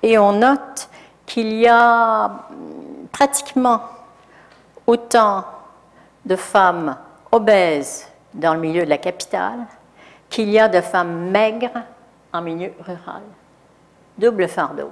et 0.01 0.17
on 0.17 0.33
note 0.33 0.89
qu'il 1.25 1.53
y 1.53 1.67
a 1.67 2.31
pratiquement 3.11 3.81
autant 4.85 5.45
de 6.25 6.35
femmes 6.35 6.97
obèses 7.31 8.07
dans 8.33 8.53
le 8.53 8.59
milieu 8.59 8.83
de 8.83 8.89
la 8.89 8.97
capitale 8.97 9.59
qu'il 10.29 10.49
y 10.49 10.59
a 10.59 10.67
de 10.67 10.81
femmes 10.81 11.29
maigres 11.29 11.83
en 12.33 12.41
milieu 12.41 12.73
rural. 12.79 13.21
Double 14.17 14.47
fardeau 14.47 14.91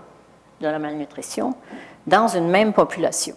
de 0.60 0.68
la 0.68 0.80
malnutrition 0.80 1.56
dans 2.06 2.28
une 2.28 2.50
même 2.50 2.74
population. 2.74 3.36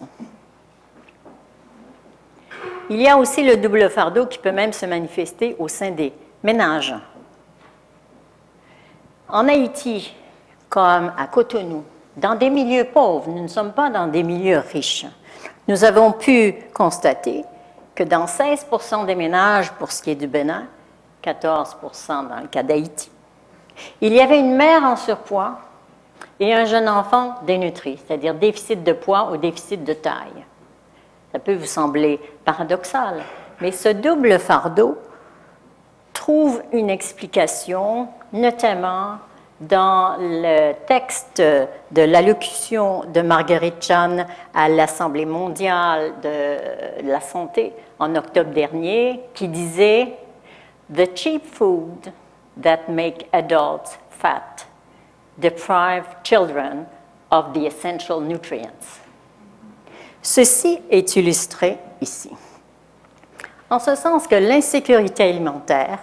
Il 2.89 3.01
y 3.01 3.07
a 3.07 3.17
aussi 3.17 3.43
le 3.43 3.57
double 3.57 3.89
fardeau 3.89 4.27
qui 4.27 4.37
peut 4.37 4.51
même 4.51 4.73
se 4.73 4.85
manifester 4.85 5.55
au 5.57 5.67
sein 5.67 5.91
des 5.91 6.13
ménages. 6.43 6.93
En 9.27 9.47
Haïti, 9.47 10.13
comme 10.69 11.11
à 11.17 11.27
Cotonou, 11.27 11.83
dans 12.15 12.35
des 12.35 12.49
milieux 12.49 12.85
pauvres, 12.85 13.29
nous 13.29 13.41
ne 13.41 13.47
sommes 13.47 13.73
pas 13.73 13.89
dans 13.89 14.07
des 14.07 14.23
milieux 14.23 14.59
riches, 14.71 15.05
nous 15.67 15.83
avons 15.83 16.11
pu 16.11 16.55
constater 16.73 17.43
que 17.95 18.03
dans 18.03 18.27
16 18.27 18.67
des 19.07 19.15
ménages 19.15 19.71
pour 19.73 19.91
ce 19.91 20.03
qui 20.03 20.11
est 20.11 20.15
du 20.15 20.27
Bénin, 20.27 20.67
14% 21.23 22.29
dans 22.29 22.39
le 22.39 22.47
cas 22.47 22.61
d'Haïti, 22.61 23.09
il 23.99 24.13
y 24.13 24.21
avait 24.21 24.39
une 24.39 24.55
mère 24.55 24.83
en 24.83 24.95
surpoids 24.95 25.59
et 26.39 26.53
un 26.53 26.65
jeune 26.65 26.87
enfant 26.87 27.35
dénutri, 27.47 27.97
c'est-à-dire 28.05 28.35
déficit 28.35 28.83
de 28.83 28.93
poids 28.93 29.31
ou 29.31 29.37
déficit 29.37 29.83
de 29.83 29.93
taille. 29.93 30.45
Ça 31.35 31.39
peut 31.39 31.55
vous 31.55 31.65
sembler 31.65 32.17
paradoxal, 32.45 33.21
mais 33.59 33.73
ce 33.73 33.89
double 33.89 34.39
fardeau 34.39 34.97
trouve 36.13 36.63
une 36.71 36.89
explication, 36.89 38.07
notamment 38.31 39.17
dans 39.59 40.15
le 40.17 40.71
texte 40.87 41.41
de 41.41 42.01
l'allocution 42.03 43.03
de 43.13 43.19
Marguerite 43.19 43.83
Chan 43.83 44.25
à 44.53 44.69
l'Assemblée 44.69 45.25
mondiale 45.25 46.13
de 46.23 47.05
la 47.05 47.19
santé 47.19 47.73
en 47.99 48.15
octobre 48.15 48.51
dernier 48.51 49.19
qui 49.33 49.49
disait 49.49 50.13
The 50.95 51.17
cheap 51.17 51.45
food 51.45 52.13
that 52.63 52.87
make 52.87 53.27
adults 53.33 53.99
fat 54.09 54.65
deprive 55.37 56.05
children 56.23 56.85
of 57.29 57.51
the 57.51 57.65
essential 57.65 58.21
nutrients. 58.21 59.04
Ceci 60.25 60.79
est 60.89 61.15
illustré 61.17 61.77
ici. 62.01 62.31
En 63.69 63.77
ce 63.77 63.93
sens 63.93 64.25
que 64.25 64.33
l'insécurité 64.33 65.21
alimentaire, 65.21 65.99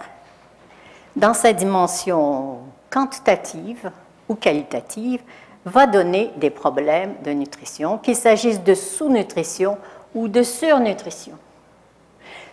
dans 1.13 1.33
sa 1.33 1.51
dimension 1.51 2.59
quantitative 2.89 3.91
ou 4.29 4.35
qualitative, 4.35 5.19
va 5.65 5.87
donner 5.87 6.31
des 6.37 6.51
problèmes 6.51 7.15
de 7.25 7.31
nutrition, 7.31 7.97
qu'il 7.97 8.15
s'agisse 8.15 8.63
de 8.63 8.73
sous-nutrition 8.73 9.77
ou 10.15 10.29
de 10.29 10.41
surnutrition. 10.41 11.37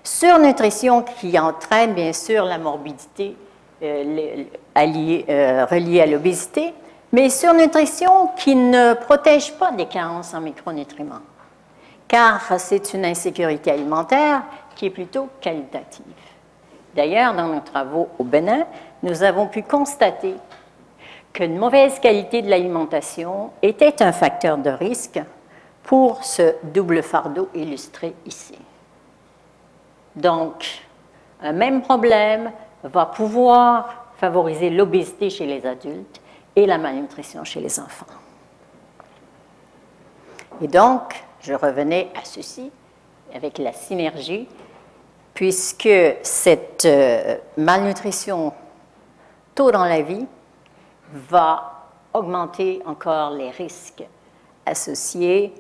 Surnutrition 0.03 1.03
qui 1.03 1.39
entraîne 1.39 1.95
bien 1.95 2.13
sûr 2.13 2.47
la 2.47 2.59
morbidité 2.59 3.37
euh, 3.81 4.45
euh, 4.77 5.67
reliée 5.67 6.01
à 6.01 6.07
l'obésité, 6.07 6.75
mais 7.13 7.31
surnutrition 7.31 8.31
qui 8.37 8.57
ne 8.57 8.95
protège 8.95 9.53
pas 9.53 9.71
des 9.71 9.87
carences 9.87 10.35
en 10.35 10.41
micronutriments, 10.41 11.23
car 12.11 12.59
c'est 12.59 12.93
une 12.93 13.05
insécurité 13.05 13.71
alimentaire 13.71 14.43
qui 14.75 14.87
est 14.87 14.91
plutôt 14.91 15.29
qualitative. 15.41 16.05
D'ailleurs, 16.93 17.35
dans 17.35 17.47
nos 17.47 17.61
travaux 17.61 18.09
au 18.19 18.25
Bénin, 18.25 18.67
nous 19.05 19.23
avons 19.23 19.47
pu 19.47 19.63
constater 19.63 20.35
qu'une 21.33 21.57
mauvaise 21.57 22.01
qualité 22.01 22.43
de 22.43 22.51
l'alimentation 22.51 23.51
était 23.63 24.03
un 24.03 24.11
facteur 24.11 24.59
de 24.59 24.71
risque 24.71 25.21
pour 25.85 26.25
ce 26.25 26.57
double 26.65 27.05
fardeau 27.05 27.49
illustré 27.55 28.13
ici. 28.27 28.59
Donc, 30.17 30.83
un 31.41 31.53
même 31.53 31.81
problème 31.81 32.51
va 32.83 33.07
pouvoir 33.07 34.07
favoriser 34.17 34.69
l'obésité 34.69 35.31
chez 35.31 35.47
les 35.47 35.65
adultes 35.65 36.21
et 36.57 36.67
la 36.67 36.77
malnutrition 36.77 37.45
chez 37.45 37.61
les 37.61 37.79
enfants. 37.79 38.07
Et 40.61 40.67
donc, 40.67 41.15
je 41.41 41.55
revenais 41.55 42.11
à 42.15 42.25
ceci 42.25 42.71
avec 43.35 43.59
la 43.59 43.73
synergie, 43.73 44.49
puisque 45.35 45.89
cette 46.23 46.85
euh, 46.85 47.37
malnutrition 47.57 48.53
tôt 49.55 49.71
dans 49.71 49.85
la 49.85 50.03
vie 50.03 50.27
va 51.13 51.87
augmenter 52.13 52.83
encore 52.87 53.31
les 53.31 53.51
risques 53.51 54.05
associés 54.67 55.55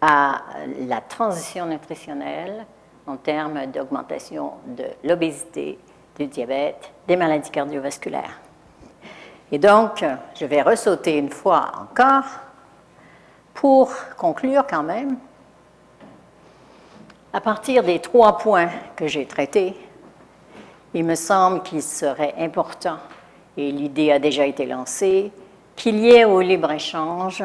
à 0.00 0.42
la 0.80 1.00
transition 1.00 1.66
nutritionnelle 1.66 2.66
en 3.06 3.16
termes 3.16 3.66
d'augmentation 3.66 4.52
de 4.66 4.84
l'obésité, 5.04 5.78
du 6.16 6.26
diabète, 6.26 6.92
des 7.06 7.16
maladies 7.16 7.50
cardiovasculaires. 7.50 8.40
Et 9.52 9.58
donc, 9.58 10.04
je 10.38 10.44
vais 10.44 10.62
ressauter 10.62 11.18
une 11.18 11.30
fois 11.30 11.70
encore 11.80 12.24
pour 13.56 13.90
conclure 14.16 14.64
quand 14.68 14.82
même. 14.82 15.16
À 17.32 17.40
partir 17.40 17.82
des 17.82 17.98
trois 17.98 18.38
points 18.38 18.70
que 18.94 19.08
j'ai 19.08 19.26
traités, 19.26 19.74
il 20.94 21.04
me 21.04 21.14
semble 21.14 21.62
qu'il 21.62 21.82
serait 21.82 22.34
important, 22.38 22.98
et 23.56 23.72
l'idée 23.72 24.12
a 24.12 24.18
déjà 24.18 24.46
été 24.46 24.64
lancée, 24.64 25.32
qu'il 25.74 25.98
y 25.98 26.10
ait 26.10 26.24
au 26.24 26.40
libre-échange 26.40 27.42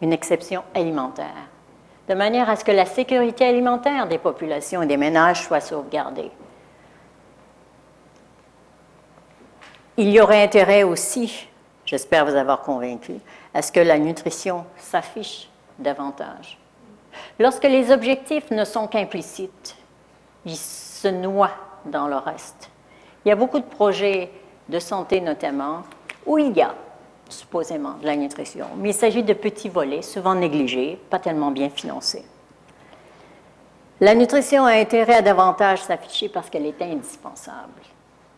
une 0.00 0.12
exception 0.12 0.62
alimentaire, 0.74 1.48
de 2.08 2.14
manière 2.14 2.48
à 2.48 2.56
ce 2.56 2.64
que 2.64 2.72
la 2.72 2.86
sécurité 2.86 3.46
alimentaire 3.46 4.06
des 4.08 4.18
populations 4.18 4.82
et 4.82 4.86
des 4.86 4.96
ménages 4.96 5.42
soit 5.42 5.60
sauvegardée. 5.60 6.30
Il 9.98 10.10
y 10.10 10.20
aurait 10.20 10.42
intérêt 10.42 10.82
aussi, 10.82 11.48
j'espère 11.86 12.26
vous 12.26 12.34
avoir 12.34 12.60
convaincu, 12.60 13.14
à 13.56 13.62
ce 13.62 13.72
que 13.72 13.80
la 13.80 13.98
nutrition 13.98 14.66
s'affiche 14.76 15.48
davantage. 15.78 16.58
Lorsque 17.38 17.64
les 17.64 17.90
objectifs 17.90 18.50
ne 18.50 18.66
sont 18.66 18.86
qu'implicites, 18.86 19.76
ils 20.44 20.58
se 20.58 21.08
noient 21.08 21.56
dans 21.86 22.06
le 22.06 22.16
reste. 22.16 22.68
Il 23.24 23.30
y 23.30 23.32
a 23.32 23.34
beaucoup 23.34 23.58
de 23.58 23.64
projets 23.64 24.30
de 24.68 24.78
santé 24.78 25.22
notamment 25.22 25.84
où 26.26 26.36
il 26.36 26.54
y 26.54 26.60
a 26.60 26.74
supposément 27.30 27.94
de 27.94 28.04
la 28.04 28.14
nutrition, 28.14 28.66
mais 28.76 28.90
il 28.90 28.94
s'agit 28.94 29.22
de 29.22 29.32
petits 29.32 29.70
volets, 29.70 30.02
souvent 30.02 30.34
négligés, 30.34 31.00
pas 31.08 31.18
tellement 31.18 31.50
bien 31.50 31.70
financés. 31.70 32.26
La 34.02 34.14
nutrition 34.14 34.66
a 34.66 34.72
intérêt 34.72 35.14
à 35.14 35.22
davantage 35.22 35.82
s'afficher 35.82 36.28
parce 36.28 36.50
qu'elle 36.50 36.66
est 36.66 36.82
indispensable. 36.82 37.80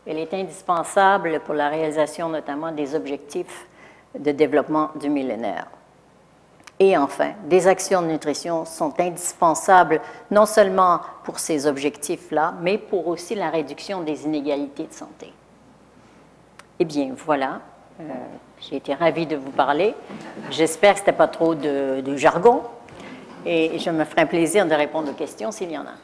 Elle 0.06 0.18
est 0.18 0.32
indispensable 0.32 1.40
pour 1.40 1.54
la 1.54 1.70
réalisation 1.70 2.28
notamment 2.28 2.70
des 2.70 2.94
objectifs 2.94 3.66
de 4.18 4.32
développement 4.32 4.90
du 5.00 5.08
millénaire. 5.08 5.66
Et 6.80 6.96
enfin, 6.96 7.32
des 7.46 7.66
actions 7.66 8.02
de 8.02 8.06
nutrition 8.06 8.64
sont 8.64 8.94
indispensables 9.00 10.00
non 10.30 10.46
seulement 10.46 11.00
pour 11.24 11.40
ces 11.40 11.66
objectifs-là, 11.66 12.54
mais 12.60 12.78
pour 12.78 13.08
aussi 13.08 13.34
la 13.34 13.50
réduction 13.50 14.02
des 14.02 14.24
inégalités 14.24 14.86
de 14.86 14.92
santé. 14.92 15.32
Eh 16.78 16.84
bien, 16.84 17.12
voilà. 17.16 17.60
Euh, 18.00 18.04
j'ai 18.60 18.76
été 18.76 18.94
ravie 18.94 19.26
de 19.26 19.34
vous 19.34 19.50
parler. 19.50 19.94
J'espère 20.50 20.94
que 20.94 21.00
ce 21.00 21.04
n'était 21.04 21.16
pas 21.16 21.26
trop 21.26 21.56
de, 21.56 22.00
de 22.00 22.16
jargon. 22.16 22.62
Et 23.44 23.78
je 23.78 23.90
me 23.90 24.04
ferai 24.04 24.22
un 24.22 24.26
plaisir 24.26 24.66
de 24.66 24.74
répondre 24.74 25.10
aux 25.10 25.14
questions 25.14 25.50
s'il 25.50 25.72
y 25.72 25.78
en 25.78 25.82
a. 25.82 25.94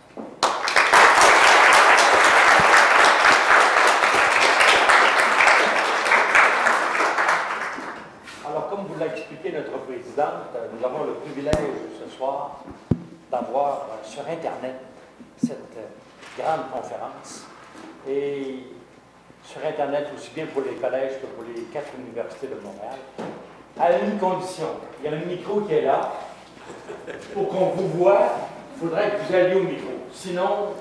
nous 10.16 10.84
avons 10.84 11.04
le 11.04 11.14
privilège 11.14 11.54
ce 11.98 12.16
soir 12.16 12.60
d'avoir 13.34 13.88
sur 14.04 14.22
Internet 14.28 14.76
cette 15.36 15.76
grande 16.38 16.70
conférence. 16.72 17.46
Et 18.08 18.58
sur 19.42 19.64
Internet, 19.66 20.08
aussi 20.16 20.30
bien 20.34 20.46
pour 20.46 20.62
les 20.62 20.74
collèges 20.74 21.20
que 21.20 21.26
pour 21.26 21.44
les 21.44 21.62
quatre 21.64 21.92
universités 21.98 22.46
de 22.46 22.54
Montréal, 22.54 22.98
à 23.78 23.98
une 23.98 24.18
condition. 24.18 24.66
Il 25.00 25.10
y 25.10 25.14
a 25.14 25.16
un 25.16 25.24
micro 25.24 25.60
qui 25.62 25.74
est 25.74 25.82
là. 25.82 26.12
Pour 27.34 27.48
qu'on 27.48 27.66
vous 27.70 27.88
voit, 27.88 28.30
il 28.74 28.80
faudrait 28.80 29.10
que 29.10 29.16
vous 29.26 29.34
alliez 29.34 29.54
au 29.56 29.64
micro. 29.64 29.90
Sinon, 30.12 30.74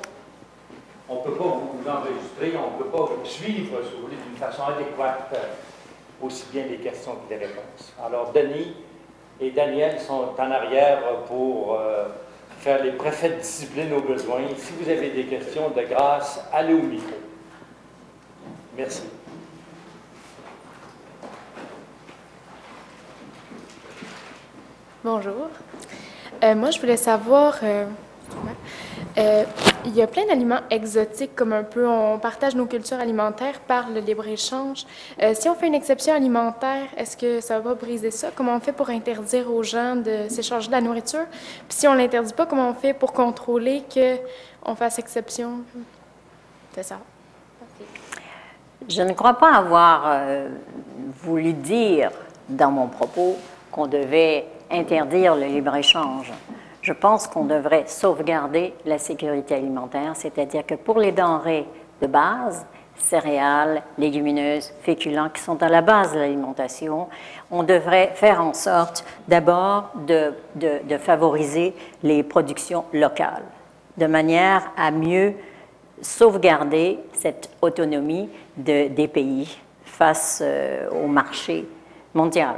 on 1.09 1.15
ne 1.15 1.19
peut 1.21 1.33
pas 1.33 1.43
vous 1.43 1.89
enregistrer, 1.89 2.53
on 2.57 2.77
ne 2.77 2.83
peut 2.83 2.89
pas 2.89 3.05
vous 3.05 3.25
suivre, 3.25 3.79
si 3.83 3.95
vous 3.95 4.03
voulez, 4.03 4.15
d'une 4.15 4.37
façon 4.37 4.63
adéquate, 4.63 5.35
aussi 6.21 6.45
bien 6.51 6.65
les 6.69 6.77
questions 6.77 7.17
que 7.27 7.33
les 7.33 7.45
réponses. 7.45 7.93
Alors, 8.01 8.31
Denis, 8.31 8.75
et 9.41 9.51
Daniel 9.51 9.99
sont 9.99 10.29
en 10.37 10.51
arrière 10.51 10.99
pour 11.27 11.75
euh, 11.75 12.05
faire 12.63 12.81
les 12.81 12.93
préfets 12.93 13.29
de 13.29 13.41
discipline 13.41 13.91
aux 13.91 14.01
besoins. 14.01 14.39
Si 14.57 14.71
vous 14.79 14.89
avez 14.89 15.09
des 15.09 15.25
questions, 15.25 15.69
de 15.71 15.81
grâce, 15.81 16.39
allez 16.53 16.73
au 16.73 16.81
micro. 16.81 17.15
Merci. 18.77 19.03
Bonjour. 25.03 25.49
Euh, 26.41 26.55
moi, 26.55 26.71
je 26.71 26.79
voulais 26.79 26.95
savoir, 26.95 27.59
euh, 27.63 27.85
euh, 29.17 29.43
il 29.85 29.95
y 29.95 30.01
a 30.01 30.07
plein 30.07 30.25
d'aliments 30.25 30.61
exotiques, 30.69 31.35
comme 31.35 31.53
un 31.53 31.63
peu 31.63 31.87
on 31.87 32.17
partage 32.17 32.55
nos 32.55 32.65
cultures 32.65 32.99
alimentaires 32.99 33.59
par 33.59 33.89
le 33.89 33.99
libre-échange. 33.99 34.85
Euh, 35.21 35.33
si 35.35 35.47
on 35.49 35.55
fait 35.55 35.67
une 35.67 35.75
exception 35.75 36.15
alimentaire, 36.15 36.87
est-ce 36.97 37.15
que 37.15 37.39
ça 37.39 37.59
va 37.59 37.75
briser 37.75 38.09
ça? 38.09 38.29
Comment 38.33 38.55
on 38.55 38.59
fait 38.59 38.71
pour 38.71 38.89
interdire 38.89 39.51
aux 39.53 39.61
gens 39.61 39.95
de 39.95 40.27
s'échanger 40.29 40.67
de 40.67 40.71
la 40.71 40.81
nourriture? 40.81 41.25
Puis 41.67 41.77
si 41.77 41.87
on 41.87 41.93
ne 41.93 41.97
l'interdit 41.99 42.33
pas, 42.33 42.45
comment 42.45 42.69
on 42.69 42.73
fait 42.73 42.93
pour 42.93 43.13
contrôler 43.13 43.83
qu'on 43.93 44.75
fasse 44.75 44.97
exception? 44.97 45.59
C'est 46.73 46.83
ça. 46.83 46.97
Je 48.89 49.01
ne 49.01 49.13
crois 49.13 49.35
pas 49.35 49.53
avoir 49.55 50.03
euh, 50.07 50.49
voulu 51.21 51.53
dire 51.53 52.11
dans 52.49 52.71
mon 52.71 52.87
propos 52.87 53.37
qu'on 53.71 53.87
devait 53.87 54.45
interdire 54.71 55.35
le 55.35 55.45
libre-échange 55.45 56.31
je 56.83 56.93
pense 56.93 57.27
qu'on 57.27 57.45
devrait 57.45 57.85
sauvegarder 57.87 58.73
la 58.85 58.99
sécurité 58.99 59.55
alimentaire, 59.55 60.11
c'est-à-dire 60.15 60.65
que 60.65 60.75
pour 60.75 60.99
les 60.99 61.13
denrées 61.13 61.65
de 62.01 62.07
base, 62.07 62.65
céréales, 62.97 63.81
légumineuses, 63.97 64.71
féculents 64.81 65.29
qui 65.29 65.41
sont 65.41 65.63
à 65.63 65.69
la 65.69 65.81
base 65.81 66.13
de 66.13 66.19
l'alimentation, 66.19 67.07
on 67.49 67.63
devrait 67.63 68.11
faire 68.15 68.41
en 68.41 68.53
sorte 68.53 69.05
d'abord 69.27 69.91
de, 70.05 70.33
favoriser 70.99 71.73
les 72.03 72.21
productions 72.21 72.83
locales, 72.93 73.43
de 73.97 74.05
manière 74.05 74.69
à 74.77 74.91
mieux 74.91 75.33
sauvegarder 76.01 76.99
cette 77.13 77.49
autonomie 77.61 78.29
des 78.57 79.07
pays 79.07 79.57
face 79.85 80.41
euh, 80.43 80.89
au 80.89 81.07
marché 81.07 81.65
mondial. 82.13 82.55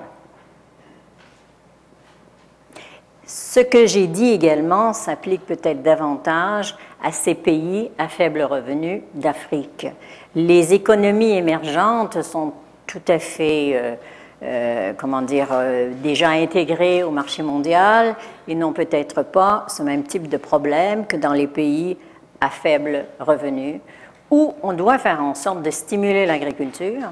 Ce 3.28 3.60
que 3.60 3.88
j'ai 3.88 4.06
dit 4.06 4.30
également 4.30 4.94
s'applique 4.94 5.48
peut-être 5.48 5.82
davantage 5.82 6.76
à 7.04 7.12
ces 7.12 7.34
pays 7.34 7.90
à 7.98 8.08
faible 8.08 8.44
revenu 8.44 9.02
d'Afrique. 9.16 9.88
Les 10.36 10.76
économies 10.76 11.32
émergentes 11.32 12.22
sont 12.22 12.54
tout 12.86 13.02
à 13.08 13.18
fait, 13.18 13.72
euh, 13.74 13.96
euh, 14.44 14.94
comment 14.96 15.24
dire, 15.24 15.48
euh, 15.52 15.92
déjà 16.04 16.30
intégrées 16.30 17.04
au 17.04 17.10
marché 17.10 17.42
mondial 17.42 18.16
et 18.48 18.54
n'ont 18.54 18.74
peut-être 18.74 19.24
pas 19.24 19.66
ce 19.70 19.82
même 19.82 20.04
type 20.04 20.30
de 20.30 20.38
problème 20.38 21.08
que 21.08 21.18
dans 21.18 21.34
les 21.34 21.48
pays 21.48 21.98
à 22.42 22.52
faible 22.52 23.06
revenu, 23.20 23.82
où 24.30 24.54
on 24.62 24.74
doit 24.74 25.00
faire 25.00 25.24
en 25.24 25.34
sorte 25.34 25.64
de 25.64 25.72
stimuler 25.72 26.28
l'agriculture. 26.28 27.12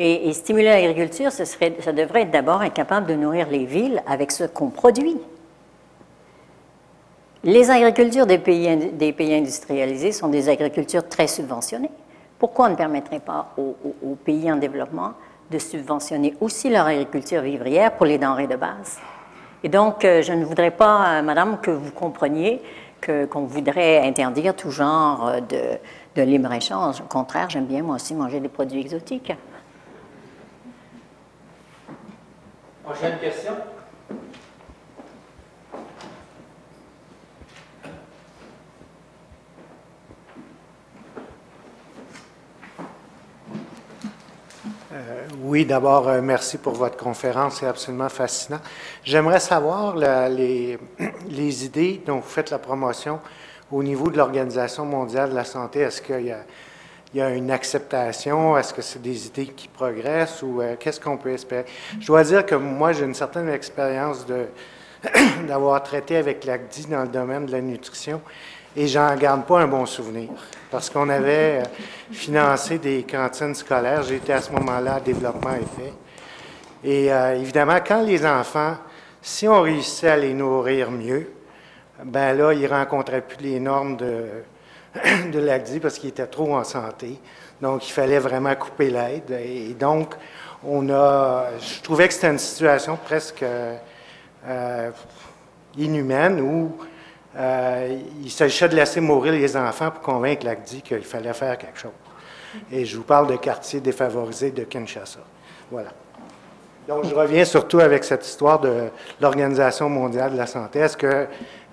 Et, 0.00 0.32
stimuler 0.32 0.68
l'agriculture, 0.68 1.32
ça 1.32 1.92
devrait 1.92 2.22
être 2.22 2.30
d'abord 2.30 2.62
être 2.62 2.72
capable 2.72 3.06
de 3.06 3.14
nourrir 3.14 3.48
les 3.50 3.64
villes 3.64 4.00
avec 4.06 4.30
ce 4.30 4.44
qu'on 4.44 4.70
produit. 4.70 5.16
Les 7.42 7.68
agricultures 7.68 8.26
des 8.26 8.38
pays, 8.38 9.34
industrialisés 9.34 10.12
sont 10.12 10.28
des 10.28 10.48
agricultures 10.48 11.08
très 11.08 11.26
subventionnées. 11.26 11.90
Pourquoi 12.38 12.66
on 12.66 12.70
ne 12.70 12.76
permettrait 12.76 13.18
pas 13.18 13.52
aux, 13.56 14.14
pays 14.24 14.50
en 14.52 14.56
développement 14.56 15.14
de 15.50 15.58
subventionner 15.58 16.36
aussi 16.40 16.70
leur 16.70 16.86
agriculture 16.86 17.42
vivrière 17.42 17.96
pour 17.96 18.06
les 18.06 18.18
denrées 18.18 18.46
de 18.46 18.56
base? 18.56 18.98
Et 19.64 19.68
donc, 19.68 20.04
euh, 20.04 20.22
je 20.22 20.32
ne 20.32 20.44
voudrais 20.44 20.70
pas, 20.70 21.18
euh, 21.18 21.22
Madame, 21.22 21.58
que 21.60 21.72
vous 21.72 21.90
compreniez 21.90 22.62
qu'on 23.04 23.44
voudrait 23.44 24.06
interdire 24.06 24.54
tout 24.54 24.70
genre 24.70 25.26
euh, 25.28 25.40
de 26.14 26.22
libre-échange. 26.22 27.00
Au 27.00 27.08
contraire, 27.08 27.50
j'aime 27.50 27.66
bien 27.66 27.82
moi 27.82 27.96
aussi 27.96 28.14
manger 28.14 28.38
des 28.38 28.48
produits 28.48 28.80
exotiques. 28.80 29.32
Prochaine 32.88 33.18
question. 33.18 33.52
Euh, 44.90 45.26
oui, 45.42 45.66
d'abord, 45.66 46.08
euh, 46.08 46.22
merci 46.22 46.56
pour 46.56 46.72
votre 46.72 46.96
conférence, 46.96 47.56
c'est 47.60 47.66
absolument 47.66 48.08
fascinant. 48.08 48.60
J'aimerais 49.04 49.40
savoir 49.40 49.94
les, 49.94 50.78
les, 51.28 51.66
idées 51.66 52.02
dont 52.06 52.20
vous 52.20 52.22
faites 52.22 52.48
la 52.48 52.58
promotion 52.58 53.20
au 53.70 53.82
niveau 53.82 54.08
de 54.08 54.16
l'Organisation 54.16 54.86
mondiale 54.86 55.28
de 55.28 55.34
la 55.34 55.44
santé. 55.44 55.80
Est-ce 55.80 56.00
qu'il 56.00 56.24
y 56.24 56.32
a, 56.32 56.38
il 57.12 57.18
y 57.18 57.22
a 57.22 57.30
une 57.30 57.50
acceptation? 57.50 58.56
Est-ce 58.58 58.74
que 58.74 58.82
c'est 58.82 59.00
des 59.00 59.26
idées 59.26 59.46
qui 59.46 59.68
progressent 59.68 60.42
ou 60.42 60.60
euh, 60.60 60.76
qu'est-ce 60.78 61.00
qu'on 61.00 61.16
peut 61.16 61.32
espérer? 61.32 61.64
Je 62.00 62.06
dois 62.06 62.22
dire 62.24 62.44
que 62.44 62.54
moi, 62.54 62.92
j'ai 62.92 63.04
une 63.04 63.14
certaine 63.14 63.48
expérience 63.48 64.26
d'avoir 65.46 65.82
traité 65.82 66.16
avec 66.16 66.44
l'ACDI 66.44 66.86
dans 66.86 67.02
le 67.02 67.08
domaine 67.08 67.46
de 67.46 67.52
la 67.52 67.60
nutrition 67.60 68.20
et 68.76 68.86
j'en 68.86 69.14
garde 69.16 69.44
pas 69.46 69.60
un 69.60 69.66
bon 69.66 69.86
souvenir 69.86 70.28
parce 70.70 70.90
qu'on 70.90 71.08
avait 71.08 71.62
euh, 71.62 71.64
financé 72.10 72.78
des 72.78 73.04
cantines 73.04 73.54
scolaires. 73.54 74.02
J'étais 74.02 74.34
à 74.34 74.42
ce 74.42 74.52
moment-là 74.52 74.96
à 74.96 75.00
développement 75.00 75.54
effet. 75.54 75.92
Et 76.84 77.12
euh, 77.12 77.36
évidemment, 77.36 77.78
quand 77.84 78.02
les 78.02 78.26
enfants, 78.26 78.76
si 79.22 79.48
on 79.48 79.62
réussissait 79.62 80.10
à 80.10 80.16
les 80.16 80.34
nourrir 80.34 80.90
mieux, 80.90 81.32
ben 82.04 82.36
là, 82.36 82.52
ils 82.52 82.66
rencontraient 82.66 83.22
plus 83.22 83.38
les 83.42 83.58
normes 83.58 83.96
de, 83.96 84.26
de 85.32 85.38
l'ACDI 85.38 85.80
parce 85.80 85.98
qu'ils 85.98 86.10
étaient 86.10 86.26
trop 86.26 86.54
en 86.54 86.64
santé. 86.64 87.18
Donc, 87.60 87.88
il 87.88 87.92
fallait 87.92 88.18
vraiment 88.18 88.54
couper 88.54 88.90
l'aide. 88.90 89.30
Et 89.30 89.74
donc, 89.74 90.14
on 90.64 90.88
a, 90.90 91.46
je 91.60 91.82
trouvais 91.82 92.08
que 92.08 92.14
c'était 92.14 92.30
une 92.30 92.38
situation 92.38 92.96
presque 92.96 93.42
euh, 93.42 94.90
inhumaine 95.76 96.40
où 96.40 96.76
euh, 97.36 97.98
il 98.22 98.30
s'agissait 98.30 98.68
de 98.68 98.76
laisser 98.76 99.00
mourir 99.00 99.32
les 99.32 99.56
enfants 99.56 99.90
pour 99.90 100.02
convaincre 100.02 100.44
l'ACDI 100.46 100.82
qu'il 100.82 101.04
fallait 101.04 101.32
faire 101.32 101.56
quelque 101.58 101.78
chose. 101.78 101.92
Et 102.72 102.84
je 102.84 102.96
vous 102.96 103.02
parle 103.02 103.28
de 103.28 103.36
quartiers 103.36 103.80
défavorisés 103.80 104.50
de 104.50 104.64
Kinshasa. 104.64 105.20
Voilà. 105.70 105.90
Donc, 106.88 107.04
je 107.04 107.14
reviens 107.14 107.44
surtout 107.44 107.80
avec 107.80 108.02
cette 108.02 108.26
histoire 108.26 108.58
de 108.60 108.88
l'Organisation 109.20 109.90
mondiale 109.90 110.32
de 110.32 110.38
la 110.38 110.46
santé. 110.46 110.78
Est-ce 110.78 110.96
que, 110.96 111.26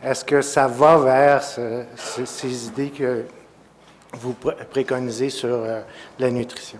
est 0.03 0.25
que 0.25 0.41
ça 0.41 0.67
va 0.67 0.97
vers 0.97 1.41
ces 1.41 2.67
idées 2.67 2.89
que 2.89 3.23
vous 4.11 4.33
préconisez 4.33 5.29
sur 5.29 5.53
euh, 5.53 5.79
la 6.19 6.29
nutrition? 6.29 6.79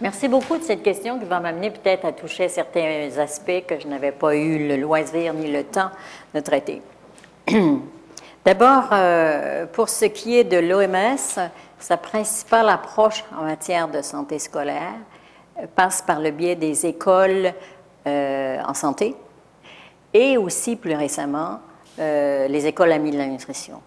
Merci 0.00 0.26
beaucoup 0.26 0.56
de 0.56 0.64
cette 0.64 0.82
question 0.82 1.20
qui 1.20 1.24
va 1.24 1.38
m'amener 1.38 1.70
peut-être 1.70 2.04
à 2.04 2.10
toucher 2.10 2.48
certains 2.48 3.10
aspects 3.16 3.64
que 3.64 3.78
je 3.78 3.86
n'avais 3.86 4.12
pas 4.12 4.34
eu 4.34 4.66
le 4.66 4.76
loisir 4.76 5.32
ni 5.32 5.52
le 5.52 5.62
temps 5.62 5.90
de 6.34 6.40
traiter. 6.40 6.82
D'abord, 8.44 8.88
euh, 8.90 9.66
pour 9.66 9.88
ce 9.88 10.06
qui 10.06 10.36
est 10.36 10.44
de 10.44 10.58
l'OMS, 10.58 11.48
sa 11.78 11.96
principale 11.96 12.70
approche 12.70 13.22
en 13.38 13.44
matière 13.44 13.86
de 13.86 14.02
santé 14.02 14.40
scolaire 14.40 14.94
passe 15.74 16.02
par 16.02 16.20
le 16.20 16.30
biais 16.30 16.56
des 16.56 16.86
écoles 16.86 17.52
euh, 18.06 18.58
en 18.66 18.74
santé 18.74 19.14
et 20.12 20.36
aussi 20.36 20.76
plus 20.76 20.94
récemment 20.94 21.60
les 21.98 22.66
écoles 22.66 22.92
amies 22.92 23.10
de 23.10 23.18
la 23.18 23.26
nutrition. 23.26 23.82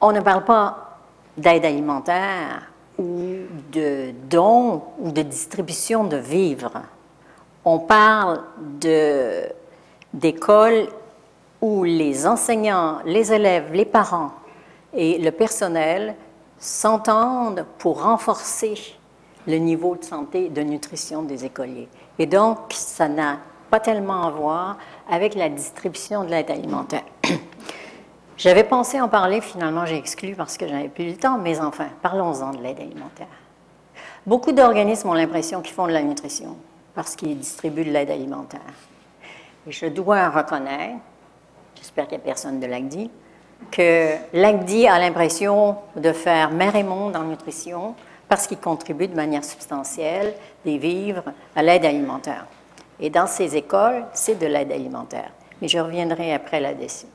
On 0.00 0.12
ne 0.12 0.20
parle 0.20 0.44
pas 0.44 0.98
d'aide 1.36 1.66
alimentaire 1.66 2.70
ou 2.98 3.36
de 3.72 4.12
dons 4.30 4.82
ou 4.98 5.10
de 5.10 5.22
distribution 5.22 6.04
de 6.04 6.16
vivres. 6.16 6.82
On 7.64 7.78
parle 7.78 8.42
d'écoles 10.12 10.86
où 11.60 11.84
les 11.84 12.26
enseignants, 12.26 12.98
les 13.04 13.32
élèves, 13.32 13.72
les 13.72 13.86
parents 13.86 14.32
et 14.92 15.18
le 15.18 15.30
personnel 15.30 16.14
s'entendent 16.58 17.64
pour 17.78 18.02
renforcer 18.02 18.74
le 19.46 19.56
niveau 19.56 19.96
de 19.96 20.04
santé 20.04 20.46
et 20.46 20.48
de 20.48 20.62
nutrition 20.62 21.22
des 21.22 21.44
écoliers. 21.44 21.88
Et 22.18 22.26
donc, 22.26 22.58
ça 22.70 23.08
n'a 23.08 23.38
pas 23.70 23.80
tellement 23.80 24.26
à 24.26 24.30
voir 24.30 24.78
avec 25.10 25.34
la 25.34 25.48
distribution 25.48 26.24
de 26.24 26.30
l'aide 26.30 26.50
alimentaire. 26.50 27.04
J'avais 28.36 28.64
pensé 28.64 29.00
en 29.00 29.08
parler, 29.08 29.40
finalement 29.40 29.86
j'ai 29.86 29.96
exclu 29.96 30.34
parce 30.34 30.56
que 30.56 30.66
j'avais 30.66 30.88
plus 30.88 31.06
le 31.06 31.16
temps, 31.16 31.38
mais 31.38 31.60
enfin, 31.60 31.86
parlons-en 32.02 32.50
de 32.50 32.62
l'aide 32.62 32.80
alimentaire. 32.80 33.28
Beaucoup 34.26 34.50
d'organismes 34.50 35.10
ont 35.10 35.14
l'impression 35.14 35.62
qu'ils 35.62 35.74
font 35.74 35.86
de 35.86 35.92
la 35.92 36.02
nutrition 36.02 36.56
parce 36.96 37.14
qu'ils 37.14 37.38
distribuent 37.38 37.84
de 37.84 37.92
l'aide 37.92 38.10
alimentaire. 38.10 38.60
Et 39.68 39.72
je 39.72 39.86
dois 39.86 40.30
reconnaître 40.30 40.96
j'espère 41.84 42.08
qu'il 42.08 42.16
n'y 42.16 42.24
a 42.24 42.24
personne 42.24 42.60
de 42.60 42.66
l'ACDI, 42.66 43.10
que 43.70 44.14
l'ACDI 44.32 44.88
a 44.88 44.98
l'impression 44.98 45.76
de 45.96 46.12
faire 46.12 46.50
mer 46.50 46.74
et 46.76 46.82
monde 46.82 47.14
en 47.14 47.24
nutrition 47.24 47.94
parce 48.28 48.46
qu'il 48.46 48.58
contribue 48.58 49.08
de 49.08 49.14
manière 49.14 49.44
substantielle 49.44 50.34
des 50.64 50.78
vivres 50.78 51.24
à 51.54 51.62
l'aide 51.62 51.84
alimentaire. 51.84 52.46
Et 53.00 53.10
dans 53.10 53.26
ces 53.26 53.56
écoles, 53.56 54.04
c'est 54.12 54.38
de 54.38 54.46
l'aide 54.46 54.72
alimentaire. 54.72 55.30
Mais 55.60 55.68
je 55.68 55.78
reviendrai 55.78 56.32
après 56.32 56.60
là-dessus. 56.60 57.06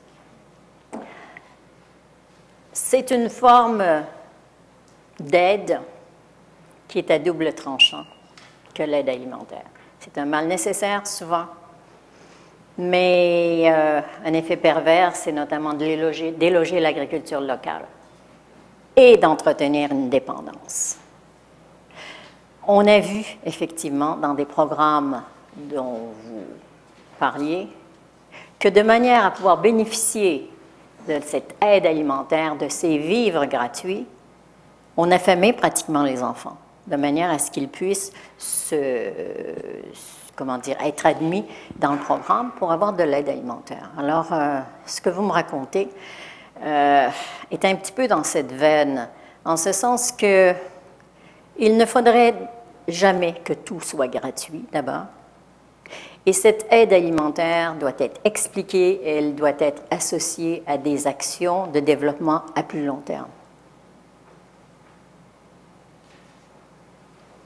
C'est 2.72 3.10
une 3.10 3.28
forme 3.28 3.84
d'aide 5.18 5.80
qui 6.88 6.98
est 6.98 7.10
à 7.10 7.18
double 7.18 7.52
tranchant 7.54 8.04
que 8.74 8.82
l'aide 8.82 9.08
alimentaire. 9.08 9.64
C'est 9.98 10.16
un 10.18 10.24
mal 10.24 10.46
nécessaire 10.46 11.06
souvent, 11.06 11.46
mais 12.78 13.64
euh, 13.66 14.00
un 14.24 14.32
effet 14.32 14.56
pervers, 14.56 15.14
c'est 15.14 15.32
notamment 15.32 15.74
déloger, 15.74 16.80
l'agriculture 16.80 17.40
locale 17.40 17.84
et 18.96 19.16
d'entretenir 19.16 19.92
une 19.92 20.08
dépendance. 20.08 20.99
On 22.72 22.86
a 22.86 23.00
vu 23.00 23.24
effectivement 23.44 24.14
dans 24.14 24.32
des 24.32 24.44
programmes 24.44 25.22
dont 25.56 26.12
vous 26.24 26.44
parliez 27.18 27.66
que 28.60 28.68
de 28.68 28.82
manière 28.82 29.26
à 29.26 29.32
pouvoir 29.32 29.58
bénéficier 29.58 30.48
de 31.08 31.18
cette 31.20 31.56
aide 31.60 31.84
alimentaire, 31.84 32.54
de 32.54 32.68
ces 32.68 32.96
vivres 32.96 33.46
gratuits, 33.46 34.06
on 34.96 35.10
affamait 35.10 35.52
pratiquement 35.52 36.04
les 36.04 36.22
enfants, 36.22 36.58
de 36.86 36.94
manière 36.94 37.32
à 37.32 37.40
ce 37.40 37.50
qu'ils 37.50 37.68
puissent 37.68 38.12
se, 38.38 39.10
comment 40.36 40.58
dire, 40.58 40.76
être 40.80 41.06
admis 41.06 41.44
dans 41.74 41.94
le 41.94 41.98
programme 41.98 42.52
pour 42.52 42.70
avoir 42.70 42.92
de 42.92 43.02
l'aide 43.02 43.28
alimentaire. 43.28 43.90
Alors, 43.98 44.32
euh, 44.32 44.60
ce 44.86 45.00
que 45.00 45.10
vous 45.10 45.22
me 45.22 45.32
racontez 45.32 45.88
euh, 46.62 47.08
est 47.50 47.64
un 47.64 47.74
petit 47.74 47.90
peu 47.90 48.06
dans 48.06 48.22
cette 48.22 48.52
veine, 48.52 49.08
en 49.44 49.56
ce 49.56 49.72
sens 49.72 50.12
que 50.12 50.54
il 51.58 51.76
ne 51.76 51.84
faudrait 51.84 52.34
jamais 52.88 53.34
que 53.44 53.52
tout 53.52 53.80
soit 53.80 54.08
gratuit, 54.08 54.64
d'abord. 54.72 55.04
Et 56.26 56.32
cette 56.32 56.66
aide 56.70 56.92
alimentaire 56.92 57.74
doit 57.74 57.94
être 57.98 58.20
expliquée 58.24 59.00
et 59.02 59.16
elle 59.16 59.34
doit 59.34 59.58
être 59.58 59.82
associée 59.90 60.62
à 60.66 60.76
des 60.76 61.06
actions 61.06 61.66
de 61.68 61.80
développement 61.80 62.42
à 62.54 62.62
plus 62.62 62.84
long 62.84 62.98
terme. 62.98 63.28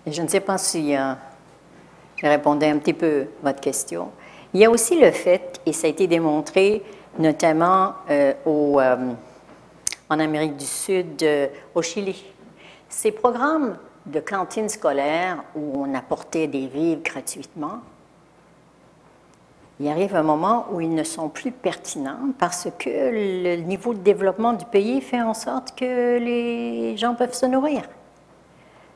je 0.07 0.23
ne 0.23 0.29
sais 0.29 0.41
pas 0.41 0.59
si 0.59 0.97
euh, 0.97 1.15
je 2.17 2.27
répondais 2.27 2.69
un 2.69 2.79
petit 2.79 2.93
peu 2.93 3.27
à 3.43 3.49
votre 3.49 3.61
question. 3.61 4.11
Il 4.53 4.61
y 4.61 4.65
a 4.65 4.71
aussi 4.71 4.99
le 4.99 5.11
fait, 5.11 5.61
et 5.67 5.73
ça 5.73 5.87
a 5.87 5.91
été 5.91 6.07
démontré 6.07 6.83
notamment 7.19 7.95
euh, 8.11 8.35
au, 8.45 8.81
euh, 8.81 9.13
en 10.09 10.19
Amérique 10.21 10.57
du 10.57 10.67
Sud, 10.67 11.27
au 11.75 11.83
Chili. 11.83 12.25
Ces 12.89 13.13
programmes 13.13 13.77
de 14.07 14.21
cantines 14.21 14.69
scolaires 14.69 15.43
où 15.55 15.83
on 15.83 15.95
apportait 15.95 16.47
des 16.47 16.67
vivres 16.67 17.03
gratuitement, 17.03 17.81
il 19.81 19.89
arrive 19.89 20.15
un 20.15 20.23
moment 20.23 20.67
où 20.71 20.81
ils 20.81 20.95
ne 20.95 21.03
sont 21.03 21.29
plus 21.29 21.51
pertinents 21.51 22.31
parce 22.39 22.69
que 22.79 22.89
le 22.89 23.57
niveau 23.57 23.93
de 23.93 23.99
développement 23.99 24.53
du 24.53 24.65
pays 24.67 25.01
fait 25.01 25.21
en 25.21 25.35
sorte 25.35 25.77
que 25.77 26.19
les 26.19 26.97
gens 26.97 27.15
peuvent 27.15 27.35
se 27.35 27.47
nourrir. 27.47 27.83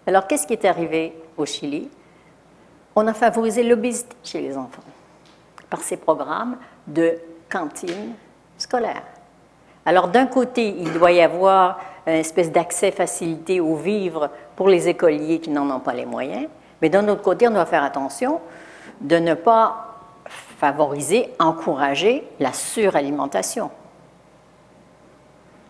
Alors, 0.06 0.26
qu'est-ce 0.26 0.46
qui 0.46 0.52
est 0.52 0.64
arrivé 0.64 1.14
au 1.36 1.44
Chili? 1.44 1.90
On 2.94 3.06
a 3.06 3.14
favorisé 3.14 3.62
l'obésité 3.62 4.16
chez 4.22 4.40
les 4.40 4.56
enfants 4.56 4.82
par 5.68 5.80
ces 5.80 5.96
programmes 5.96 6.56
de 6.86 7.18
cantines 7.48 8.14
scolaires. 8.56 9.17
Alors, 9.88 10.08
d'un 10.08 10.26
côté, 10.26 10.68
il 10.78 10.92
doit 10.92 11.12
y 11.12 11.22
avoir 11.22 11.80
une 12.06 12.12
espèce 12.12 12.52
d'accès 12.52 12.90
facilité 12.90 13.58
aux 13.58 13.76
vivres 13.76 14.28
pour 14.54 14.68
les 14.68 14.86
écoliers 14.86 15.40
qui 15.40 15.48
n'en 15.48 15.74
ont 15.74 15.80
pas 15.80 15.94
les 15.94 16.04
moyens, 16.04 16.46
mais 16.82 16.90
d'un 16.90 17.08
autre 17.08 17.22
côté, 17.22 17.48
on 17.48 17.52
doit 17.52 17.64
faire 17.64 17.82
attention 17.82 18.38
de 19.00 19.16
ne 19.16 19.32
pas 19.32 19.96
favoriser, 20.58 21.30
encourager 21.38 22.22
la 22.38 22.52
suralimentation. 22.52 23.70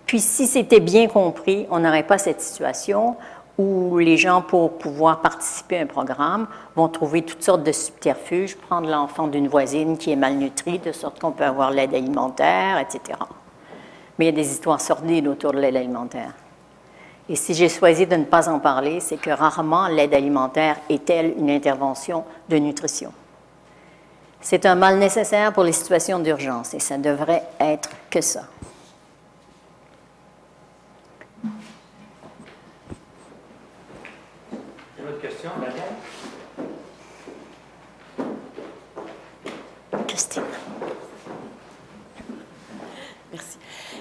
Puis 0.05 0.19
si 0.19 0.49
c'était 0.49 0.81
bien 0.81 1.07
compris, 1.07 1.69
on 1.71 1.79
n'aurait 1.79 2.03
pas 2.03 2.19
cette 2.19 2.41
situation 2.41 3.15
où 3.57 3.99
les 3.99 4.17
gens, 4.17 4.43
pour 4.43 4.79
pouvoir 4.79 5.21
participer 5.21 5.79
à 5.79 5.83
un 5.83 5.87
programme, 5.87 6.49
vont 6.75 6.89
trouver 6.89 7.23
toutes 7.23 7.45
sortes 7.45 7.63
de 7.63 7.71
subterfuges, 7.71 8.57
prendre 8.57 8.91
l'enfant 8.91 9.29
d'une 9.29 9.47
voisine 9.47 9.97
qui 9.97 10.11
est 10.11 10.17
malnutrie, 10.17 10.81
de 10.81 10.91
sorte 10.91 11.21
qu'on 11.21 11.31
peut 11.31 11.45
avoir 11.45 11.71
l'aide 11.71 11.95
alimentaire, 11.95 12.81
etc. 12.81 13.17
Mais 14.19 14.27
il 14.27 14.27
y 14.27 14.41
a 14.41 14.43
des 14.43 14.51
histoires 14.51 14.81
sordides 14.81 15.29
autour 15.29 15.53
de 15.53 15.59
l'aide 15.59 15.77
alimentaire. 15.77 16.33
Et 17.29 17.37
si 17.37 17.55
j'ai 17.55 17.69
choisi 17.69 18.07
de 18.07 18.17
ne 18.17 18.25
pas 18.25 18.49
en 18.49 18.59
parler, 18.59 19.01
c'est 19.01 19.19
que 19.19 19.31
rarement 19.31 19.87
l'aide 19.89 20.15
alimentaire 20.15 20.77
est-elle 20.89 21.35
une 21.37 21.51
intervention 21.51 22.25
de 22.49 22.57
nutrition. 22.57 23.13
C'est 24.41 24.65
un 24.67 24.77
mal 24.77 24.99
nécessaire 24.99 25.53
pour 25.53 25.65
les 25.65 25.73
situations 25.73 26.21
d'urgence 26.21 26.73
et 26.73 26.81
ça 26.81 26.97
devrait 26.97 27.43
être 27.61 27.91
que 28.09 28.21
ça. 28.21 28.45
Une 34.99 35.09
autre 35.09 35.21
question? 35.21 35.51
Christine. 40.07 40.43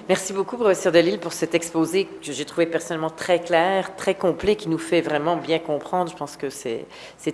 Merci. 0.08 0.32
Beaucoup, 0.32 0.56
professeur 0.56 0.90
Delille, 0.90 1.18
pour 1.18 1.34
cet 1.34 1.54
exposé 1.54 2.06
que 2.06 2.32
j'ai 2.32 2.46
trouvé 2.46 2.64
personnellement 2.64 3.10
très 3.10 3.40
clair, 3.40 3.94
très 3.94 4.14
complet, 4.14 4.56
qui 4.56 4.70
nous 4.70 4.78
fait 4.78 5.02
vraiment 5.02 5.36
bien 5.36 5.58
comprendre. 5.58 6.10
Je 6.10 6.16
pense 6.16 6.38
que 6.38 6.48
c'est 6.48 6.86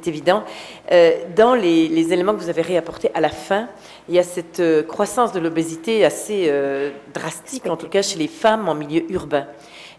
évident. 0.08 0.42
Euh, 0.90 1.12
dans 1.36 1.54
les, 1.54 1.86
les, 1.86 2.12
éléments 2.12 2.34
que 2.34 2.40
vous 2.40 2.48
avez 2.48 2.62
réapportés 2.62 3.12
à 3.14 3.20
la 3.20 3.28
fin, 3.28 3.68
il 4.08 4.16
y 4.16 4.18
a 4.18 4.24
cette 4.24 4.58
euh, 4.58 4.82
croissance 4.82 5.30
de 5.30 5.38
l'obésité 5.38 6.04
assez 6.04 6.46
euh, 6.48 6.90
drastique, 7.14 7.68
en 7.68 7.76
tout 7.76 7.88
cas 7.88 8.02
chez 8.02 8.18
les 8.18 8.26
femmes 8.26 8.68
en 8.68 8.74
milieu 8.74 9.08
urbain. 9.08 9.46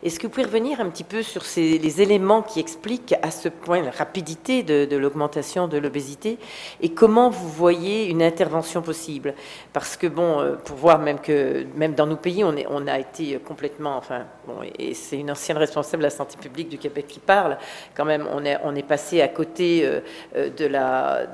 Est-ce 0.06 0.20
que 0.20 0.28
vous 0.28 0.34
pouvez 0.34 0.46
revenir 0.46 0.80
un 0.80 0.90
petit 0.92 1.04
peu 1.04 1.24
sur 1.24 1.42
les 1.58 2.02
éléments 2.04 2.44
qui 2.44 2.60
expliquent 2.60 3.16
à 3.24 3.32
ce 3.32 3.50
point 3.50 3.82
la 3.82 3.90
rapidité 3.90 4.62
de, 4.62 4.96
l'augmentation 4.96 5.68
de 5.68 5.80
l'obésité 5.80 6.38
et 6.80 6.90
comment 6.90 7.32
vous 7.32 7.50
voyez 7.50 8.06
une 8.06 8.22
intervention 8.22 8.84
possible? 8.84 9.34
Parce 9.74 9.98
que 9.98 10.06
bon, 10.06 10.42
euh, 10.42 10.58
pour 10.64 10.76
voir 10.76 11.00
même 11.00 11.18
que 11.18 11.66
même 11.76 11.96
dans 11.96 12.06
nos 12.06 12.18
pays, 12.18 12.44
on, 12.44 12.88
a 12.88 13.00
été 13.00 13.40
complètement, 13.40 13.98
enfin, 13.98 14.28
bon, 14.46 14.58
et 14.78 14.94
c'est 14.94 15.18
une 15.18 15.32
ancienne 15.32 15.58
responsable 15.58 16.04
de 16.04 16.08
la 16.08 16.12
santé 16.12 16.38
publique 16.40 16.70
du 16.70 16.78
Québec 16.78 17.08
qui 17.08 17.20
parle. 17.20 17.58
Quand 17.96 18.06
même, 18.06 18.28
on 18.32 18.46
est, 18.76 18.84
passé 18.84 19.22
à 19.24 19.28
côté 19.28 19.88
euh, 19.88 20.02
euh 20.36 20.52
de, 20.56 20.68
la, 20.68 21.26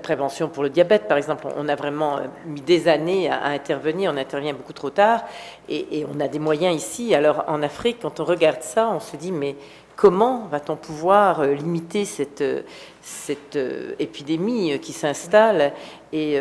prévention 0.00 0.48
pour 0.48 0.62
le 0.62 0.70
diabète, 0.70 1.08
par 1.08 1.16
exemple. 1.16 1.48
On 1.56 1.68
a 1.68 1.74
vraiment 1.74 2.20
mis 2.46 2.60
des 2.60 2.86
années 2.86 3.28
à, 3.28 3.46
intervenir. 3.46 4.12
On 4.14 4.16
intervient 4.16 4.54
beaucoup 4.54 4.72
trop 4.72 4.90
tard, 4.90 5.24
et, 5.68 5.98
et 5.98 6.06
on 6.06 6.20
a 6.20 6.28
des 6.28 6.38
moyens 6.38 6.76
ici. 6.76 7.12
Alors 7.12 7.42
en 7.48 7.60
Afrique, 7.64 7.98
quand 8.00 8.19
on 8.20 8.24
regarde 8.24 8.62
ça, 8.62 8.90
on 8.90 9.00
se 9.00 9.16
dit, 9.16 9.32
mais 9.32 9.56
comment 9.96 10.46
va-t-on 10.50 10.76
pouvoir 10.76 11.40
euh, 11.40 11.54
limiter 11.54 12.04
cette, 12.04 12.42
euh, 12.42 12.62
cette 13.02 13.56
euh, 13.56 13.94
épidémie 13.98 14.78
qui 14.80 14.92
s'installe 14.92 15.72
et 16.12 16.38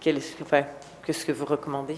qu'est-ce 0.00 1.26
que 1.26 1.32
vous 1.32 1.44
recommandez? 1.44 1.96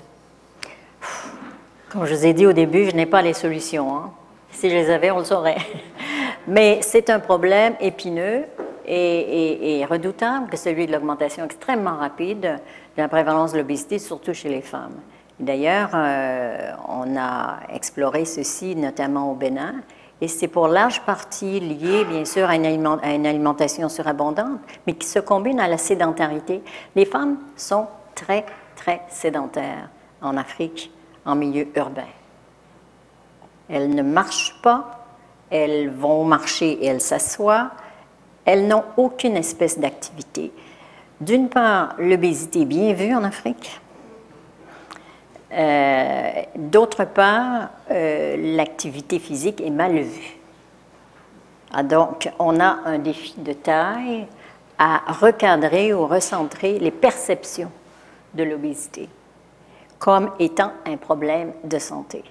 Comme 1.90 2.06
je 2.06 2.14
vous 2.14 2.26
ai 2.26 2.32
dit 2.32 2.46
au 2.46 2.52
début, 2.52 2.84
je 2.86 2.94
n'ai 2.94 3.06
pas 3.06 3.22
les 3.22 3.34
solutions. 3.34 3.96
Hein. 3.96 4.12
Si 4.50 4.68
je 4.68 4.74
les 4.74 4.90
avais, 4.90 5.10
on 5.10 5.18
le 5.18 5.24
saurait. 5.24 5.58
Mais 6.46 6.80
c'est 6.82 7.08
un 7.08 7.20
problème 7.20 7.74
épineux 7.80 8.44
et 8.86 9.86
redoutable 9.88 10.50
que 10.50 10.58
celui 10.58 10.86
de 10.86 10.92
l'augmentation 10.92 11.44
extrêmement 11.44 11.96
rapide 11.96 12.40
de 12.96 13.02
la 13.02 13.08
prévalence 13.08 13.52
de 13.52 13.58
l'obésité, 13.58 13.98
surtout 13.98 14.34
chez 14.34 14.50
les 14.50 14.60
femmes. 14.60 15.00
D'ailleurs, 15.40 15.90
euh, 15.94 16.72
on 16.88 17.16
a 17.16 17.60
exploré 17.72 18.24
ceci 18.24 18.76
notamment 18.76 19.32
au 19.32 19.34
Bénin, 19.34 19.74
et 20.20 20.28
c'est 20.28 20.48
pour 20.48 20.68
large 20.68 21.00
partie 21.02 21.60
lié, 21.60 22.04
bien 22.04 22.24
sûr, 22.24 22.48
à 22.48 22.54
une, 22.54 23.26
alimentation 23.26 23.88
surabondante, 23.88 24.60
mais 24.86 24.94
qui 24.94 25.06
se 25.06 25.18
combine 25.18 25.58
à 25.58 25.68
la 25.68 25.76
sédentarité. 25.76 26.62
Les 26.94 27.04
femmes 27.04 27.38
sont 27.56 27.88
très, 28.14 28.46
très 28.76 29.02
sédentaires 29.08 29.90
en 30.22 30.36
Afrique, 30.36 30.92
en 31.26 31.34
milieu 31.34 31.66
urbain. 31.76 32.06
Elles 33.68 33.90
ne 33.90 34.02
marchent 34.02 34.60
pas, 34.62 35.04
elles 35.50 35.90
vont 35.90 36.24
marcher 36.24 36.72
et 36.72 36.86
elles 36.86 37.00
s'assoient, 37.00 37.72
elles 38.44 38.68
n'ont 38.68 38.84
aucune 38.96 39.36
espèce 39.36 39.78
d'activité. 39.78 40.52
D'une 41.20 41.48
part, 41.48 41.94
l'obésité 41.98 42.62
est 42.62 42.66
bien 42.66 42.92
vue 42.92 43.14
en 43.14 43.24
Afrique, 43.24 43.80
euh, 45.54 46.42
D'autre 46.56 47.04
part, 47.04 47.70
euh, 47.90 48.56
l'activité 48.56 49.18
physique 49.18 49.60
est 49.60 49.70
mal 49.70 49.98
vue. 49.98 50.36
Ah, 51.72 51.82
donc, 51.82 52.30
on 52.38 52.60
a 52.60 52.78
un 52.84 52.98
défi 52.98 53.34
de 53.38 53.52
taille 53.52 54.26
à 54.78 55.12
recadrer 55.20 55.92
ou 55.92 56.06
recentrer 56.06 56.78
les 56.78 56.90
perceptions 56.90 57.70
de 58.34 58.44
l'obésité 58.44 59.08
comme 59.98 60.30
étant 60.38 60.72
un 60.84 60.98
problème 60.98 61.52
de 61.64 61.78
santé. 61.78 62.22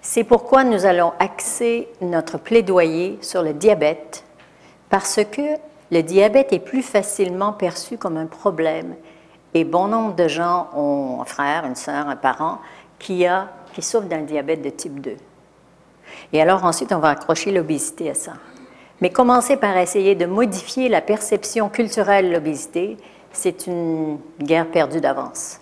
C'est 0.00 0.24
pourquoi 0.24 0.64
nous 0.64 0.86
allons 0.86 1.12
axer 1.20 1.88
notre 2.00 2.36
plaidoyer 2.36 3.18
sur 3.22 3.42
le 3.42 3.52
diabète, 3.52 4.24
parce 4.90 5.20
que 5.30 5.56
le 5.92 6.02
diabète 6.02 6.52
est 6.52 6.58
plus 6.58 6.82
facilement 6.82 7.52
perçu 7.52 7.96
comme 7.96 8.16
un 8.16 8.26
problème 8.26 8.96
et 9.54 9.64
bon 9.64 9.88
nombre 9.88 10.14
de 10.14 10.28
gens 10.28 10.68
ont 10.74 11.20
un 11.20 11.24
frère, 11.24 11.64
une 11.66 11.74
sœur, 11.74 12.08
un 12.08 12.16
parent 12.16 12.58
qui, 12.98 13.26
a, 13.26 13.48
qui 13.74 13.82
souffre 13.82 14.06
d'un 14.06 14.22
diabète 14.22 14.62
de 14.62 14.70
type 14.70 15.00
2. 15.00 15.16
Et 16.32 16.40
alors 16.40 16.64
ensuite, 16.64 16.92
on 16.92 16.98
va 16.98 17.10
accrocher 17.10 17.52
l'obésité 17.52 18.10
à 18.10 18.14
ça. 18.14 18.32
Mais 19.00 19.10
commencer 19.10 19.56
par 19.56 19.76
essayer 19.76 20.14
de 20.14 20.26
modifier 20.26 20.88
la 20.88 21.00
perception 21.00 21.68
culturelle 21.68 22.28
de 22.28 22.34
l'obésité, 22.34 22.96
c'est 23.32 23.66
une 23.66 24.18
guerre 24.40 24.70
perdue 24.70 25.00
d'avance. 25.00 25.60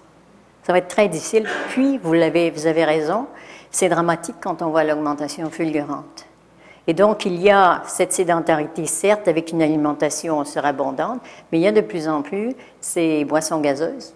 Ça 0.62 0.72
va 0.72 0.78
être 0.78 0.88
très 0.88 1.08
difficile. 1.08 1.48
Puis, 1.70 1.98
vous, 1.98 2.12
l'avez, 2.12 2.50
vous 2.50 2.66
avez 2.66 2.84
raison, 2.84 3.26
c'est 3.70 3.88
dramatique 3.88 4.36
quand 4.40 4.62
on 4.62 4.68
voit 4.68 4.84
l'augmentation 4.84 5.48
fulgurante. 5.50 6.26
Et 6.90 6.92
donc, 6.92 7.24
il 7.24 7.40
y 7.40 7.50
a 7.50 7.84
cette 7.86 8.12
sédentarité, 8.12 8.84
certes, 8.84 9.28
avec 9.28 9.52
une 9.52 9.62
alimentation 9.62 10.44
surabondante, 10.44 11.20
mais 11.52 11.60
il 11.60 11.60
y 11.60 11.68
a 11.68 11.70
de 11.70 11.82
plus 11.82 12.08
en 12.08 12.20
plus 12.20 12.52
ces 12.80 13.24
boissons 13.24 13.60
gazeuses 13.60 14.12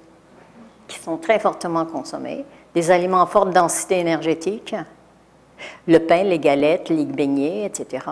qui 0.88 0.98
sont 0.98 1.16
très 1.16 1.38
fortement 1.38 1.84
consommées, 1.86 2.44
des 2.74 2.90
aliments 2.90 3.22
à 3.22 3.26
forte 3.26 3.50
densité 3.50 4.00
énergétique, 4.00 4.74
le 5.86 5.98
pain, 6.00 6.24
les 6.24 6.40
galettes, 6.40 6.88
les 6.88 7.04
beignets, 7.04 7.64
etc. 7.64 8.06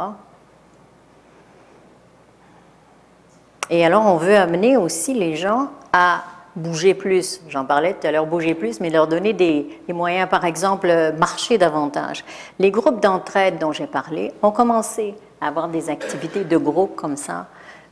Et 3.68 3.84
alors, 3.84 4.06
on 4.06 4.16
veut 4.16 4.36
amener 4.36 4.76
aussi 4.76 5.12
les 5.12 5.34
gens 5.34 5.70
à 5.93 6.22
bouger 6.57 6.95
plus. 6.95 7.41
J'en 7.49 7.65
parlais 7.65 7.95
tout 7.95 8.07
à 8.07 8.12
l'heure, 8.12 8.27
bouger 8.27 8.55
plus, 8.55 8.81
mais 8.81 8.91
leur 8.91 9.07
donner 9.07 9.33
des, 9.33 9.81
moyens, 9.89 10.29
par 10.29 10.45
exemple, 10.45 11.12
marcher 11.19 11.59
davantage. 11.59 12.24
Les 12.59 12.70
groupes 12.70 13.01
d'entraide 13.01 13.59
dont 13.59 13.73
j'ai 13.73 13.87
parlé 13.87 14.33
ont 14.43 14.51
commencé 14.51 15.15
à 15.41 15.49
avoir 15.49 15.69
des 15.69 15.91
activités 15.91 16.45
de 16.45 16.57
groupe 16.57 16.95
comme 16.97 17.16
ça, 17.16 17.47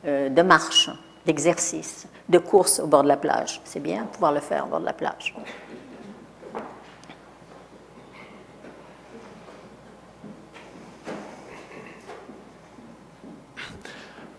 euh, 0.07 0.29
de 0.29 0.43
marche, 0.43 0.91
d'exercice, 1.27 2.07
de 2.29 2.39
course 2.39 2.81
au 2.81 2.87
bord 2.87 3.03
de 3.03 3.09
la 3.09 3.17
plage. 3.17 3.61
C'est 3.65 3.81
bien 3.81 4.07
pouvoir 4.13 4.33
le 4.33 4.41
faire 4.41 4.67
au 4.67 4.69
bord 4.69 4.81
de 4.81 4.87
la 4.87 4.93
plage. 4.93 5.35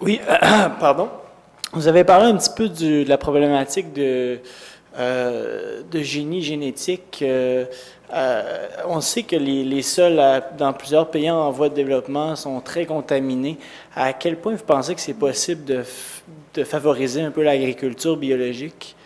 Oui, 0.01 0.19
pardon. 0.79 1.09
Vous 1.73 1.87
avez 1.87 2.03
parlé 2.03 2.25
un 2.25 2.35
petit 2.35 2.49
peu 2.53 2.67
de 2.67 3.07
la 3.07 3.17
problématique 3.17 3.93
de, 3.93 4.39
euh, 4.99 5.83
de 5.89 5.99
génie 5.99 6.41
génétique. 6.41 7.19
Euh, 7.21 7.63
euh, 8.13 8.67
on 8.87 8.99
sait 8.99 9.23
que 9.23 9.37
les, 9.37 9.81
sols 9.81 10.21
dans 10.57 10.73
plusieurs 10.73 11.09
pays 11.09 11.31
en 11.31 11.49
voie 11.49 11.69
de 11.69 11.75
développement 11.75 12.35
sont 12.35 12.59
très 12.59 12.85
contaminés. 12.85 13.57
À 13.95 14.11
quel 14.11 14.35
point 14.35 14.53
vous 14.53 14.65
pensez 14.65 14.95
que 14.95 14.99
c'est 14.99 15.13
possible 15.13 15.63
de, 15.63 15.83
de, 16.55 16.63
favoriser 16.65 17.21
un 17.21 17.31
peu 17.31 17.41
l'agriculture 17.41 18.17
biologique? 18.17 18.97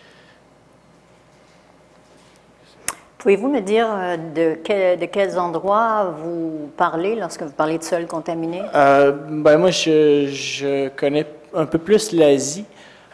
Pouvez-vous 3.18 3.48
me 3.48 3.60
dire 3.60 3.86
de, 4.34 4.96
de, 4.96 5.06
quels 5.06 5.38
endroits 5.38 6.16
vous 6.20 6.68
parlez 6.76 7.14
lorsque 7.14 7.42
vous 7.42 7.52
parlez 7.52 7.78
de 7.78 7.84
sols 7.84 8.08
contaminés? 8.08 8.62
ben 8.72 9.56
moi, 9.56 9.70
je, 9.70 10.26
je 10.32 10.88
connais 10.88 11.26
un 11.56 11.66
peu 11.66 11.78
plus 11.78 12.12
l'Asie. 12.12 12.64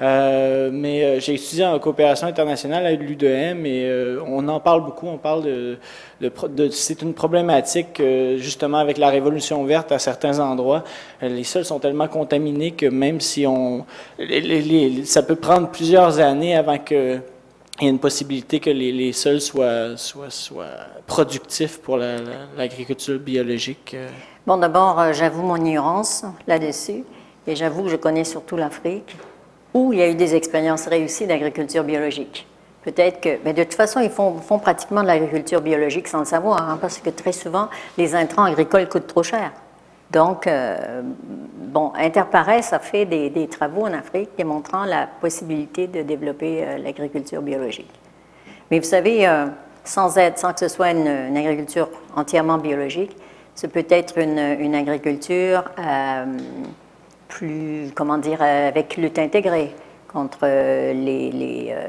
Euh, 0.02 0.70
mais 0.73 1.05
euh, 1.05 1.20
j'ai 1.20 1.35
étudié 1.35 1.64
en 1.64 1.78
coopération 1.78 2.27
internationale 2.27 2.85
à 2.86 2.93
l'UDM 2.93 3.64
et 3.66 3.85
euh, 3.85 4.20
on 4.27 4.48
en 4.48 4.59
parle 4.59 4.85
beaucoup. 4.85 5.06
On 5.06 5.19
parle 5.19 5.44
de, 5.44 5.78
c'est 6.70 7.02
une 7.02 7.14
problématique 7.14 8.02
justement 8.39 8.78
avec 8.78 8.98
la 8.98 9.10
révolution 9.10 9.62
verte 9.64 9.93
à 9.93 9.98
certains 9.98 10.40
endroits. 10.40 10.82
les 11.20 11.44
sols 11.44 11.64
sont 11.64 11.78
tellement 11.78 12.09
contaminés 12.09 12.73
que 12.73 12.86
même 12.86 13.20
si 13.20 13.47
on, 13.47 13.85
ça 15.05 15.23
peut 15.23 15.36
prendre 15.36 15.69
plusieurs 15.69 16.19
années 16.19 16.56
avant 16.56 16.78
que 16.78 17.19
il 17.81 17.85
y 17.85 17.86
ait 17.86 17.90
une 17.90 17.98
possibilité 17.98 18.60
que 18.60 18.70
les, 18.70 18.93
les 18.93 19.12
sols 19.12 19.40
soient, 19.40 19.97
soient, 19.97 20.31
soient, 20.31 20.66
productifs 21.06 21.78
pour 21.78 21.97
l'agriculture 21.97 23.19
biologique. 23.19 23.97
Bon, 24.47 24.59
d'abord, 24.59 25.12
j'avoue 25.12 25.43
mon 25.43 25.56
ignorance 25.56 26.23
là-dessus. 26.47 27.02
Et 27.47 27.56
j'avoue 27.56 27.89
je 27.89 27.97
connais 27.97 28.24
surtout 28.24 28.56
l'Afrique, 28.56 29.16
où 29.74 29.93
il 29.93 29.98
y 29.98 30.02
a 30.02 30.09
eu 30.09 30.14
des 30.14 30.35
expériences 30.35 30.86
réussies 30.86 31.27
d'agriculture 31.27 31.85
biologique. 31.85 32.47
Peut-être 32.82 33.20
que, 33.20 33.39
mais 33.44 33.52
de 33.52 33.62
toute 33.62 33.74
façon, 33.74 34.01
ils 34.01 34.10
font, 34.10 34.40
pratiquement 34.59 35.02
de 35.02 35.06
l'agriculture 35.06 35.60
biologique 35.60 36.09
sans 36.09 36.20
le 36.20 36.24
savoir, 36.24 36.69
hein, 36.69 36.78
parce 36.81 36.98
que 36.98 37.10
très 37.10 37.32
souvent, 37.32 37.69
les 37.97 38.14
intrants 38.14 38.44
agricoles 38.44 38.89
coûtent 38.89 39.06
trop 39.06 39.23
cher. 39.23 39.52
Donc, 40.10 40.47
euh, 40.47 41.01
bon, 41.02 41.93
Interpares 41.97 42.73
a 42.73 42.78
fait 42.81 43.06
des, 43.06 43.48
travaux 43.48 43.86
en 43.86 43.93
Afrique 43.93 44.31
démontrant 44.36 44.85
la 44.85 45.06
possibilité 45.06 45.86
de 45.86 46.02
développer 46.02 46.64
euh, 46.64 46.78
l'agriculture 46.78 47.40
biologique. 47.40 47.90
Mais 48.70 48.78
vous 48.78 48.85
savez, 48.85 49.27
euh, 49.27 49.47
sans 49.85 50.19
être, 50.19 50.39
sans 50.39 50.52
que 50.52 50.60
ce 50.60 50.69
soit 50.69 50.90
une, 50.90 51.36
agriculture 51.36 51.89
entièrement 52.16 52.59
biologique, 52.59 53.16
ce 53.55 53.66
peut 53.66 53.86
être 53.89 54.19
une, 54.19 54.39
une 54.39 54.74
agriculture 54.74 55.64
plus, 57.33 57.91
comment 57.95 58.19
dire, 58.19 58.39
euh, 58.43 58.69
avec 58.69 58.97
lutte 58.97 59.19
intégrée 59.19 59.75
contre 60.07 60.41
euh, 60.43 60.93
les, 60.93 61.69
euh, 61.71 61.89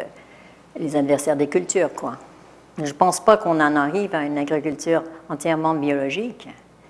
les 0.80 0.96
adversaires 0.96 1.36
des 1.36 1.48
cultures, 1.48 1.94
quoi. 1.94 2.14
Je 2.78 2.84
ne 2.84 2.92
pense 2.92 3.20
pas 3.20 3.38
qu'on 3.38 3.60
en 3.60 3.76
arrive 3.76 4.16
à 4.16 4.24
une 4.24 4.38
agriculture 4.38 5.04
entièrement 5.30 5.76
biologique, 5.76 6.48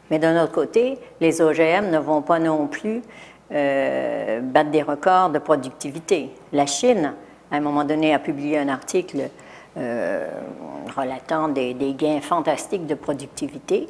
mais 0.09 0.19
d'un 0.19 0.41
autre 0.41 0.53
côté, 0.53 0.97
les 1.19 1.41
OGM 1.41 1.89
ne 1.89 1.97
vont 1.97 2.21
pas 2.21 2.39
non 2.39 2.67
plus 2.67 3.01
battre 3.49 4.71
des 4.71 4.81
records 4.81 5.29
de 5.29 5.39
productivité. 5.39 6.29
La 6.53 6.65
Chine, 6.65 7.13
à 7.51 7.57
un 7.57 7.59
moment 7.59 7.83
donné, 7.83 8.13
a 8.13 8.19
publié 8.19 8.57
un 8.57 8.69
article 8.69 9.29
relatant 9.75 11.49
des, 11.49 11.75
gains 11.97 12.21
fantastiques 12.21 12.87
de 12.87 12.95
productivité, 12.95 13.87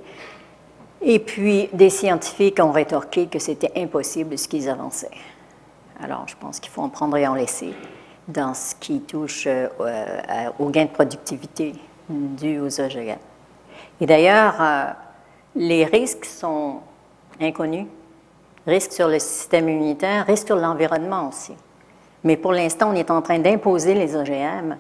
et 1.06 1.20
puis, 1.20 1.70
des 1.74 1.90
scientifiques 1.90 2.60
ont 2.62 2.72
rétorqué 2.72 3.28
que 3.28 3.40
c'était 3.40 3.72
impossible 3.76 4.38
ce 4.38 4.48
qu'ils 4.48 4.70
avançaient. 4.70 5.12
Alors, 6.02 6.26
je 6.28 6.36
pense 6.40 6.60
qu'il 6.60 6.72
faut 6.72 6.82
en 6.82 6.90
prendre 6.90 7.18
et 7.18 7.28
en 7.28 7.36
laisser 7.36 7.74
dans 8.28 8.54
ce 8.54 8.74
qui 8.76 9.02
touche 9.02 9.46
euh, 9.48 9.68
au 10.60 10.70
gain 10.70 10.86
de 10.86 10.90
productivité 10.90 11.74
dû 12.10 12.60
aux 12.60 12.80
OGM. 12.80 13.18
Et 14.00 14.06
d'ailleurs, 14.06 14.56
euh, 14.62 14.86
les 15.56 15.86
risques 15.86 16.26
sont 16.26 16.80
inconnus. 17.42 17.88
Risques 18.66 18.94
sur 18.94 19.10
le 19.10 19.20
système 19.20 19.68
immunitaire, 19.68 20.26
risques 20.26 20.48
sur 20.48 20.56
l'environnement 20.56 21.28
aussi. 21.28 21.54
Mais 22.24 22.38
pour 22.38 22.54
l'instant, 22.54 22.92
on 22.92 22.96
est 22.96 23.12
en 23.12 23.22
train 23.22 23.40
d'imposer 23.40 23.94
les 23.94 24.16
OGM 24.16 24.78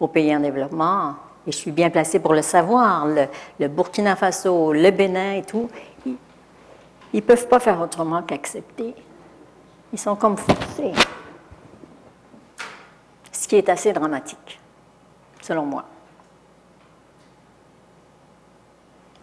aux 0.00 0.08
pays 0.08 0.34
en 0.34 0.40
développement 0.40 1.14
et 1.46 1.52
je 1.52 1.56
suis 1.56 1.70
bien 1.70 1.90
placée 1.90 2.20
pour 2.20 2.34
le 2.34 2.42
savoir, 2.42 3.06
le, 3.06 3.68
Burkina 3.68 4.16
Faso, 4.16 4.72
le 4.72 4.90
Bénin 4.90 5.34
et 5.34 5.42
tout, 5.42 5.70
ils 6.04 6.16
ne 7.14 7.20
peuvent 7.20 7.48
pas 7.48 7.58
faire 7.58 7.80
autrement 7.80 8.22
qu'accepter. 8.22 8.94
Ils 9.92 9.98
sont 9.98 10.16
comme 10.16 10.36
forcés. 10.36 10.92
Ce 13.32 13.48
qui 13.48 13.56
est 13.56 13.68
assez 13.68 13.92
dramatique, 13.92 14.60
selon 15.40 15.64
moi. 15.64 15.84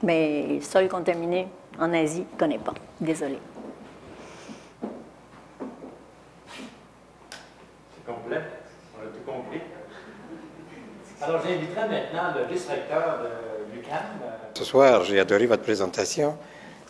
Mais 0.04 0.60
sol 0.62 0.88
contaminé 0.90 1.48
en 1.80 1.94
Asie, 1.94 2.26
je 2.30 2.34
ne 2.34 2.40
connais 2.40 2.60
pas. 2.60 2.74
Désolé. 3.00 3.40
C'est 7.96 8.06
complet? 8.06 8.42
On 8.96 9.02
a 9.02 9.08
tout 9.08 9.24
compris. 9.26 9.62
Alors, 11.20 11.42
j'inviterai 11.42 11.88
maintenant 11.88 12.32
le 12.36 12.54
vice-recteur 12.54 13.20
de 13.24 13.76
l'UQAM. 13.76 13.98
Euh, 14.24 14.28
Ce 14.54 14.64
soir, 14.64 15.04
j'ai 15.04 15.20
adoré 15.20 15.48
votre 15.48 15.64
présentation. 15.64 16.38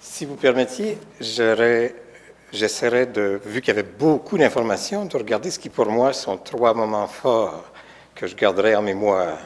Si 0.01 0.25
vous 0.25 0.35
permettiez, 0.35 0.97
j'essaierai 1.21 3.05
de, 3.05 3.39
vu 3.45 3.61
qu'il 3.61 3.73
y 3.73 3.79
avait 3.79 3.87
beaucoup 3.87 4.37
d'informations, 4.37 5.05
de 5.05 5.15
regarder 5.15 5.49
ce 5.49 5.59
qui 5.59 5.69
pour 5.69 5.85
moi 5.87 6.11
sont 6.11 6.37
trois 6.37 6.73
moments 6.73 7.07
forts 7.07 7.71
que 8.15 8.27
je 8.27 8.35
garderai 8.35 8.75
en 8.75 8.81
mémoire. 8.81 9.37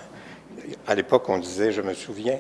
À 0.87 0.95
l'époque, 0.95 1.29
on 1.29 1.37
disait 1.37 1.71
je 1.71 1.81
me 1.81 1.93
souviens. 1.93 2.39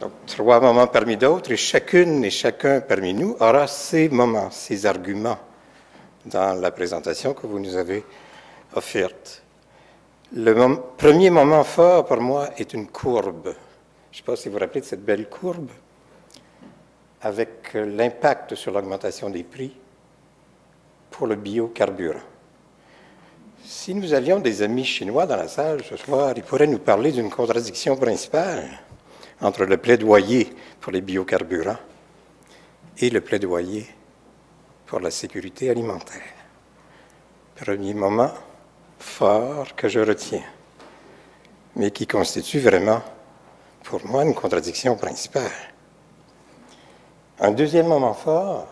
Donc, 0.00 0.10
trois 0.26 0.58
moments 0.60 0.88
parmi 0.88 1.16
d'autres, 1.16 1.52
et 1.52 1.56
chacune 1.56 2.24
et 2.24 2.30
chacun 2.30 2.80
parmi 2.80 3.14
nous 3.14 3.36
aura 3.38 3.68
ses 3.68 4.08
moments, 4.08 4.50
ses 4.50 4.86
arguments 4.86 5.38
dans 6.24 6.60
la 6.60 6.72
présentation 6.72 7.32
que 7.32 7.46
vous 7.46 7.60
nous 7.60 7.76
avez 7.76 8.04
offerte. 8.74 9.45
Le 10.34 10.76
premier 10.96 11.30
moment 11.30 11.62
fort 11.62 12.04
pour 12.04 12.20
moi 12.20 12.50
est 12.58 12.74
une 12.74 12.88
courbe. 12.88 13.54
Je 14.10 14.16
ne 14.16 14.16
sais 14.16 14.22
pas 14.24 14.36
si 14.36 14.48
vous 14.48 14.54
vous 14.54 14.60
rappelez 14.60 14.80
de 14.80 14.86
cette 14.86 15.04
belle 15.04 15.28
courbe, 15.28 15.70
avec 17.22 17.74
l'impact 17.74 18.54
sur 18.54 18.72
l'augmentation 18.72 19.30
des 19.30 19.44
prix 19.44 19.76
pour 21.10 21.26
le 21.26 21.36
biocarburant. 21.36 22.20
Si 23.64 23.94
nous 23.94 24.12
avions 24.14 24.38
des 24.40 24.62
amis 24.62 24.84
chinois 24.84 25.26
dans 25.26 25.36
la 25.36 25.48
salle 25.48 25.82
ce 25.84 25.96
soir, 25.96 26.32
ils 26.36 26.42
pourraient 26.42 26.66
nous 26.66 26.78
parler 26.78 27.12
d'une 27.12 27.30
contradiction 27.30 27.96
principale 27.96 28.68
entre 29.40 29.64
le 29.64 29.76
plaidoyer 29.76 30.52
pour 30.80 30.92
les 30.92 31.00
biocarburants 31.00 31.78
et 32.98 33.10
le 33.10 33.20
plaidoyer 33.20 33.86
pour 34.86 35.00
la 35.00 35.10
sécurité 35.10 35.70
alimentaire. 35.70 36.22
Premier 37.56 37.94
moment, 37.94 38.32
fort 38.98 39.74
que 39.76 39.88
je 39.88 40.00
retiens, 40.00 40.44
mais 41.76 41.90
qui 41.90 42.06
constitue 42.06 42.60
vraiment, 42.60 43.02
pour 43.84 44.04
moi, 44.06 44.24
une 44.24 44.34
contradiction 44.34 44.96
principale. 44.96 45.50
Un 47.38 47.50
deuxième 47.50 47.86
moment 47.86 48.14
fort, 48.14 48.66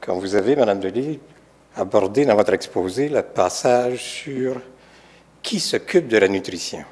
quand 0.00 0.18
vous 0.18 0.34
avez, 0.34 0.56
Madame 0.56 0.80
Delis, 0.80 1.20
abordé 1.76 2.24
dans 2.24 2.34
votre 2.34 2.52
exposé 2.52 3.08
le 3.08 3.22
passage 3.22 4.02
sur 4.02 4.60
qui 5.42 5.60
s'occupe 5.60 6.08
de 6.08 6.18
la 6.18 6.28
nutrition. 6.28 6.84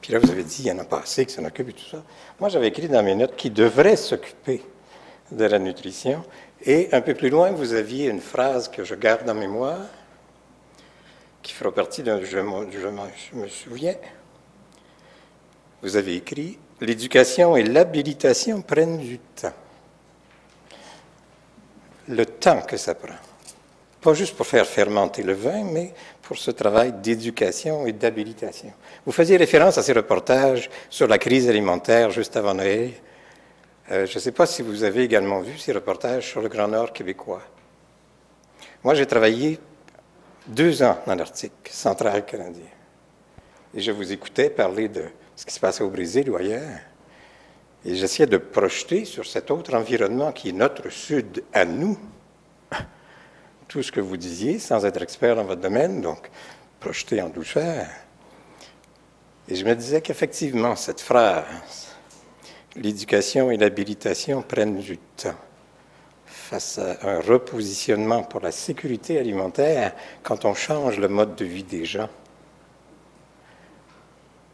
Puis 0.00 0.12
là, 0.12 0.18
vous 0.18 0.30
avez 0.30 0.44
dit, 0.44 0.62
il 0.62 0.66
y 0.66 0.72
en 0.72 0.78
a 0.78 0.84
pas 0.84 1.00
assez 1.00 1.26
qui 1.26 1.34
s'en 1.34 1.44
occupent 1.44 1.70
et 1.70 1.72
tout 1.72 1.90
ça. 1.90 2.02
Moi, 2.40 2.48
j'avais 2.48 2.68
écrit 2.68 2.88
dans 2.88 3.02
mes 3.02 3.14
notes 3.14 3.36
qui 3.36 3.50
devrait 3.50 3.96
s'occuper 3.96 4.62
de 5.30 5.44
la 5.44 5.58
nutrition. 5.58 6.22
Et 6.64 6.88
un 6.92 7.00
peu 7.00 7.14
plus 7.14 7.30
loin, 7.30 7.50
vous 7.50 7.74
aviez 7.74 8.08
une 8.08 8.20
phrase 8.20 8.68
que 8.68 8.84
je 8.84 8.94
garde 8.94 9.28
en 9.28 9.34
mémoire 9.34 9.86
qui 11.48 11.54
fera 11.54 11.72
partie 11.72 12.02
d'un 12.02 12.20
je, 12.20 12.26
je, 12.26 13.36
me 13.36 13.48
souviens. 13.48 13.94
Vous 15.80 15.96
avez 15.96 16.16
écrit 16.16 16.58
L'éducation 16.82 17.56
et 17.56 17.62
l'habilitation 17.62 18.60
prennent 18.60 18.98
du 18.98 19.18
temps. 19.18 19.54
Le 22.06 22.26
temps 22.26 22.60
que 22.60 22.76
ça 22.76 22.94
prend. 22.94 23.16
Pas 24.02 24.12
juste 24.12 24.36
pour 24.36 24.46
faire 24.46 24.66
fermenter 24.66 25.22
le 25.22 25.32
vin, 25.32 25.64
mais 25.64 25.94
pour 26.20 26.36
ce 26.36 26.50
travail 26.50 26.92
d'éducation 26.92 27.86
et 27.86 27.92
d'habilitation. 27.92 28.72
Vous 29.06 29.12
faisiez 29.12 29.38
référence 29.38 29.78
à 29.78 29.82
ces 29.82 29.94
reportages 29.94 30.68
sur 30.90 31.08
la 31.08 31.16
crise 31.16 31.48
alimentaire 31.48 32.10
juste 32.10 32.36
avant 32.36 32.52
Noël. 32.52 32.92
Euh, 33.90 34.04
je 34.04 34.14
ne 34.16 34.20
sais 34.20 34.32
pas 34.32 34.44
si 34.44 34.60
vous 34.60 34.84
avez 34.84 35.02
également 35.02 35.40
vu 35.40 35.56
ces 35.56 35.72
reportages 35.72 36.28
sur 36.28 36.42
le 36.42 36.50
Grand 36.50 36.68
Nord 36.68 36.92
québécois. 36.92 37.42
Moi, 38.84 38.94
j'ai 38.94 39.06
travaillé 39.06 39.58
deux 40.48 40.82
ans 40.82 40.98
dans 41.06 41.14
l'Arctique 41.14 41.68
central 41.70 42.24
canadien. 42.24 42.64
Et 43.74 43.80
je 43.80 43.92
vous 43.92 44.12
écoutais 44.12 44.48
parler 44.48 44.88
de 44.88 45.04
ce 45.36 45.44
qui 45.44 45.52
se 45.52 45.60
passait 45.60 45.84
au 45.84 45.90
Brésil 45.90 46.30
ou 46.30 46.36
ailleurs. 46.36 46.80
Et 47.84 47.94
j'essayais 47.94 48.26
de 48.26 48.38
projeter 48.38 49.04
sur 49.04 49.26
cet 49.26 49.50
autre 49.50 49.74
environnement 49.74 50.32
qui 50.32 50.48
est 50.48 50.52
notre 50.52 50.88
sud 50.88 51.44
à 51.52 51.64
nous, 51.64 51.98
tout 53.68 53.82
ce 53.82 53.92
que 53.92 54.00
vous 54.00 54.16
disiez 54.16 54.58
sans 54.58 54.84
être 54.84 55.02
expert 55.02 55.36
dans 55.36 55.44
votre 55.44 55.60
domaine, 55.60 56.00
donc 56.00 56.30
projeté 56.80 57.20
en 57.20 57.28
douceur. 57.28 57.86
Et 59.48 59.54
je 59.54 59.64
me 59.64 59.74
disais 59.74 60.00
qu'effectivement, 60.00 60.76
cette 60.76 61.00
phrase, 61.00 61.94
l'éducation 62.74 63.50
et 63.50 63.56
l'habilitation 63.56 64.42
prennent 64.42 64.78
du 64.78 64.98
temps 64.98 65.34
face 66.48 66.78
à 66.78 66.96
un 67.06 67.20
repositionnement 67.20 68.22
pour 68.22 68.40
la 68.40 68.52
sécurité 68.52 69.18
alimentaire 69.18 69.94
quand 70.22 70.46
on 70.46 70.54
change 70.54 70.98
le 70.98 71.08
mode 71.08 71.36
de 71.36 71.44
vie 71.44 71.62
des 71.62 71.84
gens, 71.84 72.08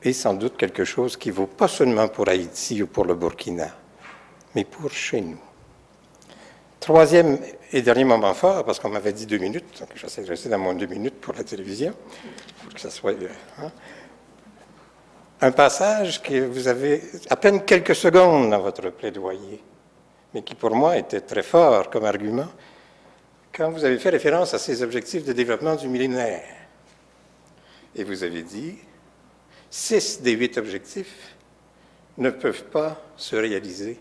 est 0.02 0.12
sans 0.12 0.34
doute 0.34 0.56
quelque 0.56 0.84
chose 0.84 1.16
qui 1.16 1.30
vaut 1.30 1.46
pas 1.46 1.68
seulement 1.68 2.08
pour 2.08 2.28
Haïti 2.28 2.82
ou 2.82 2.88
pour 2.88 3.04
le 3.04 3.14
Burkina, 3.14 3.68
mais 4.56 4.64
pour 4.64 4.90
chez 4.90 5.20
nous. 5.20 5.38
Troisième 6.80 7.38
et 7.72 7.80
dernier 7.80 8.04
moment 8.04 8.34
fort, 8.34 8.64
parce 8.64 8.80
qu'on 8.80 8.90
m'avait 8.90 9.12
dit 9.12 9.26
deux 9.26 9.38
minutes, 9.38 9.78
donc 9.78 9.90
j'essaie 9.94 10.22
de 10.22 10.28
rester 10.28 10.48
dans 10.48 10.58
mon 10.58 10.74
deux 10.74 10.86
minutes 10.86 11.20
pour 11.20 11.34
la 11.34 11.44
télévision, 11.44 11.94
pour 12.62 12.74
que 12.74 12.80
ça 12.80 12.90
soit... 12.90 13.14
Hein, 13.60 13.70
un 15.40 15.52
passage 15.52 16.22
que 16.22 16.44
vous 16.44 16.66
avez 16.68 17.02
à 17.30 17.36
peine 17.36 17.64
quelques 17.64 17.94
secondes 17.94 18.50
dans 18.50 18.60
votre 18.60 18.90
plaidoyer 18.90 19.62
mais 20.34 20.42
qui 20.42 20.56
pour 20.56 20.74
moi 20.74 20.98
était 20.98 21.20
très 21.20 21.44
fort 21.44 21.88
comme 21.88 22.04
argument, 22.04 22.48
quand 23.52 23.70
vous 23.70 23.84
avez 23.84 23.98
fait 23.98 24.10
référence 24.10 24.52
à 24.52 24.58
ces 24.58 24.82
objectifs 24.82 25.24
de 25.24 25.32
développement 25.32 25.76
du 25.76 25.88
millénaire. 25.88 26.42
Et 27.94 28.02
vous 28.02 28.24
avez 28.24 28.42
dit, 28.42 28.74
six 29.70 30.20
des 30.20 30.32
huit 30.32 30.58
objectifs 30.58 31.36
ne 32.18 32.30
peuvent 32.30 32.64
pas 32.64 33.00
se 33.16 33.36
réaliser 33.36 33.98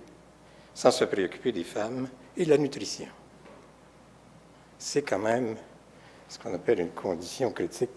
sans 0.74 0.90
se 0.90 1.06
préoccuper 1.06 1.52
des 1.52 1.64
femmes 1.64 2.10
et 2.36 2.46
de 2.46 2.50
la 2.50 2.58
nutrition. 2.58 3.08
C'est 4.80 5.04
quand 5.04 5.20
même 5.20 5.56
ce 6.28 6.40
qu'on 6.40 6.54
appelle 6.56 6.80
une 6.80 6.90
condition 6.90 7.52
critique 7.52 7.90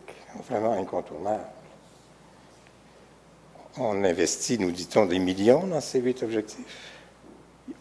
vraiment 0.47 0.75
incontournable. 0.79 1.47
On 3.79 4.05
investit, 4.05 4.59
nous 4.59 4.71
dit-on, 4.71 5.07
des 5.07 5.19
millions 5.19 5.67
dans 5.67 5.81
ces 5.81 6.01
huit 6.01 6.23
objectifs. 6.23 6.96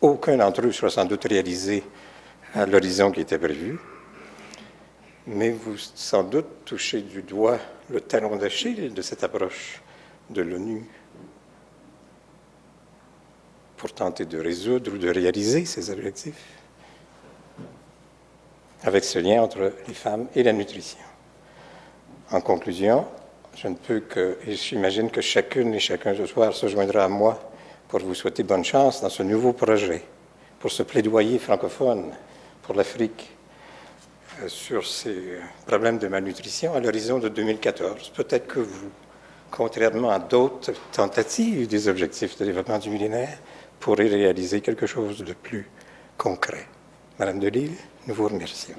Aucun 0.02 0.38
d'entre 0.38 0.66
eux 0.66 0.72
sera 0.72 0.90
sans 0.90 1.06
doute 1.06 1.26
réalisé 1.26 1.84
à 2.54 2.66
l'horizon 2.66 3.12
qui 3.12 3.22
était 3.22 3.38
prévu, 3.38 3.80
mais 5.28 5.52
vous 5.52 5.78
sans 5.78 6.24
doute 6.24 6.66
touchez 6.66 7.02
du 7.02 7.22
doigt 7.22 7.60
le 7.90 8.02
talon 8.02 8.36
d'Achille 8.36 8.94
de 8.94 9.02
cette 9.02 9.24
approche 9.24 9.82
de 10.30 10.42
l'ONU 10.42 10.84
pour 13.78 13.94
tenter 13.94 14.26
de 14.26 14.40
résoudre 14.40 14.94
ou 14.94 14.98
de 14.98 15.10
réaliser 15.10 15.66
ces 15.66 15.90
objectifs, 15.90 16.44
avec 18.84 19.04
ce 19.04 19.20
lien 19.20 19.42
entre 19.42 19.74
les 19.88 19.94
femmes 19.94 20.28
et 20.36 20.44
la 20.44 20.54
nutrition. 20.54 21.00
En 22.32 22.42
conclusion, 22.42 23.06
je 23.56 23.68
ne 23.68 23.76
peux 23.76 24.00
que, 24.00 24.38
et 24.48 24.56
j'imagine 24.56 25.12
que 25.12 25.22
chacune 25.22 25.74
et 25.74 25.80
chacun 25.80 26.16
ce 26.16 26.26
soir 26.26 26.54
se 26.54 26.68
joindra 26.68 27.06
à 27.06 27.08
moi 27.08 27.52
pour 27.96 28.04
vous 28.10 28.14
souhaiter 28.14 28.44
bonne 28.44 28.66
chance 28.66 29.02
dans 29.02 29.08
ce 29.08 29.24
nouveau 29.24 29.54
projet, 29.54 30.04
pour 30.60 30.70
ce 30.70 30.84
plaidoyer 30.84 31.40
francophone 31.40 32.12
pour 32.62 32.76
l'Afrique 32.76 33.32
euh, 34.42 34.50
sur 34.50 34.86
ces 34.86 35.40
problèmes 35.66 35.98
de 35.98 36.10
malnutrition 36.10 36.74
à 36.74 36.82
l'horizon 36.82 37.20
de 37.20 37.30
2014. 37.30 38.10
Peut-être 38.10 38.48
que 38.48 38.60
vous, 38.60 38.90
contrairement 39.50 40.10
à 40.10 40.20
d'autres 40.20 40.74
tentatives 40.92 41.70
des 41.70 41.88
objectifs 41.88 42.38
de 42.38 42.44
développement 42.44 42.80
du 42.80 42.90
millénaire, 42.90 43.38
pourrez 43.80 44.10
réaliser 44.10 44.60
quelque 44.60 44.88
chose 44.88 45.20
de 45.20 45.32
plus 45.32 45.70
concret. 46.18 46.68
Madame 47.18 47.40
Delille, 47.40 47.78
nous 48.08 48.14
vous 48.14 48.28
remercions. 48.28 48.76